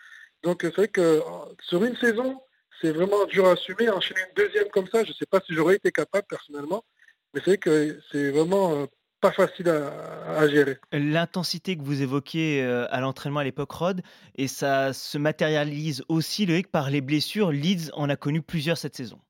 Donc 0.42 0.60
c'est 0.62 0.74
vrai 0.74 0.88
que 0.88 1.00
euh, 1.00 1.20
sur 1.60 1.82
une 1.82 1.96
saison, 1.96 2.40
c'est 2.80 2.92
vraiment 2.92 3.24
dur 3.24 3.46
à 3.46 3.52
assumer. 3.52 3.88
Enchaîner 3.88 4.20
une 4.20 4.44
deuxième 4.44 4.68
comme 4.68 4.86
ça, 4.88 5.02
je 5.02 5.10
ne 5.10 5.14
sais 5.14 5.26
pas 5.26 5.40
si 5.40 5.54
j'aurais 5.54 5.76
été 5.76 5.90
capable 5.90 6.26
personnellement, 6.28 6.84
mais 7.32 7.40
c'est 7.40 7.50
vrai 7.50 7.58
que 7.58 7.98
c'est 8.12 8.30
vraiment 8.30 8.82
euh, 8.82 8.86
pas 9.20 9.32
facile 9.32 9.68
à, 9.68 10.48
gérer. 10.48 10.78
L'intensité 10.92 11.76
que 11.76 11.82
vous 11.82 12.02
évoquiez 12.02 12.62
euh, 12.62 12.86
à 12.90 13.00
l'entraînement 13.00 13.40
à 13.40 13.44
l'époque 13.44 13.72
Rod, 13.72 14.02
et 14.36 14.48
ça 14.48 14.92
se 14.92 15.18
matérialise 15.18 16.04
aussi 16.08 16.46
le 16.46 16.62
par 16.62 16.90
les 16.90 17.00
blessures. 17.00 17.52
Leeds 17.52 17.90
en 17.94 18.08
a 18.08 18.16
connu 18.16 18.42
plusieurs 18.42 18.78
cette 18.78 18.96
saison. 18.96 19.20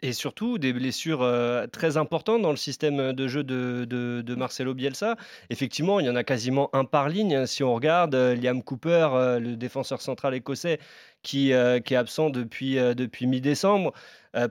Et 0.00 0.12
surtout 0.12 0.58
des 0.58 0.72
blessures 0.72 1.22
euh, 1.22 1.66
très 1.66 1.96
importantes 1.96 2.42
dans 2.42 2.50
le 2.50 2.56
système 2.56 3.12
de 3.12 3.28
jeu 3.28 3.44
de, 3.44 3.84
de- 3.84 4.22
de 4.24 4.34
Marcelo 4.34 4.74
Bielsa. 4.74 5.16
Effectivement, 5.50 6.00
il 6.00 6.06
y 6.06 6.10
en 6.10 6.16
a 6.16 6.24
quasiment 6.24 6.70
un 6.72 6.84
par 6.84 7.08
ligne. 7.08 7.46
Si 7.46 7.62
on 7.62 7.74
regarde 7.74 8.14
euh, 8.14 8.34
Liam 8.34 8.62
Cooper, 8.62 9.08
euh, 9.12 9.38
le 9.38 9.56
défenseur 9.56 10.00
central 10.00 10.34
écossais, 10.34 10.78
qui, 11.22 11.52
qui 11.84 11.94
est 11.94 11.96
absent 11.96 12.30
depuis, 12.30 12.74
depuis 12.74 13.28
mi-décembre. 13.28 13.92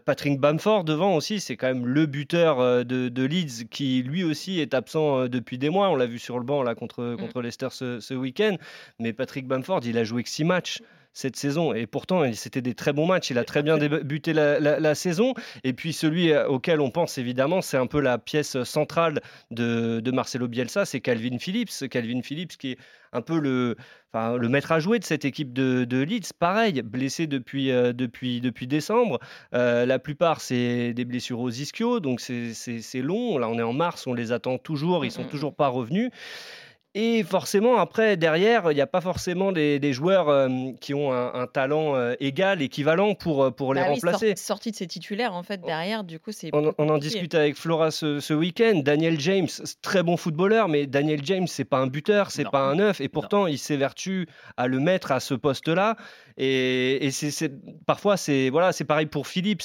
Patrick 0.05 0.39
Bamford 0.39 0.85
devant 0.85 1.15
aussi, 1.17 1.41
c'est 1.41 1.57
quand 1.57 1.67
même 1.67 1.85
le 1.85 2.05
buteur 2.05 2.85
de, 2.85 3.09
de 3.09 3.23
Leeds 3.25 3.65
qui 3.69 4.01
lui 4.03 4.23
aussi 4.23 4.61
est 4.61 4.73
absent 4.73 5.27
depuis 5.27 5.57
des 5.57 5.69
mois. 5.69 5.89
On 5.89 5.95
l'a 5.97 6.05
vu 6.05 6.17
sur 6.17 6.39
le 6.39 6.45
banc 6.45 6.63
là 6.63 6.73
contre, 6.73 7.17
contre 7.19 7.41
Leicester 7.41 7.67
ce, 7.71 7.99
ce 7.99 8.13
week-end. 8.13 8.55
Mais 8.99 9.11
Patrick 9.11 9.47
Bamford, 9.47 9.81
il 9.83 9.97
a 9.97 10.05
joué 10.05 10.23
que 10.23 10.29
six 10.29 10.45
matchs 10.45 10.81
cette 11.13 11.35
saison 11.35 11.73
et 11.73 11.87
pourtant 11.87 12.23
c'était 12.33 12.61
des 12.61 12.73
très 12.73 12.93
bons 12.93 13.05
matchs. 13.05 13.29
Il 13.31 13.37
a 13.37 13.43
très 13.43 13.63
bien 13.63 13.77
débuté 13.77 14.33
la, 14.33 14.59
la- 14.59 14.79
la 14.79 14.95
saison. 14.95 15.33
Et 15.63 15.73
puis 15.73 15.93
celui 15.93 16.31
euh, 16.31 16.47
auquel 16.47 16.79
on 16.81 16.89
pense 16.89 17.17
évidemment, 17.17 17.61
c'est 17.61 17.77
un 17.77 17.87
peu 17.87 17.99
la 17.99 18.17
pièce 18.17 18.63
centrale 18.63 19.21
de, 19.51 19.99
de 19.99 20.11
Marcelo 20.11 20.47
Bielsa, 20.47 20.85
c'est 20.85 21.01
Calvin 21.01 21.37
Phillips. 21.39 21.89
Calvin 21.89 22.21
Phillips 22.21 22.57
qui 22.57 22.71
est 22.71 22.77
un 23.13 23.21
peu 23.21 23.39
le, 23.39 23.75
enfin, 24.13 24.37
le 24.37 24.47
maître 24.47 24.71
à 24.71 24.79
jouer 24.79 24.97
de 24.97 25.03
cette 25.03 25.25
équipe 25.25 25.51
de, 25.51 25.83
de 25.83 26.01
Leeds. 26.01 26.31
Pareil, 26.39 26.81
blessé 26.81 27.27
depuis, 27.27 27.69
euh, 27.71 27.91
depuis, 27.91 28.39
depuis 28.39 28.67
décembre. 28.67 29.19
Euh, 29.53 29.85
la 29.85 29.99
plupart, 29.99 30.39
c'est 30.39 30.93
des 30.93 31.03
blessures 31.03 31.41
aux 31.41 31.49
ischios, 31.49 31.99
donc 31.99 32.21
c'est 32.21 33.01
long. 33.01 33.37
Là, 33.37 33.49
on 33.49 33.59
est 33.59 33.63
en 33.63 33.73
mars, 33.73 34.07
on 34.07 34.13
les 34.13 34.31
attend 34.31 34.57
toujours, 34.57 35.03
ils 35.03 35.11
sont 35.11 35.25
toujours 35.25 35.53
pas 35.53 35.67
revenus. 35.67 36.09
Et 36.93 37.23
forcément, 37.23 37.77
après, 37.77 38.17
derrière, 38.17 38.69
il 38.69 38.75
n'y 38.75 38.81
a 38.81 38.87
pas 38.87 38.99
forcément 38.99 39.53
des, 39.53 39.79
des 39.79 39.93
joueurs 39.93 40.27
euh, 40.27 40.49
qui 40.81 40.93
ont 40.93 41.13
un, 41.13 41.33
un 41.33 41.47
talent 41.47 41.95
euh, 41.95 42.15
égal, 42.19 42.61
équivalent 42.61 43.15
pour, 43.15 43.43
euh, 43.45 43.51
pour 43.51 43.73
les 43.73 43.79
Bah 43.79 43.87
oui, 43.87 43.93
remplacer. 43.95 44.27
sorti, 44.35 44.43
sorti 44.43 44.71
de 44.71 44.75
ses 44.75 44.87
titulaires, 44.87 45.33
en 45.33 45.41
fait, 45.41 45.61
derrière, 45.61 46.03
du 46.03 46.19
coup, 46.19 46.33
c'est. 46.33 46.49
On, 46.53 46.73
en 46.89 46.97
discute 46.97 47.33
avec 47.33 47.55
Flora 47.55 47.91
ce, 47.91 48.19
ce 48.19 48.33
week-end. 48.33 48.81
Daniel 48.83 49.17
James, 49.21 49.47
c'est 49.47 49.81
très 49.81 50.03
bon 50.03 50.17
footballeur, 50.17 50.67
mais 50.67 50.85
Daniel 50.85 51.21
James, 51.23 51.47
c'est 51.47 51.63
pas 51.63 51.77
un 51.77 51.87
buteur, 51.87 52.29
c'est 52.29 52.49
pas 52.49 52.59
un 52.63 52.75
neuf, 52.75 52.99
et 52.99 53.07
pourtant 53.07 53.47
il 53.47 53.57
s'évertue 53.57 54.27
à 54.57 54.67
le 54.67 54.79
mettre 54.81 55.13
à 55.13 55.21
ce 55.21 55.33
poste-là. 55.33 55.95
Et, 56.35 57.05
et 57.05 57.11
c'est, 57.11 57.31
c'est- 57.31 57.53
parfois, 57.85 58.17
c'est 58.17 58.49
voilà, 58.49 58.73
c'est 58.73 58.83
pareil 58.85 59.05
pour 59.05 59.27
Phillips. 59.27 59.63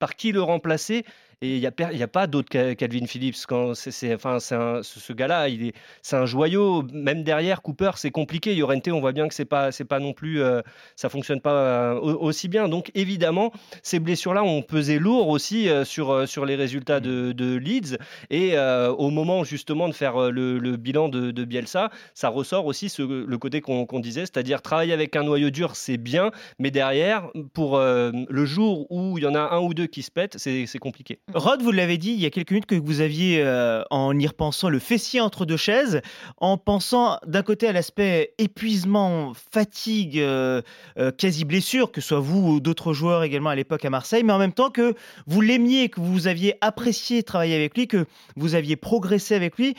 Par 0.00 0.16
qui 0.16 0.32
le 0.32 0.42
remplacer? 0.42 1.04
Et 1.44 1.56
il 1.56 1.60
n'y 1.60 1.66
a, 1.66 1.92
y 1.92 2.06
pas 2.06 2.26
d'autre 2.26 2.48
Calvin 2.72 3.04
Phillips. 3.06 3.36
Quand 3.46 3.74
c'est, 3.74 3.90
c'est- 3.90 4.14
enfin, 4.14 4.36
un- 4.52 4.82
ce, 4.82 5.12
gars-là, 5.12 5.48
il 5.50 5.66
est, 5.66 5.72
c'est 6.00 6.16
un 6.16 6.24
joyau. 6.24 6.82
Même 6.92 7.22
derrière 7.22 7.60
Cooper, 7.60 7.90
c'est 7.96 8.10
compliqué. 8.10 8.54
Llorente, 8.54 8.88
on 8.88 9.00
voit 9.00 9.12
bien 9.12 9.28
que 9.28 9.34
c'est 9.34 9.44
pas, 9.44 9.70
c'est 9.70 9.84
pas 9.84 9.98
non 10.00 10.14
plus, 10.14 10.40
euh, 10.40 10.62
ça 10.96 11.10
fonctionne 11.10 11.42
pas 11.42 11.52
euh, 11.52 11.94
au- 11.96 12.18
aussi 12.28 12.48
bien. 12.48 12.68
Donc 12.68 12.90
évidemment, 12.94 13.52
ces 13.82 13.98
blessures-là 14.00 14.42
ont 14.42 14.62
pesé 14.62 14.98
lourd 14.98 15.28
aussi 15.28 15.68
euh, 15.68 15.84
sur, 15.84 16.10
euh, 16.12 16.24
sur 16.26 16.46
les 16.46 16.54
résultats 16.56 17.00
de, 17.00 17.32
de 17.32 17.56
Leeds. 17.56 17.98
Et 18.30 18.54
au 18.58 19.10
moment 19.10 19.44
justement 19.44 19.88
de 19.88 19.92
faire 19.94 20.30
le, 20.30 20.58
le 20.58 20.76
bilan 20.76 21.08
de, 21.10 21.30
de 21.30 21.44
Bielsa, 21.44 21.90
ça 22.14 22.28
ressort 22.30 22.64
aussi 22.66 22.88
ce- 22.88 23.02
le 23.02 23.38
côté 23.38 23.60
qu'on 23.60 23.86
disait, 24.00 24.22
c'est-à-dire 24.22 24.62
travailler 24.62 24.92
avec 24.94 25.14
un 25.16 25.24
noyau 25.24 25.50
dur, 25.50 25.76
c'est 25.76 25.96
bien, 25.98 26.30
mais 26.58 26.70
derrière, 26.70 27.28
pour 27.52 27.78
le 27.78 28.44
jour 28.44 28.86
où 28.90 29.18
il 29.18 29.24
y 29.24 29.26
en 29.26 29.34
a 29.34 29.40
un 29.54 29.60
ou 29.60 29.74
deux 29.74 29.86
qui 29.86 30.02
se 30.02 30.10
pètent, 30.10 30.36
c'est 30.38 30.66
c'est 30.66 30.78
compliqué. 30.78 31.18
Rod, 31.34 31.62
vous 31.62 31.72
l'avez 31.72 31.98
dit 31.98 32.12
il 32.12 32.20
y 32.20 32.26
a 32.26 32.30
quelques 32.30 32.52
minutes 32.52 32.66
que 32.66 32.76
vous 32.76 33.00
aviez, 33.00 33.42
euh, 33.42 33.82
en 33.90 34.16
y 34.16 34.24
repensant, 34.24 34.68
le 34.68 34.78
fessier 34.78 35.20
entre 35.20 35.44
deux 35.46 35.56
chaises, 35.56 36.00
en 36.38 36.56
pensant 36.58 37.18
d'un 37.26 37.42
côté 37.42 37.66
à 37.66 37.72
l'aspect 37.72 38.34
épuisement, 38.38 39.32
fatigue, 39.50 40.20
euh, 40.20 40.62
euh, 40.96 41.10
quasi 41.10 41.44
blessure, 41.44 41.90
que 41.90 42.00
ce 42.00 42.08
soit 42.08 42.20
vous 42.20 42.38
ou 42.38 42.60
d'autres 42.60 42.92
joueurs 42.92 43.24
également 43.24 43.50
à 43.50 43.56
l'époque 43.56 43.84
à 43.84 43.90
Marseille, 43.90 44.22
mais 44.22 44.32
en 44.32 44.38
même 44.38 44.52
temps 44.52 44.70
que 44.70 44.94
vous 45.26 45.40
l'aimiez, 45.40 45.88
que 45.88 46.00
vous 46.00 46.28
aviez 46.28 46.54
apprécié 46.60 47.24
travailler 47.24 47.56
avec 47.56 47.76
lui, 47.76 47.88
que 47.88 48.06
vous 48.36 48.54
aviez 48.54 48.76
progressé 48.76 49.34
avec 49.34 49.58
lui. 49.58 49.74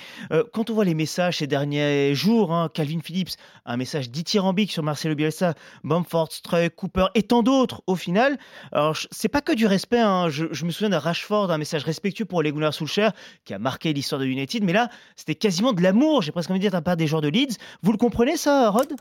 Quand 0.52 0.70
on 0.70 0.74
voit 0.74 0.84
les 0.84 0.94
messages 0.94 1.38
ces 1.38 1.48
derniers 1.48 2.13
jours, 2.15 2.54
hein, 2.54 2.70
Calvin 2.74 3.00
Phillips, 3.02 3.38
un 3.65 3.78
message 3.78 4.10
dithyrambique 4.10 4.72
sur 4.74 4.84
Marcelo 4.84 5.15
Bielsa, 5.15 5.54
Bamford, 5.86 6.32
Struck, 6.32 6.76
Cooper 6.76 7.06
et 7.15 7.24
tant 7.24 7.44
d'autres 7.44 7.82
au 7.88 7.96
final. 7.96 8.38
Alors, 8.74 8.98
c'est 9.12 9.30
pas 9.30 9.41
que 9.41 9.54
du 9.54 9.68
respect. 9.68 10.00
hein. 10.00 10.28
Je, 10.30 10.46
je 10.52 10.65
me 10.65 10.72
souviens 10.72 10.89
de 10.89 10.96
Rashford, 10.96 11.35
un 11.43 11.58
message 11.58 11.84
respectueux 11.84 12.26
pour 12.26 12.41
les 12.41 12.52
Gunnar 12.52 12.74
Solskjaer, 12.74 13.12
qui 13.43 13.54
a 13.54 13.60
marqué 13.60 13.93
l'histoire 13.93 14.19
de 14.19 14.26
United. 14.26 14.63
Mais 14.63 14.74
là, 14.74 14.89
c'était 15.15 15.36
quasiment 15.36 15.74
de 15.74 15.82
l'amour. 15.82 16.21
J'ai 16.21 16.32
presque 16.32 16.50
envie 16.50 16.60
de 16.60 16.63
dire, 16.63 16.74
la 16.74 16.82
part 16.82 16.98
des 16.98 17.08
joueurs 17.08 17.21
de 17.21 17.28
Leeds. 17.30 17.58
Vous 17.84 17.91
le 17.91 17.98
comprenez, 17.98 18.38
ça, 18.38 18.69
Rod? 18.69 18.93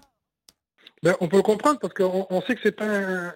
Ben, 1.03 1.15
on 1.21 1.29
peut 1.29 1.37
le 1.37 1.43
comprendre 1.43 1.79
parce 1.79 1.93
qu'on 1.93 2.27
on 2.31 2.41
sait 2.43 2.55
que 2.55 2.61
c'est 2.63 2.73
pas 2.73 2.87
un- 2.87 3.35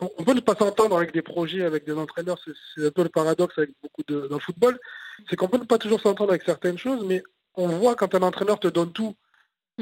on- 0.00 0.24
peut 0.24 0.32
ne 0.32 0.40
pas 0.40 0.54
s'entendre 0.54 0.96
avec 0.96 1.12
des 1.12 1.20
projets, 1.20 1.64
avec 1.64 1.84
des 1.84 1.92
entraîneurs, 1.92 2.38
c'est 2.74 2.86
un 2.86 2.90
peu 2.90 3.02
le 3.02 3.10
paradoxe 3.10 3.58
avec 3.58 3.70
beaucoup 3.82 4.02
de 4.08 4.38
football, 4.38 4.78
c'est 5.28 5.36
qu'on 5.36 5.48
peut 5.48 5.58
ne 5.58 5.64
pas 5.64 5.76
toujours 5.76 6.00
s'entendre 6.00 6.30
avec 6.30 6.44
certaines 6.44 6.78
choses, 6.78 7.04
mais 7.04 7.22
on 7.56 7.66
voit 7.68 7.94
quand 7.94 8.14
un 8.14 8.22
entraîneur 8.22 8.58
te 8.58 8.68
donne 8.68 8.92
tout, 8.92 9.14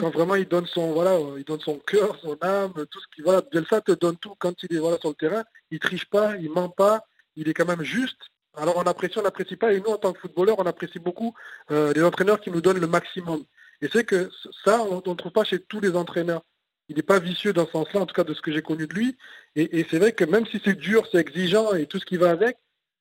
quand 0.01 0.11
vraiment 0.11 0.35
il 0.35 0.49
donne 0.49 0.67
son 0.67 0.93
voilà, 0.93 1.17
il 1.37 1.45
donne 1.45 1.61
son 1.61 1.79
cœur, 1.79 2.19
son 2.23 2.37
âme, 2.41 2.73
tout 2.91 3.01
ce 3.01 3.07
qui 3.15 3.23
voilà, 3.23 3.43
Bielsa 3.53 3.83
te 3.83 3.93
donne 3.93 4.17
tout 4.17 4.35
quand 4.39 4.55
il 4.65 4.75
est 4.77 4.81
voilà 4.81 4.99
sur 4.99 5.11
le 5.11 5.15
terrain, 5.15 5.45
il 5.71 5.79
triche 5.79 6.07
pas, 6.07 6.37
il 6.39 6.51
ment 6.51 6.69
pas, 6.71 7.05
il 7.37 7.49
est 7.49 7.55
quand 7.55 7.67
même 7.67 7.83
juste. 7.83 8.19
Alors 8.59 8.77
on 8.77 8.83
apprécie, 8.83 9.19
on 9.19 9.23
n'apprécie 9.23 9.57
pas, 9.57 9.73
et 9.73 9.81
nous 9.81 9.91
en 9.91 9.99
tant 9.99 10.13
que 10.13 10.21
footballeurs, 10.21 10.59
on 10.59 10.67
apprécie 10.67 10.99
beaucoup 10.99 11.35
euh, 11.71 11.93
les 11.95 12.03
entraîneurs 12.03 12.41
qui 12.41 12.51
nous 12.51 12.61
donnent 12.61 12.81
le 12.81 12.87
maximum. 12.87 13.45
Et 13.81 13.89
c'est 13.93 14.05
que 14.05 14.31
ça, 14.65 14.83
on 14.83 14.97
ne 14.97 15.15
trouve 15.15 15.33
pas 15.33 15.45
chez 15.45 15.61
tous 15.61 15.81
les 15.81 15.95
entraîneurs 15.97 16.43
il 16.89 16.97
n'est 16.97 17.03
pas 17.03 17.19
vicieux 17.19 17.53
dans 17.53 17.67
ce 17.67 17.73
sens-là, 17.73 18.01
en 18.01 18.07
tout 18.07 18.15
cas 18.15 18.25
de 18.25 18.35
ce 18.35 18.41
que 18.41 18.53
j'ai 18.53 18.63
connu 18.63 18.87
de 18.87 18.95
lui. 18.95 19.17
Et, 19.57 19.87
c'est 19.91 19.99
vrai 19.99 20.13
que 20.13 20.25
même 20.25 20.47
si 20.47 20.61
c'est 20.65 20.75
dur, 20.75 21.07
c'est 21.11 21.19
exigeant 21.19 21.75
et 21.75 21.87
tout 21.87 21.99
ce 21.99 22.07
qui 22.07 22.17
va 22.17 22.31
avec, 22.31 22.57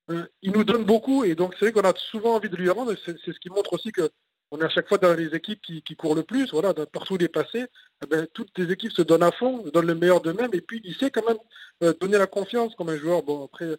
euh, 0.10 0.26
il 0.41 0.52
nous 0.52 0.63
donne 0.63 0.84
beaucoup. 0.84 1.24
Et 1.24 1.36
donc 1.36 1.54
c'est 1.58 1.70
vrai 1.70 1.72
qu'on 1.72 1.88
a 1.88 1.93
souvent 1.96 2.36
envie 2.36 2.50
de 2.50 2.56
lui 2.56 2.70
rendre. 2.70 2.93
C'est 3.06 3.17
ce 3.17 3.39
qui 3.39 3.50
montre 3.50 3.74
aussi 3.74 3.91
que 3.91 4.10
on 4.50 4.60
est 4.60 4.63
à 4.63 4.70
chaque 4.70 4.88
fois 4.88 4.98
dans 4.98 5.13
les 5.13 5.36
équipes 5.36 5.62
qui, 5.62 5.96
courent 5.98 6.15
le 6.15 6.24
plus. 6.24 6.52
Voilà, 6.52 6.74
partout 6.74 7.15
où 7.15 7.17
il 7.17 7.24
est 7.24 8.34
toutes 8.34 8.58
les 8.58 8.72
équipes 8.72 8.93
se 8.93 9.02
donnent 9.02 9.24
à 9.24 9.32
fond, 9.34 9.63
donnent 9.74 9.88
le 9.88 9.96
meilleur 9.96 10.22
d'eux-mêmes. 10.22 10.52
Et 10.54 10.62
puis 10.62 10.82
il 10.86 10.96
sait 10.96 11.12
quand 11.12 11.26
même 11.28 11.38
euh, 11.84 11.93
donner 12.00 12.17
la 12.17 12.28
confiance 12.28 12.74
comme 12.76 12.89
un 12.89 12.98
joueur. 12.98 13.24
Bon 13.24 13.46
après, 13.46 13.78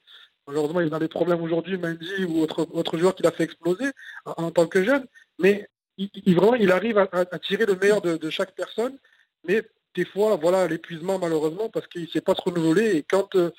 malheureusement 0.48 0.80
il 0.80 0.90
dans 0.90 0.98
des 0.98 1.08
problèmes 1.08 1.40
aujourd'hui, 1.42 1.76
Mendy 1.78 2.24
ou 2.26 2.40
autre, 2.40 2.66
autre 2.72 2.98
joueur 2.98 3.14
qui 3.14 3.22
l'a 3.22 3.30
fait 3.30 3.44
exploser 3.44 3.86
en, 4.26 4.44
en 4.46 4.50
tant 4.50 4.66
que 4.66 4.82
jeune. 4.82 5.04
Mais 5.38 5.68
il, 5.98 6.08
il- 6.26 6.34
vraiment 6.34 6.54
il 6.54 6.72
arrive 6.72 6.98
à, 6.98 7.24
tirer 7.38 7.66
le 7.66 7.76
meilleur 7.76 8.00
de, 8.00 8.16
de 8.16 8.30
chaque 8.30 8.54
personne. 8.54 8.96
Mais 9.46 9.62
des 9.94 10.04
fois, 10.04 10.36
voilà, 10.36 10.66
l'épuisement 10.66 11.18
malheureusement 11.18 11.68
parce 11.68 11.86
qu'il 11.86 12.02
ne 12.02 12.06
sait 12.08 12.20
pas 12.20 12.34
se 12.34 12.42
renouveler 12.42 12.96
et 12.96 13.02
quand, 13.02 13.34
euh, 13.36 13.50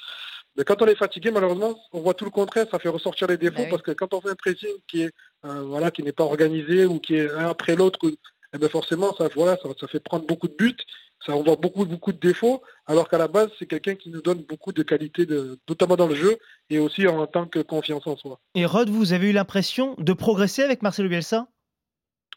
quand 0.66 0.82
on 0.82 0.88
est 0.88 0.96
fatigué, 0.96 1.32
malheureusement, 1.32 1.80
on 1.94 2.02
voit 2.02 2.14
tout 2.14 2.26
le 2.26 2.32
contraire, 2.32 2.66
ça 2.72 2.80
fait 2.80 2.90
ressortir 2.90 3.28
les 3.28 3.38
défauts 3.38 3.62
parce 3.70 3.82
que 3.82 3.92
quand 3.92 4.14
on 4.14 4.22
fait 4.22 4.30
un 4.32 4.36
pressing 4.36 4.76
qui 4.88 5.04
est 5.04 5.12
euh, 5.46 5.62
voilà, 5.62 5.90
qui 5.92 6.04
n'est 6.04 6.12
pas 6.12 6.24
organisé 6.26 6.86
ou 6.86 7.00
qui 7.00 7.16
est 7.16 7.30
un 7.32 7.48
après 7.50 7.76
l'autre, 7.76 8.00
eh 8.54 8.58
ben 8.58 8.70
forcément 8.70 9.16
ça, 9.16 9.30
voilà, 9.36 9.58
ça, 9.62 9.70
ça 9.80 9.88
fait 9.88 10.00
prendre 10.02 10.26
beaucoup 10.26 10.48
de 10.48 10.56
buts, 10.56 10.76
ça 11.26 11.34
on 11.36 11.44
voit 11.44 11.56
beaucoup 11.56 11.86
beaucoup 11.86 12.12
de 12.12 12.20
défauts, 12.20 12.62
alors 12.88 13.10
qu'à 13.10 13.18
la 13.18 13.28
base 13.28 13.50
c'est 13.60 13.66
quelqu'un 13.66 13.96
qui 13.96 14.10
nous 14.10 14.22
donne 14.22 14.44
beaucoup 14.44 14.72
de 14.72 14.84
qualités, 14.84 15.26
de, 15.26 15.60
notamment 15.68 15.96
dans 15.96 16.08
le 16.08 16.16
jeu 16.16 16.38
et 16.70 16.80
aussi 16.80 17.08
en 17.08 17.28
tant 17.28 17.46
que 17.46 17.60
confiance 17.60 18.08
en 18.08 18.16
soi. 18.18 18.40
Et 18.56 18.66
Rod, 18.66 18.90
vous 18.90 19.14
avez 19.14 19.30
eu 19.30 19.34
l'impression 19.34 19.96
de 19.98 20.14
progresser 20.14 20.64
avec 20.64 20.82
Marcelo 20.82 21.10
Bielsa? 21.10 21.48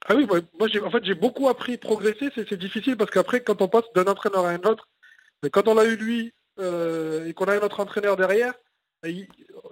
Ah 0.09 0.15
oui, 0.17 0.27
moi, 0.27 0.41
en 0.85 0.91
fait, 0.91 1.05
j'ai 1.05 1.15
beaucoup 1.15 1.49
appris, 1.49 1.77
progresser, 1.77 2.29
c'est, 2.35 2.59
difficile 2.59 2.97
parce 2.97 3.11
qu'après, 3.13 3.41
quand 3.41 3.63
on 3.63 3.69
passe 3.69 3.85
d'un 3.95 4.07
entraîneur 4.07 4.45
à 4.47 4.51
un 4.51 4.61
autre, 4.65 4.89
mais 5.45 5.51
quand 5.51 5.69
on 5.69 5.79
a 5.79 5.85
eu 5.85 5.95
lui 5.97 6.33
euh, 6.59 7.27
et 7.29 7.35
qu'on 7.35 7.45
a 7.45 7.55
un 7.55 7.61
autre 7.61 7.79
entraîneur 7.79 8.17
derrière, 8.17 8.53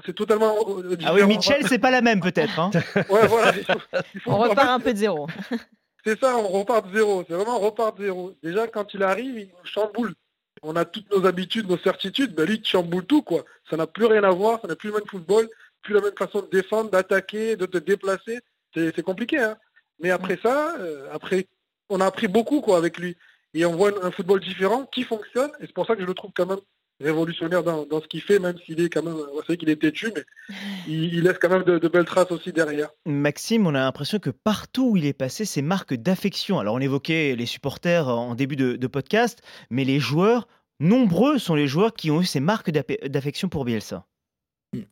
c'est 0.06 0.14
totalement 0.14 0.54
euh, 0.54 0.96
Ah 1.04 1.14
oui, 1.14 1.20
différent. 1.22 1.26
Mitchell, 1.28 1.66
c'est 1.66 1.78
pas 1.78 1.90
la 1.90 2.00
même 2.00 2.20
peut-être. 2.20 2.58
hein. 2.60 2.70
Ouais, 3.08 3.26
voilà, 3.26 3.52
il 3.56 3.64
faut- 3.64 3.80
il 4.14 4.20
faut- 4.20 4.30
On 4.30 4.34
en 4.34 4.38
repart 4.38 4.60
fait, 4.68 4.72
un 4.72 4.80
peu 4.80 4.92
de 4.92 4.98
zéro. 4.98 5.26
C'est 6.04 6.18
ça, 6.18 6.36
on 6.36 6.48
repart 6.48 6.88
de 6.88 6.94
zéro. 6.94 7.24
C'est 7.28 7.34
vraiment 7.34 7.56
on 7.56 7.60
repart 7.60 7.96
de 7.98 8.04
zéro. 8.04 8.34
Déjà, 8.42 8.66
quand 8.68 8.94
il 8.94 9.02
arrive, 9.02 9.38
il 9.38 9.48
nous 9.48 9.64
chamboule. 9.64 10.14
On 10.62 10.76
a 10.76 10.84
toutes 10.84 11.10
nos 11.10 11.26
habitudes, 11.26 11.68
nos 11.68 11.78
certitudes, 11.78 12.34
ben 12.34 12.46
lui, 12.46 12.56
il 12.56 12.66
chamboule 12.66 13.06
tout, 13.06 13.22
quoi. 13.22 13.44
Ça 13.68 13.76
n'a 13.76 13.86
plus 13.86 14.06
rien 14.06 14.24
à 14.24 14.30
voir, 14.30 14.60
ça 14.60 14.68
n'a 14.68 14.76
plus 14.76 14.88
le 14.88 14.96
même 14.96 15.06
football, 15.06 15.48
plus 15.82 15.94
la 15.94 16.02
même 16.02 16.16
façon 16.16 16.42
de 16.42 16.48
défendre, 16.48 16.90
d'attaquer, 16.90 17.56
de 17.56 17.66
te 17.66 17.78
déplacer. 17.78 18.40
C'est 18.74 18.94
c'est 18.94 19.02
compliqué, 19.02 19.38
hein. 19.38 19.56
Mais 20.00 20.10
après 20.10 20.38
ça, 20.42 20.76
euh, 20.78 21.08
après, 21.12 21.48
on 21.88 22.00
a 22.00 22.06
appris 22.06 22.28
beaucoup, 22.28 22.60
quoi, 22.60 22.76
avec 22.78 22.98
lui. 22.98 23.16
Et 23.54 23.64
on 23.64 23.76
voit 23.76 23.90
un, 23.90 24.08
un 24.08 24.10
football 24.10 24.40
différent 24.40 24.86
qui 24.86 25.02
fonctionne, 25.04 25.50
et 25.60 25.66
c'est 25.66 25.72
pour 25.72 25.86
ça 25.86 25.96
que 25.96 26.02
je 26.02 26.06
le 26.06 26.14
trouve 26.14 26.32
quand 26.34 26.46
même 26.46 26.60
révolutionnaire 27.00 27.62
dans, 27.62 27.86
ce 28.00 28.06
qu'il 28.06 28.20
fait, 28.20 28.38
même 28.38 28.56
s'il 28.64 28.80
est 28.80 28.90
quand 28.90 29.02
même, 29.02 29.16
on 29.34 29.42
sait 29.42 29.56
qu'il 29.56 29.70
est 29.70 29.80
têtu, 29.80 30.12
mais 30.14 30.24
il, 30.88 31.22
laisse 31.22 31.38
quand 31.38 31.48
même 31.48 31.64
de, 31.64 31.88
belles 31.88 32.04
traces 32.04 32.30
aussi 32.30 32.52
derrière. 32.52 32.90
Maxime, 33.06 33.66
on 33.66 33.74
a 33.74 33.80
l'impression 33.80 34.18
que 34.18 34.30
partout 34.30 34.90
où 34.90 34.96
il 34.96 35.06
est 35.06 35.12
passé, 35.12 35.44
ces 35.44 35.62
marques 35.62 35.94
d'affection. 35.94 36.58
Alors 36.58 36.74
on 36.74 36.80
évoquait 36.80 37.34
les 37.36 37.46
supporters 37.46 38.08
en 38.08 38.34
début 38.34 38.56
de 38.56 38.86
podcast, 38.86 39.40
mais 39.70 39.84
les 39.84 39.98
joueurs, 39.98 40.46
nombreux 40.80 41.38
sont 41.38 41.54
les 41.54 41.66
joueurs 41.66 41.94
qui 41.94 42.10
ont 42.10 42.20
eu 42.20 42.26
ces 42.26 42.40
marques 42.40 42.70
d'affection 42.70 43.48
pour 43.48 43.64
Bielsa. 43.64 44.06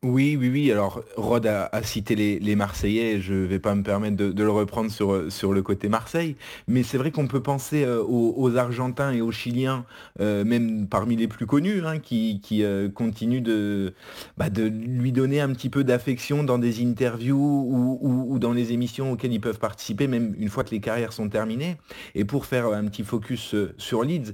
Oui, 0.03 0.35
oui, 0.37 0.49
oui. 0.49 0.69
Alors, 0.73 1.05
Rod 1.15 1.47
a, 1.47 1.69
cité 1.83 2.13
les, 2.13 2.55
Marseillais. 2.57 3.21
Je 3.21 3.33
ne 3.33 3.45
vais 3.45 3.59
pas 3.59 3.75
me 3.75 3.83
permettre 3.83 4.17
de, 4.17 4.43
le 4.43 4.51
reprendre 4.51 4.91
sur, 4.91 5.53
le 5.53 5.61
côté 5.61 5.87
Marseille. 5.87 6.35
Mais 6.67 6.83
c'est 6.83 6.97
vrai 6.97 7.11
qu'on 7.11 7.27
peut 7.27 7.41
penser 7.41 7.85
euh, 7.85 8.03
aux, 8.03 8.57
Argentins 8.57 9.13
et 9.13 9.21
aux 9.21 9.31
Chiliens, 9.31 9.85
euh, 10.19 10.43
même 10.43 10.87
parmi 10.89 11.15
les 11.15 11.29
plus 11.29 11.45
connus, 11.45 11.85
hein, 11.85 11.99
qui, 11.99 12.41
euh, 12.61 12.89
continuent 12.89 13.93
bah, 14.35 14.49
de 14.49 14.63
lui 14.63 15.13
donner 15.13 15.39
un 15.39 15.53
petit 15.53 15.69
peu 15.69 15.85
d'affection 15.85 16.43
dans 16.43 16.59
des 16.59 16.85
interviews 16.85 17.97
ou, 18.01 18.37
dans 18.37 18.51
les 18.51 18.73
émissions 18.73 19.13
auxquelles 19.13 19.31
ils 19.31 19.39
peuvent 19.39 19.59
participer, 19.59 20.07
même 20.07 20.35
une 20.37 20.49
fois 20.49 20.65
que 20.65 20.71
les 20.71 20.81
carrières 20.81 21.13
sont 21.13 21.29
terminées. 21.29 21.77
Et 22.15 22.25
pour 22.25 22.45
faire 22.45 22.67
un 22.67 22.83
petit 22.87 23.03
focus 23.03 23.55
sur 23.77 24.03
Leeds, 24.03 24.33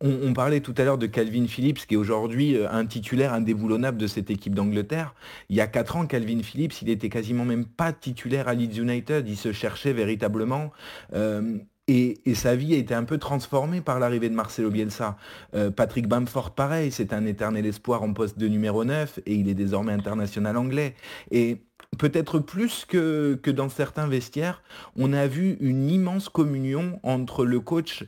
on, 0.00 0.32
parlait 0.32 0.60
tout 0.60 0.74
à 0.76 0.84
l'heure 0.84 0.98
de 0.98 1.06
Calvin 1.06 1.46
Phillips, 1.46 1.86
qui 1.86 1.94
est 1.94 1.96
aujourd'hui 1.96 2.56
euh, 2.56 2.68
un 2.70 2.84
titulaire 2.84 3.32
indéboulonnable 3.32 3.96
de 3.96 4.06
cette 4.06 4.30
équipe 4.30 4.54
d'Angleterre. 4.54 5.14
Il 5.48 5.56
y 5.56 5.60
a 5.60 5.66
4 5.66 5.96
ans, 5.96 6.06
Calvin 6.06 6.42
Phillips, 6.42 6.82
il 6.82 6.90
était 6.90 7.08
quasiment 7.08 7.44
même 7.44 7.64
pas 7.64 7.92
titulaire 7.92 8.48
à 8.48 8.54
Leeds 8.54 8.80
United. 8.80 9.28
Il 9.28 9.36
se 9.36 9.52
cherchait 9.52 9.92
véritablement. 9.92 10.72
Euh, 11.14 11.58
et, 11.86 12.18
sa 12.34 12.56
vie 12.56 12.74
a 12.74 12.78
été 12.78 12.94
un 12.94 13.04
peu 13.04 13.18
transformée 13.18 13.82
par 13.82 14.00
l'arrivée 14.00 14.28
de 14.30 14.34
Marcelo 14.34 14.70
Bielsa. 14.70 15.16
Euh, 15.54 15.70
Patrick 15.70 16.08
Bamford, 16.08 16.54
pareil, 16.54 16.90
c'est 16.90 17.12
un 17.12 17.24
éternel 17.26 17.66
espoir 17.66 18.02
en 18.02 18.12
poste 18.12 18.38
de 18.38 18.48
numéro 18.48 18.84
9 18.84 19.20
et 19.26 19.34
il 19.34 19.48
est 19.48 19.54
désormais 19.54 19.92
international 19.92 20.56
anglais. 20.56 20.94
Et 21.30 21.62
peut-être 21.98 22.38
plus 22.40 22.84
que, 22.84 23.38
que 23.42 23.50
dans 23.50 23.68
certains 23.68 24.08
vestiaires, 24.08 24.62
on 24.96 25.12
a 25.12 25.26
vu 25.26 25.56
une 25.60 25.88
immense 25.88 26.28
communion 26.28 26.98
entre 27.02 27.44
le 27.44 27.60
coach 27.60 28.04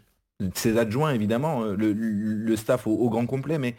ses 0.55 0.79
adjoints 0.79 1.12
évidemment, 1.12 1.62
euh, 1.62 1.77
le, 1.77 2.57
staff 2.57 2.87
au, 2.87 3.09
grand 3.11 3.27
complet, 3.27 3.59
mais 3.59 3.75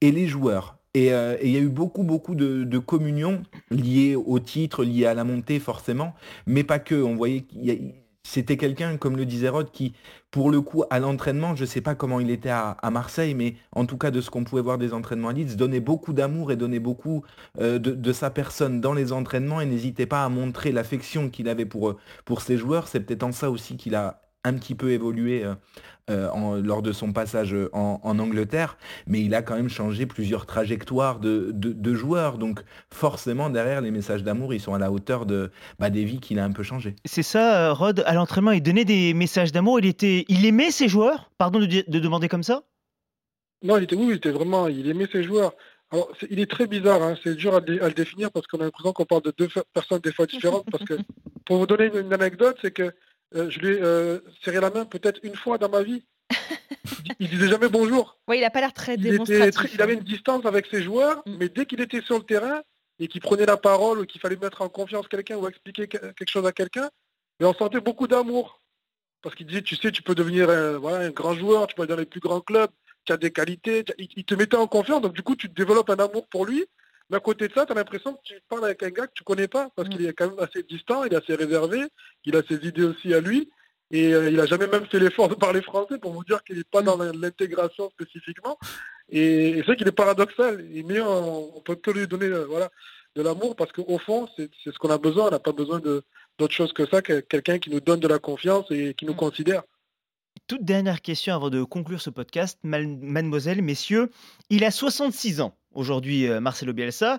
et 0.00 0.12
les 0.12 0.26
joueurs. 0.26 0.76
Euh, 0.96 1.36
et 1.40 1.48
il 1.48 1.52
y 1.52 1.56
a 1.56 1.60
eu 1.60 1.68
beaucoup, 1.68 2.04
beaucoup 2.04 2.34
de, 2.34 2.78
communion 2.78 3.42
liées 3.70 4.14
au 4.14 4.38
titre, 4.38 4.84
liées 4.84 5.06
à 5.06 5.14
la 5.14 5.24
montée 5.24 5.58
forcément, 5.58 6.14
mais 6.46 6.64
pas 6.64 6.78
que. 6.78 6.94
On 6.94 7.16
voyait 7.16 7.42
qu'il 7.42 7.94
c'était 8.26 8.56
quelqu'un, 8.56 8.96
comme 8.96 9.16
le 9.16 9.26
disait 9.26 9.50
Rod, 9.50 9.70
qui, 9.70 9.92
pour 10.30 10.50
le 10.50 10.62
coup, 10.62 10.84
à 10.88 10.98
l'entraînement, 10.98 11.54
je 11.54 11.62
ne 11.62 11.66
sais 11.66 11.82
pas 11.82 11.94
comment 11.94 12.20
il 12.20 12.30
était 12.30 12.48
à, 12.50 12.76
Marseille, 12.90 13.34
mais 13.34 13.56
en 13.72 13.84
tout 13.84 13.98
cas 13.98 14.10
de 14.10 14.20
ce 14.22 14.30
qu'on 14.30 14.44
pouvait 14.44 14.62
voir 14.62 14.78
des 14.78 14.94
entraînements 14.94 15.28
à 15.28 15.32
Leeds, 15.34 15.56
donnait 15.56 15.80
beaucoup 15.80 16.14
d'amour 16.14 16.50
et 16.50 16.56
donnait 16.56 16.80
beaucoup 16.80 17.22
euh, 17.60 17.78
de, 17.78 18.12
sa 18.12 18.30
personne 18.30 18.80
dans 18.80 18.94
les 18.94 19.12
entraînements 19.12 19.60
et 19.60 19.66
n'hésitait 19.66 20.06
pas 20.06 20.24
à 20.24 20.28
montrer 20.30 20.72
l'affection 20.72 21.28
qu'il 21.28 21.48
avait 21.48 21.66
pour, 21.66 21.96
pour 22.24 22.40
ses 22.40 22.56
joueurs. 22.56 22.88
C'est 22.88 23.00
peut-être 23.00 23.24
en 23.24 23.32
ça 23.32 23.50
aussi 23.50 23.76
qu'il 23.76 23.94
a 23.94 24.23
un 24.44 24.54
petit 24.54 24.74
peu 24.74 24.90
évolué 24.92 25.44
euh, 26.10 26.60
lors 26.60 26.82
de 26.82 26.92
son 26.92 27.14
passage 27.14 27.54
euh, 27.54 27.70
en, 27.72 28.18
Angleterre, 28.18 28.76
mais 29.06 29.22
il 29.22 29.34
a 29.34 29.40
quand 29.40 29.54
même 29.54 29.70
changé 29.70 30.04
plusieurs 30.04 30.44
trajectoires 30.44 31.18
de, 31.18 31.94
joueurs. 31.94 32.36
Donc 32.36 32.62
forcément, 32.90 33.48
derrière, 33.48 33.80
les 33.80 33.90
messages 33.90 34.22
d'amour, 34.22 34.52
ils 34.52 34.60
sont 34.60 34.74
à 34.74 34.78
la 34.78 34.92
hauteur 34.92 35.24
de, 35.24 35.50
bah, 35.78 35.88
des 35.88 36.04
vies 36.04 36.20
qu'il 36.20 36.38
a 36.38 36.44
un 36.44 36.52
peu 36.52 36.62
changé. 36.62 36.94
C'est 37.06 37.22
ça, 37.22 37.68
euh, 37.68 37.72
Rod, 37.72 38.02
à 38.04 38.12
l'entraînement, 38.12 38.50
il 38.50 38.62
donnait 38.62 38.84
des 38.84 39.14
messages 39.14 39.50
d'amour. 39.50 39.78
Il, 39.78 39.86
était... 39.86 40.26
il 40.28 40.44
aimait 40.44 40.70
ses 40.70 40.88
joueurs? 40.88 41.30
Pardon 41.38 41.58
de, 41.58 41.98
demander 41.98 42.28
comme 42.28 42.42
ça? 42.42 42.64
Non, 43.62 43.78
il 43.78 43.84
était, 43.84 43.96
oui, 43.96 44.08
il 44.10 44.16
était 44.16 44.30
vraiment, 44.30 44.68
il 44.68 44.86
aimait 44.90 45.08
ses 45.10 45.22
joueurs. 45.22 45.54
Alors, 45.90 46.10
il 46.28 46.38
est 46.38 46.50
très 46.50 46.66
bizarre, 46.66 47.02
hein, 47.02 47.14
c'est 47.24 47.34
dur 47.34 47.54
à, 47.54 47.60
le 47.60 47.94
définir 47.94 48.30
parce 48.30 48.46
qu'on 48.46 48.58
a 48.58 48.64
l'impression 48.64 48.92
qu'on 48.92 49.06
parle 49.06 49.22
de 49.22 49.32
deux 49.38 49.48
personnes 49.72 50.00
des 50.00 50.12
fois 50.12 50.26
différentes. 50.26 50.66
parce 50.70 50.84
que 50.84 50.98
pour 51.46 51.56
vous 51.56 51.66
donner 51.66 51.90
une 51.98 52.12
anecdote, 52.12 52.58
c'est 52.60 52.72
que 52.72 52.92
euh, 53.34 53.50
je 53.50 53.58
lui 53.58 53.68
ai 53.68 53.82
euh, 53.82 54.20
serré 54.44 54.60
la 54.60 54.70
main 54.70 54.84
peut-être 54.84 55.20
une 55.22 55.36
fois 55.36 55.58
dans 55.58 55.68
ma 55.68 55.82
vie. 55.82 56.04
il 57.18 57.28
disait 57.28 57.48
jamais 57.48 57.68
bonjour. 57.68 58.18
Oui, 58.28 58.38
il 58.38 58.40
n'a 58.40 58.50
pas 58.50 58.60
l'air 58.60 58.72
très 58.72 58.96
démonstratif. 58.96 59.74
il 59.74 59.82
avait 59.82 59.94
une 59.94 60.00
distance 60.00 60.46
avec 60.46 60.66
ses 60.66 60.82
joueurs, 60.82 61.22
mm. 61.26 61.36
mais 61.38 61.48
dès 61.48 61.66
qu'il 61.66 61.80
était 61.80 62.00
sur 62.02 62.18
le 62.18 62.24
terrain 62.24 62.62
et 62.98 63.08
qu'il 63.08 63.20
prenait 63.20 63.46
la 63.46 63.56
parole 63.56 64.00
ou 64.00 64.06
qu'il 64.06 64.20
fallait 64.20 64.36
mettre 64.36 64.62
en 64.62 64.68
confiance 64.68 65.08
quelqu'un 65.08 65.36
ou 65.36 65.48
expliquer 65.48 65.88
quelque 65.88 66.28
chose 66.28 66.46
à 66.46 66.52
quelqu'un, 66.52 66.88
on 67.40 67.54
sentait 67.54 67.80
beaucoup 67.80 68.06
d'amour. 68.06 68.60
Parce 69.20 69.34
qu'il 69.34 69.46
disait, 69.46 69.62
tu 69.62 69.74
sais, 69.76 69.90
tu 69.90 70.02
peux 70.02 70.14
devenir 70.14 70.50
un, 70.50 70.84
un 70.84 71.10
grand 71.10 71.34
joueur, 71.34 71.66
tu 71.66 71.74
peux 71.74 71.82
aller 71.82 71.88
dans 71.88 71.98
les 71.98 72.06
plus 72.06 72.20
grands 72.20 72.40
clubs, 72.40 72.70
tu 73.04 73.12
as 73.12 73.16
des 73.16 73.32
qualités. 73.32 73.84
Il 73.98 74.24
te 74.24 74.34
mettait 74.34 74.56
en 74.56 74.66
confiance, 74.66 75.00
donc 75.00 75.14
du 75.14 75.22
coup, 75.22 75.34
tu 75.34 75.48
développes 75.48 75.90
un 75.90 75.96
amour 75.96 76.28
pour 76.28 76.46
lui. 76.46 76.64
Mais 77.10 77.16
à 77.16 77.20
côté 77.20 77.48
de 77.48 77.52
ça, 77.52 77.66
tu 77.66 77.72
as 77.72 77.74
l'impression 77.74 78.14
que 78.14 78.20
tu 78.24 78.34
parles 78.48 78.64
avec 78.64 78.82
un 78.82 78.90
gars 78.90 79.06
que 79.06 79.12
tu 79.14 79.24
connais 79.24 79.48
pas, 79.48 79.70
parce 79.76 79.88
qu'il 79.88 80.02
mm. 80.02 80.08
est 80.08 80.12
quand 80.14 80.30
même 80.30 80.38
assez 80.38 80.62
distant, 80.62 81.04
il 81.04 81.12
est 81.12 81.16
assez 81.16 81.34
réservé, 81.34 81.84
il 82.24 82.36
a 82.36 82.42
ses 82.48 82.66
idées 82.66 82.84
aussi 82.84 83.12
à 83.12 83.20
lui, 83.20 83.50
et 83.90 84.14
euh, 84.14 84.30
il 84.30 84.40
a 84.40 84.46
jamais 84.46 84.66
même 84.66 84.86
fait 84.86 84.98
l'effort 84.98 85.28
de 85.28 85.34
parler 85.34 85.60
français 85.60 85.98
pour 85.98 86.12
vous 86.12 86.24
dire 86.24 86.42
qu'il 86.44 86.56
n'est 86.56 86.64
pas 86.64 86.80
mm. 86.80 86.84
dans 86.84 86.96
l'intégration 86.96 87.90
spécifiquement. 87.90 88.58
Et, 89.10 89.56
c'est 89.56 89.62
vrai 89.62 89.76
qu'il 89.76 89.88
est 89.88 89.92
paradoxal, 89.92 90.64
mais 90.86 91.00
on, 91.00 91.60
peut 91.60 91.76
que 91.76 91.90
lui 91.90 92.06
donner 92.06 92.26
euh, 92.26 92.46
voilà, 92.46 92.70
de 93.14 93.22
l'amour, 93.22 93.54
parce 93.54 93.72
qu'au 93.72 93.98
fond, 93.98 94.26
c'est 94.36 94.50
ce 94.64 94.78
qu'on 94.78 94.90
a 94.90 94.98
besoin, 94.98 95.28
on 95.28 95.30
n'a 95.30 95.38
pas 95.38 95.52
besoin 95.52 95.80
d'autre 95.80 96.54
chose 96.54 96.72
que 96.72 96.86
ça, 96.86 97.02
que 97.02 97.20
quelqu'un 97.20 97.58
qui 97.58 97.70
nous 97.70 97.80
donne 97.80 98.00
de 98.00 98.08
la 98.08 98.18
confiance 98.18 98.66
et 98.70 98.94
qui 98.94 99.04
nous 99.04 99.12
mm. 99.12 99.16
considère. 99.16 99.62
Toute 100.46 100.64
dernière 100.64 101.00
question 101.00 101.34
avant 101.34 101.48
de 101.48 101.62
conclure 101.62 102.00
ce 102.00 102.10
podcast, 102.10 102.58
mademoiselle, 102.64 103.62
messieurs, 103.62 104.10
il 104.50 104.64
a 104.64 104.70
66 104.70 105.40
ans 105.40 105.56
aujourd'hui 105.74 106.26
euh, 106.26 106.40
Marcelo 106.40 106.72
Bielsa. 106.72 107.18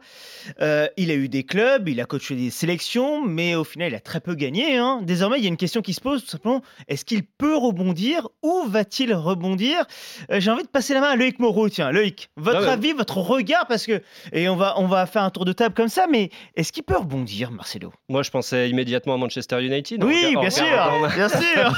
Euh, 0.62 0.88
il 0.98 1.12
a 1.12 1.16
eu 1.16 1.30
des 1.30 1.44
clubs, 1.44 1.88
il 1.88 2.00
a 2.02 2.06
coaché 2.06 2.36
des 2.36 2.50
sélections, 2.50 3.26
mais 3.26 3.56
au 3.56 3.64
final, 3.64 3.92
il 3.92 3.96
a 3.96 4.00
très 4.00 4.20
peu 4.20 4.36
gagné. 4.36 4.78
Hein. 4.78 5.02
Désormais, 5.04 5.38
il 5.38 5.44
y 5.44 5.48
a 5.48 5.50
une 5.50 5.58
question 5.58 5.82
qui 5.82 5.94
se 5.94 6.02
pose 6.02 6.24
tout 6.24 6.30
simplement 6.30 6.62
est-ce 6.88 7.06
qu'il 7.06 7.24
peut 7.24 7.56
rebondir? 7.56 8.28
Où 8.44 8.64
va-t-il 8.68 9.14
rebondir? 9.14 9.86
Euh, 10.32 10.40
J'ai 10.40 10.52
envie 10.52 10.64
de 10.64 10.68
passer 10.68 10.94
la 10.94 11.02
main 11.02 11.10
à 11.10 11.16
Loïc 11.16 11.40
Moreau. 11.40 11.70
Tiens, 11.70 11.92
Loïc, 11.92 12.30
votre 12.38 12.68
avis, 12.68 12.94
votre 12.94 13.18
regard, 13.18 13.68
parce 13.68 13.86
que. 13.86 14.02
Et 14.34 14.50
on 14.50 14.56
va, 14.56 14.76
on 14.78 14.88
va 14.88 15.06
faire 15.06 15.24
un 15.24 15.30
tour 15.30 15.46
de 15.46 15.54
table 15.54 15.76
comme 15.76 15.88
ça, 15.88 16.06
mais 16.10 16.30
est-ce 16.56 16.72
qu'il 16.72 16.84
peut 16.84 16.98
rebondir, 16.98 17.52
Marcelo? 17.52 17.92
Moi, 18.10 18.24
je 18.24 18.32
pensais 18.32 18.70
immédiatement 18.70 19.16
à 19.16 19.18
Manchester 19.18 19.64
United. 19.64 20.04
Oui, 20.04 20.36
bien, 20.40 20.50
sûr, 20.50 20.66
bien 21.16 21.30
sûr 21.30 21.74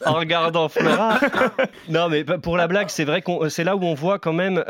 En 0.06 0.14
regardant 0.14 0.68
Flora. 0.68 1.18
non, 1.88 2.08
mais 2.08 2.24
pour 2.24 2.56
la 2.56 2.66
blague, 2.68 2.88
c'est 2.88 3.04
vrai 3.04 3.22
que 3.22 3.48
c'est 3.48 3.64
là 3.64 3.76
où 3.76 3.84
on 3.84 3.94
voit 3.94 4.18
quand 4.18 4.32
même 4.32 4.62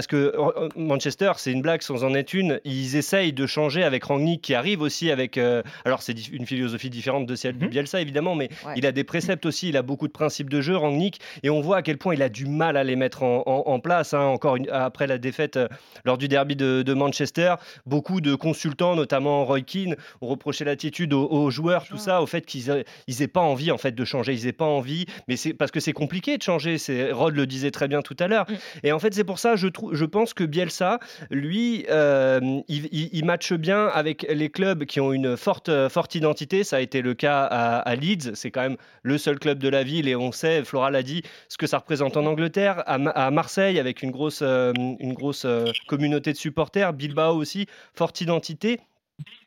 parce 0.00 0.06
que 0.06 0.34
euh, 0.34 0.70
Manchester, 0.76 1.32
c'est 1.36 1.52
une 1.52 1.60
blague 1.60 1.82
sans 1.82 2.04
en 2.04 2.14
être 2.14 2.32
une. 2.32 2.58
Ils 2.64 2.96
essayent 2.96 3.34
de 3.34 3.46
changer 3.46 3.82
avec 3.82 4.04
Rangnick 4.04 4.40
qui 4.40 4.54
arrive 4.54 4.80
aussi 4.80 5.10
avec. 5.10 5.36
Euh, 5.36 5.62
alors, 5.84 6.00
c'est 6.00 6.14
une 6.30 6.46
philosophie 6.46 6.88
différente 6.88 7.26
de 7.26 7.34
celle 7.34 7.58
de 7.58 7.66
mhm. 7.66 7.70
Bielsa, 7.70 8.00
évidemment, 8.00 8.34
mais 8.34 8.48
il 8.76 8.86
a 8.86 8.92
des 8.92 9.04
préceptes 9.04 9.44
aussi. 9.44 9.68
Il 9.68 9.76
a 9.76 9.82
beaucoup 9.82 10.06
de 10.06 10.12
principes 10.12 10.48
de 10.48 10.62
jeu, 10.62 10.74
Rangnick, 10.74 11.20
et 11.42 11.50
on 11.50 11.60
voit 11.60 11.76
à 11.76 11.82
quel 11.82 11.98
point 11.98 12.14
il 12.14 12.22
a 12.22 12.30
du 12.30 12.46
mal 12.46 12.78
à 12.78 12.84
les 12.84 12.96
mettre 12.96 13.24
en, 13.24 13.78
place. 13.80 14.14
Hein. 14.14 14.22
encore 14.22 14.56
après 14.72 15.06
la 15.06 15.18
défaite 15.18 15.58
euh, 15.58 15.68
lors 16.06 16.16
du 16.16 16.28
derby 16.28 16.56
de, 16.56 16.94
Manchester, 16.94 17.56
beaucoup 17.84 18.22
de 18.22 18.34
consultants, 18.34 18.96
notamment 18.96 19.44
Roy 19.44 19.60
Keane, 19.60 19.96
ont 20.22 20.28
reproché 20.28 20.64
l'attitude 20.64 21.12
aux, 21.12 21.50
joueurs, 21.50 21.84
tout 21.86 21.98
ça, 21.98 22.22
au 22.22 22.26
fait 22.26 22.46
qu'ils 22.46 22.84
n'aient 23.06 23.28
pas 23.28 23.42
envie 23.42 23.70
en 23.70 23.76
fait 23.76 23.94
de 23.94 24.04
changer. 24.06 24.32
Ils 24.32 24.46
n'aient 24.46 24.52
pas 24.52 24.64
envie, 24.64 25.04
mais 25.28 25.36
c'est 25.36 25.52
parce 25.52 25.70
que 25.70 25.80
c'est 25.80 25.92
compliqué 25.92 26.38
de 26.38 26.42
changer. 26.42 26.78
Rod 27.12 27.34
le 27.36 27.46
disait 27.46 27.70
très 27.70 27.86
bien 27.86 28.00
tout 28.00 28.16
à 28.18 28.28
l'heure. 28.28 28.46
Mm. 28.48 28.54
Et 28.84 28.92
en 28.92 28.98
fait, 28.98 29.12
c'est 29.12 29.24
pour 29.24 29.38
ça, 29.38 29.56
je 29.56 29.68
trouve 29.68 29.89
je 29.92 30.04
pense 30.04 30.34
que 30.34 30.44
Bielsa, 30.44 30.98
lui, 31.30 31.86
euh, 31.90 32.60
il, 32.68 33.24
matche 33.24 33.52
bien 33.52 33.86
avec 33.86 34.26
les 34.28 34.50
clubs 34.50 34.84
qui 34.84 35.00
ont 35.00 35.12
une 35.12 35.36
forte, 35.36 35.70
forte 35.88 36.14
identité. 36.14 36.64
Ça 36.64 36.76
a 36.76 36.80
été 36.80 37.02
le 37.02 37.14
cas 37.14 37.44
à, 37.44 37.94
Leeds. 37.94 38.34
C'est 38.34 38.50
quand 38.50 38.62
même 38.62 38.76
le 39.02 39.18
seul 39.18 39.38
club 39.38 39.58
de 39.58 39.68
la 39.68 39.82
ville 39.82 40.08
et 40.08 40.16
on 40.16 40.32
sait, 40.32 40.64
Flora 40.64 40.90
l'a 40.90 41.02
dit, 41.02 41.22
ce 41.48 41.58
que 41.58 41.66
ça 41.66 41.78
représente 41.78 42.16
en 42.16 42.26
Angleterre. 42.26 42.82
À, 42.86 43.30
Marseille, 43.30 43.78
avec 43.78 44.02
une 44.02 44.10
grosse, 44.10 44.40
euh, 44.42 44.72
une 44.74 45.14
grosse 45.14 45.44
euh, 45.44 45.66
communauté 45.88 46.32
de 46.32 46.36
supporters. 46.38 46.92
Bilbao 46.92 47.34
aussi, 47.34 47.66
forte 47.94 48.20
identité 48.20 48.80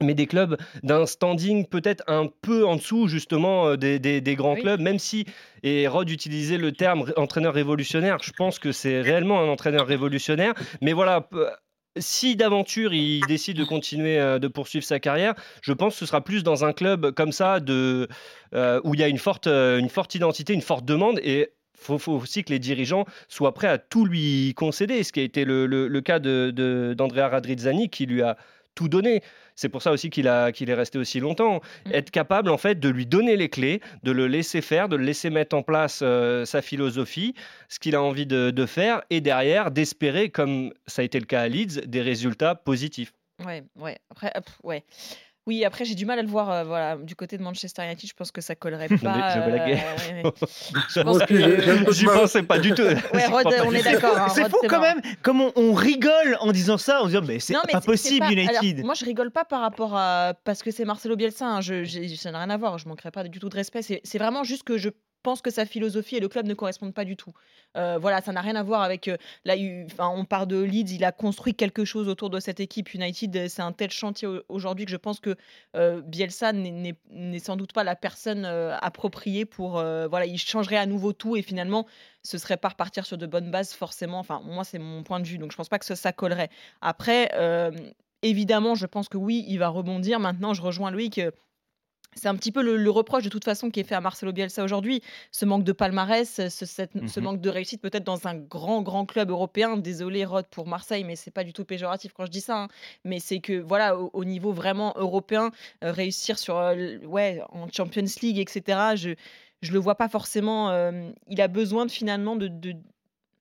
mais 0.02 0.14
des 0.14 0.28
clubs 0.28 0.58
d'un 0.84 1.06
standing 1.06 1.66
peut-être 1.66 2.04
un 2.08 2.28
peu 2.42 2.66
en 2.66 2.76
dessous 2.76 3.08
justement 3.08 3.70
euh, 3.70 3.78
des, 3.78 4.36
grands 4.36 4.56
clubs, 4.56 4.80
même 4.80 5.00
si, 5.00 5.26
et 5.64 5.88
Rod 5.88 6.10
utilisait 6.10 6.58
le 6.58 6.72
terme 6.72 7.12
entraîneur 7.18 7.54
révolutionnaire, 7.54 8.18
je 8.22 8.32
pense 8.32 8.60
que 8.60 8.72
c'est 8.72 9.02
réellement 9.02 9.40
un 9.40 9.48
entraîneur 9.48 9.88
révolutionnaire, 9.88 10.54
mais 10.82 10.94
voilà, 10.94 11.28
si 11.98 12.36
d'aventure 12.36 12.94
il 12.94 13.22
décide 13.28 13.58
de 13.58 13.64
continuer 13.64 14.20
euh, 14.20 14.40
de 14.40 14.48
poursuivre 14.48 14.86
sa 14.86 15.00
carrière, 15.00 15.36
je 15.62 15.74
pense 15.74 15.94
que 15.94 16.00
ce 16.00 16.06
sera 16.06 16.22
plus 16.22 16.44
dans 16.44 16.66
un 16.66 16.74
club 16.74 17.12
comme 17.12 17.32
ça 17.32 17.60
de, 17.60 18.08
euh, 18.54 18.82
où 18.84 18.94
il 18.94 19.00
y 19.00 19.04
a 19.04 19.08
une 19.08 19.20
forte, 19.20 19.48
une 19.48 19.90
forte 19.90 20.16
identité, 20.16 20.54
une 20.54 20.62
forte 20.62 20.86
demande 20.86 21.20
et 21.24 21.50
il 21.90 22.00
faut, 22.00 22.14
aussi 22.14 22.44
que 22.44 22.52
les 22.52 22.60
dirigeants 22.60 23.06
soient 23.28 23.54
prêts 23.54 23.68
à 23.68 23.78
tout 23.78 24.06
lui 24.06 24.54
concéder, 24.56 25.04
ce 25.04 25.12
qui 25.12 25.20
a 25.20 25.24
été 25.24 25.44
le, 25.46 26.02
cas 26.02 26.20
d'Andrea 26.20 26.94
de, 26.96 27.32
Radrizzani 27.32 27.90
qui 27.90 28.06
lui 28.06 28.22
a 28.22 28.38
tout 28.76 28.90
donné. 28.90 29.22
C'est 29.56 29.70
pour 29.70 29.82
ça 29.82 29.92
aussi 29.92 30.10
qu'il 30.10 30.30
qu'il 30.54 30.70
est 30.70 30.74
resté 30.74 30.98
aussi 30.98 31.20
longtemps. 31.20 31.62
Mm. 31.86 31.94
Être 31.94 32.12
capable 32.12 32.50
en 32.50 32.58
fait 32.58 32.80
de 32.80 32.90
lui 32.90 33.06
donner 33.06 33.36
les 33.36 33.50
clés, 33.50 33.82
de 34.04 34.12
le 34.12 34.28
laisser 34.28 34.62
faire, 34.62 34.90
de 34.90 34.96
le 34.96 35.04
laisser 35.04 35.30
mettre 35.30 35.56
en 35.56 35.64
place 35.64 36.00
euh, 36.02 36.46
sa 36.46 36.62
philosophie, 36.62 37.34
ce 37.70 37.80
qu'il 37.80 37.96
a 37.96 38.02
envie 38.02 38.26
de, 38.26 38.52
de 38.52 38.66
faire, 38.66 39.02
et 39.10 39.22
derrière 39.22 39.72
d'espérer, 39.72 40.30
comme 40.30 40.72
ça 40.88 41.02
a 41.02 41.06
été 41.06 41.20
le 41.20 41.26
cas 41.26 41.42
à 41.42 41.48
Leeds, 41.48 41.82
des 41.86 42.02
résultats 42.02 42.56
positifs. 42.56 43.14
Ouais, 43.46 43.64
ouais. 43.78 43.98
Après, 44.10 44.32
hop, 44.36 44.46
ouais. 44.64 44.84
Oui, 45.46 45.66
après 45.66 45.84
j'ai 45.84 45.96
du 45.96 46.06
mal 46.06 46.20
à 46.20 46.22
le 46.22 46.28
voir 46.30 46.50
euh, 46.50 46.64
voilà, 46.64 46.96
du 46.96 47.16
côté 47.18 47.38
de 47.38 47.44
Manchester 47.44 47.84
United, 47.84 48.08
je 48.10 48.14
pense 48.14 48.32
que 48.32 48.40
ça 48.40 48.56
collerait 48.56 48.88
pas. 48.88 48.96
Je 48.96 49.50
blaguais. 49.50 49.74
ouais, 49.76 50.24
ouais. 50.24 50.32
Je 50.90 51.02
pense 51.02 51.20
que- 51.26 51.92
J'y 51.92 52.06
pensais 52.06 52.44
pas 52.44 52.60
du 52.60 52.74
tout. 52.74 52.82
Ouais, 52.84 52.96
J'y 53.14 53.26
Rod, 53.26 53.44
crois 53.44 53.44
pas 53.58 53.66
on 53.66 53.70
du 53.72 53.76
est 53.78 53.84
d'accord. 53.84 54.18
hein, 54.18 54.30
C'est 54.30 54.50
fou 54.50 54.58
quand 54.62 54.80
marrant. 54.80 54.96
même, 54.96 55.02
comme 55.22 55.42
on, 55.42 55.52
on 55.58 55.74
rigole 55.74 56.38
en 56.40 56.52
disant 56.54 56.78
ça, 56.78 57.02
en 57.04 57.08
disant 57.08 57.22
mais 57.28 57.40
c'est 57.40 57.54
Non, 57.54 57.60
mais 57.68 57.74
pas 57.74 57.82
c'est 57.82 57.86
possible 57.86 58.20
pas- 58.20 58.28
alors, 58.28 58.64
United. 58.64 58.86
moi, 58.86 58.94
je 58.94 59.04
rigole 59.04 59.32
pas 59.32 59.44
par 59.44 59.60
rapport 59.62 59.96
à 59.98 60.34
parce 60.46 60.64
que 60.64 60.72
c'est 60.72 60.86
Marcelo 60.86 61.16
Bielsa. 61.18 61.46
hein, 61.46 61.62
je, 61.62 61.84
ça 62.16 62.32
n'a 62.32 62.40
rien 62.40 62.50
à 62.50 62.58
voir. 62.58 62.78
Je 62.78 62.88
manquerai 62.88 63.12
pas 63.12 63.24
du 63.24 63.40
tout 63.40 63.50
de 63.50 63.56
respect. 63.56 63.82
C'est, 63.82 64.00
c'est 64.06 64.18
vraiment 64.20 64.44
juste 64.46 64.64
que 64.64 64.78
je 64.78 64.90
pense 65.24 65.42
que 65.42 65.50
sa 65.50 65.66
philosophie 65.66 66.18
et 66.18 66.20
le 66.20 66.28
club 66.28 66.46
ne 66.46 66.54
correspondent 66.54 66.94
pas 66.94 67.06
du 67.06 67.16
tout. 67.16 67.34
Euh, 67.76 67.98
voilà, 68.00 68.22
ça 68.22 68.32
n'a 68.32 68.42
rien 68.42 68.56
à 68.56 68.62
voir 68.62 68.82
avec. 68.84 69.08
euh, 69.08 69.18
là, 69.46 69.56
enfin, 69.86 70.10
on 70.16 70.26
part 70.26 70.46
de 70.46 70.62
Leeds. 70.62 70.92
Il 70.94 71.04
a 71.04 71.12
construit 71.12 71.56
quelque 71.56 71.86
chose 71.86 72.08
autour 72.08 72.30
de 72.30 72.40
cette 72.40 72.60
équipe 72.60 72.94
United. 72.94 73.36
euh, 73.36 73.48
C'est 73.48 73.62
un 73.64 73.72
tel 73.72 73.90
chantier 73.90 74.28
au- 74.28 74.44
aujourd'hui 74.50 74.86
que 74.86 74.92
je 74.92 74.98
pense 74.98 75.20
que 75.20 75.36
Bielsa 75.74 76.54
n'est, 76.54 76.96
sans 77.40 77.56
doute 77.56 77.74
pas 77.74 77.84
la 77.84 77.96
personne 77.96 78.46
appropriée 78.46 79.46
pour. 79.46 79.72
voilà, 79.74 80.26
il 80.26 80.38
changerait 80.38 80.78
à 80.78 80.86
nouveau 80.86 81.14
tout 81.14 81.36
et 81.36 81.42
finalement, 81.42 81.88
ce 82.22 82.38
serait 82.38 82.58
pas 82.58 82.70
repartir 82.70 83.06
sur 83.06 83.18
de 83.18 83.26
bonnes 83.26 83.50
bases 83.50 83.74
forcément. 83.74 84.20
Enfin, 84.20 84.42
moi, 84.46 84.64
c'est 84.64 84.80
mon 84.80 85.04
point 85.04 85.20
de 85.20 85.26
vue. 85.28 85.38
Donc, 85.40 85.52
je 85.52 85.58
pense 85.58 85.70
pas 85.70 85.80
que 85.80 85.86
ça, 85.96 86.12
collerait. 86.14 86.50
Après, 86.82 87.32
évidemment, 88.22 88.76
je 88.76 88.86
pense 88.86 89.10
que 89.10 89.18
oui, 89.18 89.46
il 89.48 89.58
va 89.58 89.68
rebondir. 89.70 90.20
Maintenant, 90.20 90.54
je 90.54 90.62
rejoins 90.62 90.92
Loïc. 90.92 91.20
euh, 91.20 91.32
C'est 92.16 92.28
un 92.28 92.36
petit 92.36 92.52
peu 92.52 92.62
le, 92.62 92.78
le 92.78 92.90
reproche 92.90 93.24
de 93.24 93.30
toute 93.30 93.44
façon 93.44 93.70
qui 93.70 93.80
est 93.80 93.84
fait 93.84 93.96
à 93.96 94.02
Marcelo 94.02 94.32
Bielsa 94.32 94.64
aujourd'hui. 94.64 95.02
Ce 95.32 95.46
manque 95.46 95.64
de 95.64 95.72
palmarès, 95.72 96.30
ce, 96.50 96.66
cette- 96.66 96.92
ce 97.08 97.20
Mhm. 97.20 97.24
manque 97.26 97.42
de 97.42 97.50
réussite 97.50 97.82
peut-être 97.82 98.04
dans 98.04 98.28
un 98.28 98.36
grand, 98.36 98.82
grand 98.82 99.06
club 99.06 99.30
européen. 99.30 99.78
Désolé 99.78 100.26
Rod 100.26 100.46
pour 100.48 100.68
Marseille, 100.68 101.04
mais 101.04 101.16
c'est 101.16 101.32
pas 101.32 101.44
du 101.44 101.54
tout 101.54 101.66
péjoratif 101.66 102.14
quand 102.14 102.26
je 102.26 102.32
dis 102.32 102.42
ça. 102.42 102.64
hein. 102.64 102.68
Mais 103.04 103.20
c'est 103.20 103.40
que 103.40 103.60
voilà, 103.62 103.98
au, 103.98 104.10
au 104.14 104.26
niveau 104.26 104.52
vraiment 104.54 104.94
européen, 104.98 105.52
euh, 105.84 105.92
réussir 105.92 106.38
sur, 106.40 106.58
euh, 106.58 106.98
ouais, 107.06 107.42
en 107.52 107.68
Champions 107.72 108.06
League, 108.22 108.40
etc. 108.40 108.96
Je, 108.96 109.12
je 109.62 109.72
le 109.72 109.80
vois 109.80 109.96
pas 109.96 110.10
forcément. 110.10 110.70
euh, 110.72 111.10
il 111.28 111.40
a 111.42 111.48
besoin 111.48 111.86
de 111.86 111.92
finalement 111.92 112.36
de, 112.36 112.48
de- 112.48 112.76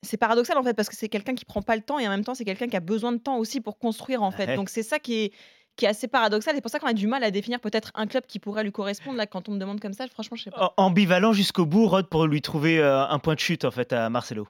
c'est 0.05 0.17
paradoxal 0.17 0.59
en 0.59 0.65
fait 0.65 0.75
parce 0.75 0.89
que 0.89 0.97
c'est 0.97 1.09
quelqu'un 1.09 1.35
qui 1.35 1.45
prend 1.45 1.63
pas 1.63 1.77
le 1.77 1.83
temps 1.83 1.99
et 2.01 2.07
en 2.09 2.11
même 2.11 2.25
temps 2.25 2.35
c'est 2.35 2.45
quelqu'un 2.45 2.67
qui 2.69 2.77
a 2.77 2.81
besoin 2.81 3.13
de 3.13 3.19
temps 3.19 3.39
aussi 3.39 3.61
pour 3.61 3.79
construire 3.79 4.23
en 4.23 4.33
fait. 4.33 4.47
Ouais. 4.47 4.57
Donc 4.57 4.69
c'est 4.69 4.83
ça 4.83 4.99
qui 4.99 5.15
est 5.15 5.33
qui 5.77 5.85
est 5.87 5.89
assez 5.89 6.09
paradoxal. 6.09 6.55
C'est 6.55 6.61
pour 6.61 6.71
ça 6.71 6.79
qu'on 6.79 6.87
a 6.87 6.93
du 6.93 7.07
mal 7.07 7.25
à 7.25 7.31
définir 7.31 7.61
peut-être 7.61 7.91
un 7.95 8.07
club 8.07 8.25
qui 8.27 8.39
pourrait 8.39 8.63
lui 8.65 8.73
correspondre. 8.73 9.17
Là, 9.17 9.27
quand 9.27 9.49
on 9.49 9.53
me 9.53 9.59
demande 9.59 9.81
comme 9.81 9.95
ça, 9.95 10.07
franchement, 10.09 10.37
je 10.37 10.45
sais 10.45 10.51
pas. 10.51 10.75
Am- 10.77 10.87
Ambivalent 10.89 11.33
jusqu'au 11.33 11.65
bout, 11.67 11.87
Rod, 11.89 12.09
pour 12.09 12.27
lui 12.27 12.43
trouver 12.43 12.79
euh, 12.79 13.07
un 13.07 13.19
point 13.19 13.35
de 13.35 13.41
chute 13.41 13.65
en 13.65 13.71
fait 13.71 13.93
à 13.93 14.09
Marcelo. 14.11 14.47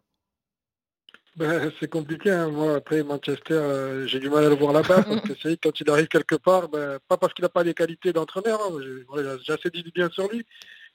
Ben, 1.37 1.73
c'est 1.81 1.89
compliqué. 1.89 2.31
hein. 2.31 2.49
Moi, 2.51 2.75
après 2.77 3.03
Manchester, 3.03 3.55
euh, 3.55 4.07
j'ai 4.07 4.19
du 4.21 4.29
mal 4.29 4.45
à 4.45 4.49
le 4.51 4.55
voir 4.55 4.73
là-bas 4.73 5.03
parce 5.09 5.21
que 5.23 5.35
c'est 5.35 5.49
vrai 5.49 5.57
que 5.57 5.69
quand 5.69 5.81
il 5.81 5.91
arrive 5.91 6.09
quelque 6.09 6.35
part, 6.35 6.69
ben, 6.69 6.99
pas 7.09 7.17
parce 7.17 7.33
qu'il 7.33 7.43
n'a 7.43 7.49
pas 7.49 7.63
les 7.63 7.73
qualités 7.73 8.13
d'entraîneur, 8.13 8.61
hein, 8.61 8.77
j'ai 8.83 9.05
voilà, 9.09 9.37
j'ai 9.43 9.53
assez 9.55 9.71
dit 9.71 9.83
du 9.83 9.91
bien 9.93 10.11
sur 10.11 10.29
lui, 10.31 10.45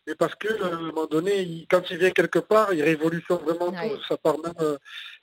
mais 0.06 0.14
parce 0.14 0.36
que 0.36 0.48
euh, 0.48 0.72
à 0.72 0.76
un 0.76 0.82
moment 0.82 1.08
donné, 1.08 1.42
il- 1.42 1.66
quand 1.68 1.82
il 1.90 1.98
vient 1.98 2.12
quelque 2.12 2.38
part, 2.40 2.72
il 2.72 2.84
révolutionne 2.84 3.40
vraiment 3.40 3.70
Ouais. 3.72 3.90
tout. 3.90 4.04
Ça 4.08 4.18
part 4.18 4.38
même 4.44 4.54
euh, 4.62 4.78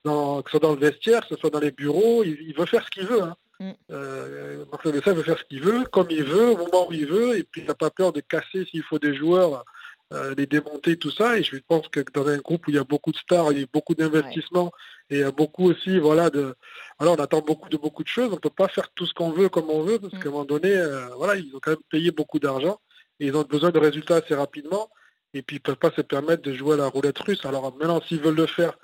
dans, 0.04 0.42
que 0.42 0.50
ce 0.50 0.58
soit 0.58 0.68
dans 0.68 0.74
le 0.74 0.80
vestiaire, 0.80 1.20
que 1.28 1.34
ce 1.36 1.40
soit 1.40 1.50
dans 1.50 1.60
les 1.60 1.70
bureaux, 1.70 2.24
il, 2.24 2.36
il 2.48 2.54
veut 2.56 2.66
faire 2.66 2.84
ce 2.84 2.90
qu'il 2.90 3.06
veut. 3.06 3.22
Hein. 3.22 3.36
Mm. 3.64 3.72
Euh, 3.92 4.64
Marcelo 4.70 4.92
Bielsa 4.92 5.12
veut 5.14 5.22
faire 5.22 5.38
ce 5.38 5.44
qu'il 5.44 5.62
veut, 5.62 5.84
comme 5.94 6.08
il 6.10 6.24
veut, 6.24 6.48
au 6.50 6.56
moment 6.56 6.88
où 6.88 6.92
il 6.92 7.06
veut, 7.06 7.38
et 7.38 7.44
puis 7.44 7.60
il 7.62 7.66
n'a 7.66 7.74
pas 7.74 7.90
peur 7.90 8.12
de 8.12 8.20
casser 8.20 8.64
s'il 8.70 8.82
faut 8.82 8.98
des 8.98 9.14
joueurs. 9.14 9.64
euh, 10.12 10.34
les 10.36 10.46
démonter, 10.46 10.96
tout 10.98 11.10
ça, 11.10 11.38
et 11.38 11.42
je 11.42 11.56
pense 11.66 11.88
que 11.88 12.00
dans 12.12 12.26
un 12.28 12.36
groupe 12.38 12.66
où 12.66 12.70
il 12.70 12.76
y 12.76 12.78
a 12.78 12.84
beaucoup 12.84 13.10
de 13.10 13.16
stars, 13.16 13.50
il 13.52 13.60
y 13.60 13.64
a 13.64 13.66
beaucoup 13.72 13.94
d'investissements, 13.94 14.70
et 15.10 15.14
il 15.16 15.20
y 15.20 15.24
a 15.24 15.32
beaucoup 15.32 15.64
aussi, 15.70 15.98
voilà, 15.98 16.28
de, 16.30 16.54
alors 17.00 17.14
on 17.18 17.22
attend 17.22 17.40
beaucoup 17.40 17.68
de 17.70 17.78
beaucoup 17.78 18.04
de 18.04 18.08
choses. 18.08 18.30
On 18.32 18.36
peut 18.36 18.50
pas 18.50 18.68
faire 18.68 18.88
tout 18.94 19.06
ce 19.06 19.14
qu'on 19.14 19.30
veut 19.32 19.48
comme 19.48 19.70
on 19.70 19.82
veut 19.82 19.98
parce 19.98 20.12
Mm. 20.14 20.18
qu'à 20.20 20.28
un 20.28 20.32
moment 20.32 20.44
donné, 20.44 20.72
euh, 20.76 21.08
voilà, 21.16 21.34
ils 21.36 21.50
ont 21.56 21.60
quand 21.60 21.72
même 21.72 21.88
payé 21.90 22.10
beaucoup 22.10 22.38
d'argent 22.38 22.76
et 23.18 23.26
ils 23.28 23.36
ont 23.36 23.42
besoin 23.42 23.70
de 23.70 23.78
résultats 23.78 24.16
assez 24.16 24.34
rapidement. 24.34 24.88
Et 25.32 25.42
puis 25.42 25.56
ils 25.56 25.60
peuvent 25.60 25.82
pas 25.86 25.90
se 25.96 26.02
permettre 26.02 26.42
de 26.42 26.52
jouer 26.54 26.74
à 26.74 26.76
la 26.84 26.86
roulette 26.86 27.18
russe. 27.18 27.44
Alors 27.44 27.74
maintenant, 27.76 28.00
s'ils 28.06 28.20
veulent 28.20 28.36
le 28.36 28.46
faire, 28.46 28.74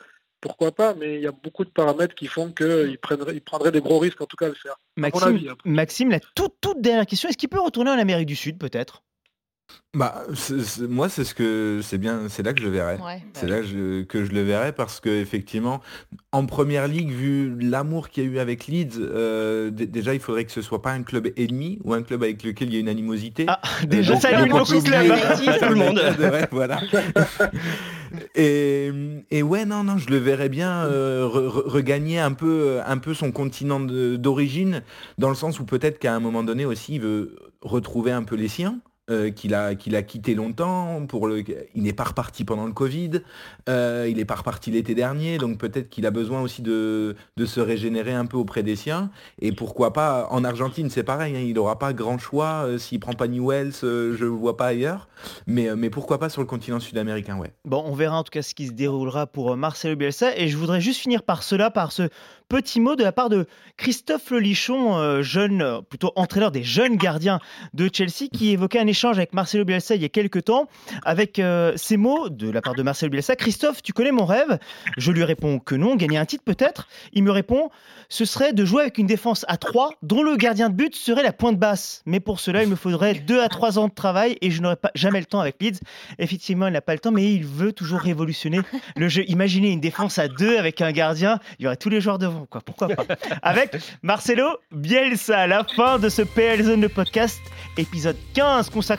pourquoi 0.41 0.73
pas 0.73 0.95
Mais 0.95 1.17
il 1.17 1.21
y 1.23 1.27
a 1.27 1.33
beaucoup 1.33 1.65
de 1.65 1.71
paramètres 1.71 2.15
qui 2.15 2.27
font 2.27 2.51
qu'ils 2.53 2.99
prendraient, 3.01 3.35
ils 3.35 3.41
prendraient 3.43 3.73
des 3.73 3.81
gros 3.81 3.99
risques 3.99 4.21
en 4.21 4.27
tout 4.27 4.37
cas 4.37 4.47
à 4.47 4.49
le 4.51 4.55
faire. 4.55 4.77
Maxime, 4.97 5.29
avis, 5.29 5.49
après. 5.49 5.69
Maxime, 5.71 6.11
la 6.11 6.21
toute, 6.21 6.55
toute 6.61 6.81
dernière 6.81 7.07
question, 7.07 7.29
est-ce 7.29 7.39
qu'il 7.39 7.49
peut 7.49 7.61
retourner 7.61 7.91
en 7.91 7.99
Amérique 7.99 8.27
du 8.27 8.37
Sud 8.37 8.59
peut-être? 8.59 9.03
Bah, 9.95 10.25
moi, 10.89 11.09
c'est 11.09 11.25
ce 11.25 11.33
que 11.35 11.81
c'est 11.83 11.99
bien, 11.99 12.29
c'est 12.29 12.43
là 12.43 12.53
que 12.53 12.61
je 12.61 12.65
le 12.65 12.71
verrai. 12.73 12.97
Ouais. 12.97 13.23
C'est 13.35 13.47
là 13.49 13.59
que 13.61 13.67
je, 13.67 14.03
que 14.03 14.25
je 14.25 14.33
le 14.33 14.43
verrai 14.43 14.73
parce 14.73 14.99
que 15.01 15.09
effectivement, 15.11 15.81
en 16.33 16.47
première 16.47 16.89
ligue, 16.89 17.11
vu 17.11 17.57
l'amour 17.61 18.09
qu'il 18.09 18.25
y 18.25 18.27
a 18.27 18.31
eu 18.31 18.39
avec 18.39 18.67
Leeds, 18.67 18.99
euh, 18.99 19.71
d- 19.71 19.87
déjà 19.87 20.13
il 20.15 20.21
faudrait 20.21 20.45
que 20.45 20.51
ce 20.53 20.63
soit 20.63 20.83
pas 20.83 20.91
un 20.93 21.03
club 21.05 21.29
ennemi 21.37 21.79
ou 21.85 21.93
un 21.95 22.03
club 22.03 22.23
avec 22.25 22.43
lequel 22.43 22.69
il 22.69 22.75
y 22.75 22.77
a 22.79 22.81
une 22.81 22.89
animosité. 22.89 23.45
Ah, 23.49 23.61
déjà, 23.87 24.15
donc, 24.15 24.23
ça 24.23 24.33
donc, 24.33 24.45
lui 24.47 24.53
on 24.53 24.57
manque 24.59 24.69
peut 24.69 24.77
au 24.77 24.81
club. 24.83 25.03
oublier- 25.05 25.59
Tout 25.61 25.69
le 25.69 25.75
monde. 25.77 26.03
Ouais, 26.19 26.49
voilà. 26.51 26.81
et, 28.35 29.43
ouais, 29.43 29.65
non, 29.65 29.85
non, 29.85 29.99
je 29.99 30.09
le 30.11 30.17
verrais 30.17 30.49
bien 30.49 30.85
euh, 30.85 31.27
re- 31.27 31.49
re- 31.49 31.69
regagner 31.69 32.19
un 32.19 32.33
peu, 32.33 32.81
un 32.85 32.99
peu 32.99 33.15
son 33.15 33.33
continent 33.33 33.81
d'origine, 33.81 34.83
dans 35.19 35.29
le 35.29 35.35
sens 35.35 35.61
où 35.61 35.65
peut-être 35.65 35.99
qu'à 35.99 36.15
un 36.15 36.21
moment 36.21 36.43
donné 36.43 36.65
aussi, 36.65 36.95
il 36.95 37.01
veut 37.01 37.37
retrouver 37.63 38.13
un 38.13 38.23
peu 38.25 38.37
les 38.37 38.49
siens. 38.49 38.81
Euh, 39.11 39.31
qu'il 39.31 39.55
a, 39.55 39.75
qu'il 39.75 39.97
a 39.97 40.03
quitté 40.03 40.35
longtemps, 40.35 41.05
pour 41.07 41.27
le, 41.27 41.45
il 41.75 41.83
n'est 41.83 41.93
pas 41.93 42.05
reparti 42.05 42.45
pendant 42.45 42.67
le 42.67 42.73
Covid, 42.73 43.23
euh, 43.69 44.07
il 44.09 44.17
n'est 44.17 44.25
pas 44.25 44.37
reparti 44.37 44.71
l'été 44.71 44.95
dernier, 44.95 45.39
donc 45.39 45.59
peut-être 45.59 45.89
qu'il 45.89 46.07
a 46.07 46.11
besoin 46.11 46.41
aussi 46.41 46.63
de, 46.63 47.17
de 47.37 47.47
se 47.47 47.61
régénérer 47.61 48.13
un 48.13 48.27
peu 48.27 48.37
auprès 48.37 48.63
des 48.63 48.77
siens. 48.77 49.11
Et 49.41 49.53
pourquoi 49.53 49.93
pas, 49.93 50.29
en 50.31 50.45
Argentine 50.45 50.91
c'est 50.91 51.03
pareil, 51.03 51.37
hein, 51.37 51.41
il 51.41 51.55
n'aura 51.55 51.79
pas 51.79 51.93
grand 51.93 52.19
choix, 52.19 52.65
euh, 52.65 52.79
s'il 52.79 53.01
prend 53.01 53.13
pas 53.13 53.29
Newells, 53.29 53.73
je 53.83 54.25
ne 54.25 54.29
vois 54.29 54.57
pas 54.57 54.67
ailleurs, 54.67 55.09
mais, 55.47 55.75
mais 55.77 55.91
pourquoi 55.91 56.19
pas 56.19 56.29
sur 56.29 56.41
le 56.41 56.47
continent 56.47 56.81
sud-américain, 56.81 57.37
ouais. 57.37 57.53
Bon, 57.65 57.83
on 57.87 57.95
verra 57.95 58.19
en 58.19 58.25
tout 58.25 58.31
cas 58.31 58.43
ce 58.43 58.55
qui 58.55 58.67
se 58.67 58.73
déroulera 58.73 59.27
pour 59.27 59.57
Marcelo 59.57 59.97
Bielsa. 59.97 60.37
Et 60.37 60.49
je 60.49 60.57
voudrais 60.57 60.81
juste 60.81 61.01
finir 61.01 61.23
par 61.23 61.43
cela, 61.43 61.71
par 61.71 61.93
ce 61.93 62.09
petit 62.49 62.81
mot 62.81 62.97
de 62.97 63.03
la 63.03 63.13
part 63.13 63.29
de 63.29 63.47
Christophe 63.77 64.31
Lelichon, 64.31 65.23
jeune, 65.23 65.83
plutôt 65.89 66.13
entraîneur 66.17 66.51
des 66.51 66.63
jeunes 66.63 66.97
gardiens 66.97 67.39
de 67.75 67.89
Chelsea, 67.93 68.29
qui 68.33 68.51
évoquait 68.51 68.81
un 68.81 68.87
échange 69.01 69.17
avec 69.17 69.33
Marcelo 69.33 69.65
Bielsa 69.65 69.95
il 69.95 70.03
y 70.03 70.05
a 70.05 70.11
quelques 70.11 70.45
temps, 70.45 70.69
avec 71.05 71.39
euh, 71.39 71.73
ces 71.75 71.97
mots 71.97 72.29
de 72.29 72.51
la 72.51 72.61
part 72.61 72.75
de 72.75 72.83
Marcelo 72.83 73.11
Bielsa. 73.11 73.35
Christophe, 73.35 73.83
tu 73.83 73.95
connais 73.95 74.13
mon 74.13 74.27
rêve? 74.27 74.59
Je 74.99 75.11
lui 75.11 75.25
réponds 75.25 75.59
que 75.59 75.75
non, 75.75 75.97
gagner 75.97 76.19
un 76.19 76.27
titre 76.27 76.45
peut-être? 76.45 76.87
Il 77.15 77.23
me 77.23 77.31
répond, 77.31 77.71
ce 78.11 78.27
serait 78.27 78.53
de 78.53 78.63
jouer 78.63 78.83
avec 78.83 78.99
une 78.99 79.07
défense 79.07 79.47
à 79.49 79.57
3 79.57 79.95
dont 80.03 80.23
le 80.23 80.37
gardien 80.37 80.69
de 80.69 80.75
but 80.75 80.95
serait 80.95 81.23
la 81.23 81.33
pointe 81.33 81.59
basse. 81.59 82.03
Mais 82.05 82.21
pour 82.21 82.41
cela, 82.41 82.63
il 82.63 82.69
me 82.69 82.77
faudrait 82.77 83.15
2 83.15 83.41
à 83.41 83.49
3 83.49 83.79
ans 83.79 83.89
de 83.89 83.95
travail 83.95 84.37
et 84.43 84.51
je 84.51 84.61
n'aurais 84.61 84.77
jamais 84.95 85.21
le 85.21 85.25
temps 85.25 85.41
avec 85.41 85.57
Leeds. 85.63 85.81
Effectivement, 86.19 86.67
il 86.67 86.75
n'a 86.75 86.83
pas 86.83 86.93
le 86.93 86.99
temps, 86.99 87.11
mais 87.11 87.33
il 87.33 87.47
veut 87.47 87.73
toujours 87.73 88.01
révolutionner 88.01 88.61
le 88.97 89.09
jeu. 89.09 89.25
Imaginez 89.29 89.71
une 89.71 89.81
défense 89.81 90.19
à 90.19 90.29
2 90.29 90.59
avec 90.59 90.83
un 90.83 90.93
gardien, 90.93 91.39
il 91.59 91.63
y 91.63 91.67
aurait 91.67 91.77
tous 91.77 91.89
les 91.89 92.03
joueurs 92.03 92.19
devant, 92.19 92.45
quoi. 92.45 92.61
Pourquoi 92.61 92.89
pas? 92.89 93.05
Avec 93.43 93.79
Marcelo 94.03 94.59
Bielsa, 94.73 95.47
la 95.47 95.65
fin 95.65 95.99
de 95.99 96.11
ce 96.11 96.21
PL 96.21 96.65
Zone 96.65 96.87
podcast, 96.91 97.41
épisode 97.79 98.17
15 98.35 98.69
consacré 98.69 98.90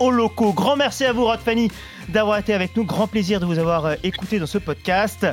aux 0.00 0.10
locaux. 0.10 0.52
Grand 0.52 0.76
merci 0.76 1.04
à 1.04 1.12
vous, 1.12 1.24
Rod 1.24 1.38
Fanny, 1.40 1.70
d'avoir 2.08 2.38
été 2.38 2.52
avec 2.52 2.76
nous. 2.76 2.84
Grand 2.84 3.06
plaisir 3.06 3.38
de 3.38 3.46
vous 3.46 3.58
avoir 3.58 3.86
euh, 3.86 3.94
écouté 4.02 4.38
dans 4.38 4.46
ce 4.46 4.58
podcast. 4.58 5.26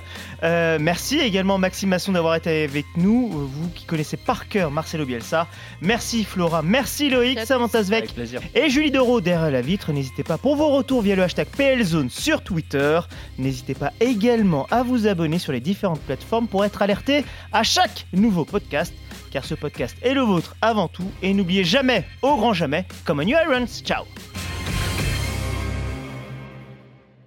Euh, 0.44 0.78
merci 0.80 1.20
également 1.20 1.58
Maxime 1.58 1.90
Masson 1.90 2.12
d'avoir 2.12 2.36
été 2.36 2.64
avec 2.64 2.86
nous, 2.96 3.28
vous 3.30 3.70
qui 3.70 3.86
connaissez 3.86 4.18
par 4.18 4.48
cœur 4.50 4.70
Marcelo 4.72 5.06
Bielsa. 5.06 5.48
Merci 5.82 6.24
Flora, 6.24 6.62
merci 6.62 7.10
Loïc, 7.10 7.36
Merci. 7.36 7.48
Samantha 7.48 7.80
plaisir. 8.14 8.42
et 8.54 8.70
Julie 8.70 8.92
Doro 8.92 9.20
derrière 9.22 9.52
la 9.52 9.62
vitre. 9.62 9.92
N'hésitez 9.94 10.24
pas 10.24 10.38
pour 10.38 10.56
vos 10.56 10.70
retours 10.70 11.02
via 11.02 11.16
le 11.16 11.24
hashtag 11.24 11.48
PLZone 11.48 12.10
sur 12.10 12.44
Twitter. 12.44 13.00
N'hésitez 13.40 13.74
pas 13.74 13.92
également 14.00 14.68
à 14.70 14.84
vous 14.84 15.08
abonner 15.08 15.40
sur 15.40 15.54
les 15.54 15.60
différentes 15.60 16.02
plateformes 16.02 16.48
pour 16.48 16.64
être 16.66 16.82
alerté 16.82 17.26
à 17.52 17.64
chaque 17.64 18.06
nouveau 18.14 18.46
podcast. 18.46 18.94
Car 19.32 19.46
ce 19.46 19.56
podcast 19.56 19.96
est 20.02 20.14
le 20.14 20.22
vôtre 20.22 20.56
avant 20.62 20.88
tout. 20.88 21.10
Et 21.24 21.34
n'oubliez 21.34 21.64
jamais, 21.64 22.06
au 22.22 22.36
grand 22.36 22.54
jamais, 22.54 22.86
comme 23.06 23.24
New 23.24 23.38
Irons. 23.38 23.66
Ciao 23.84 24.04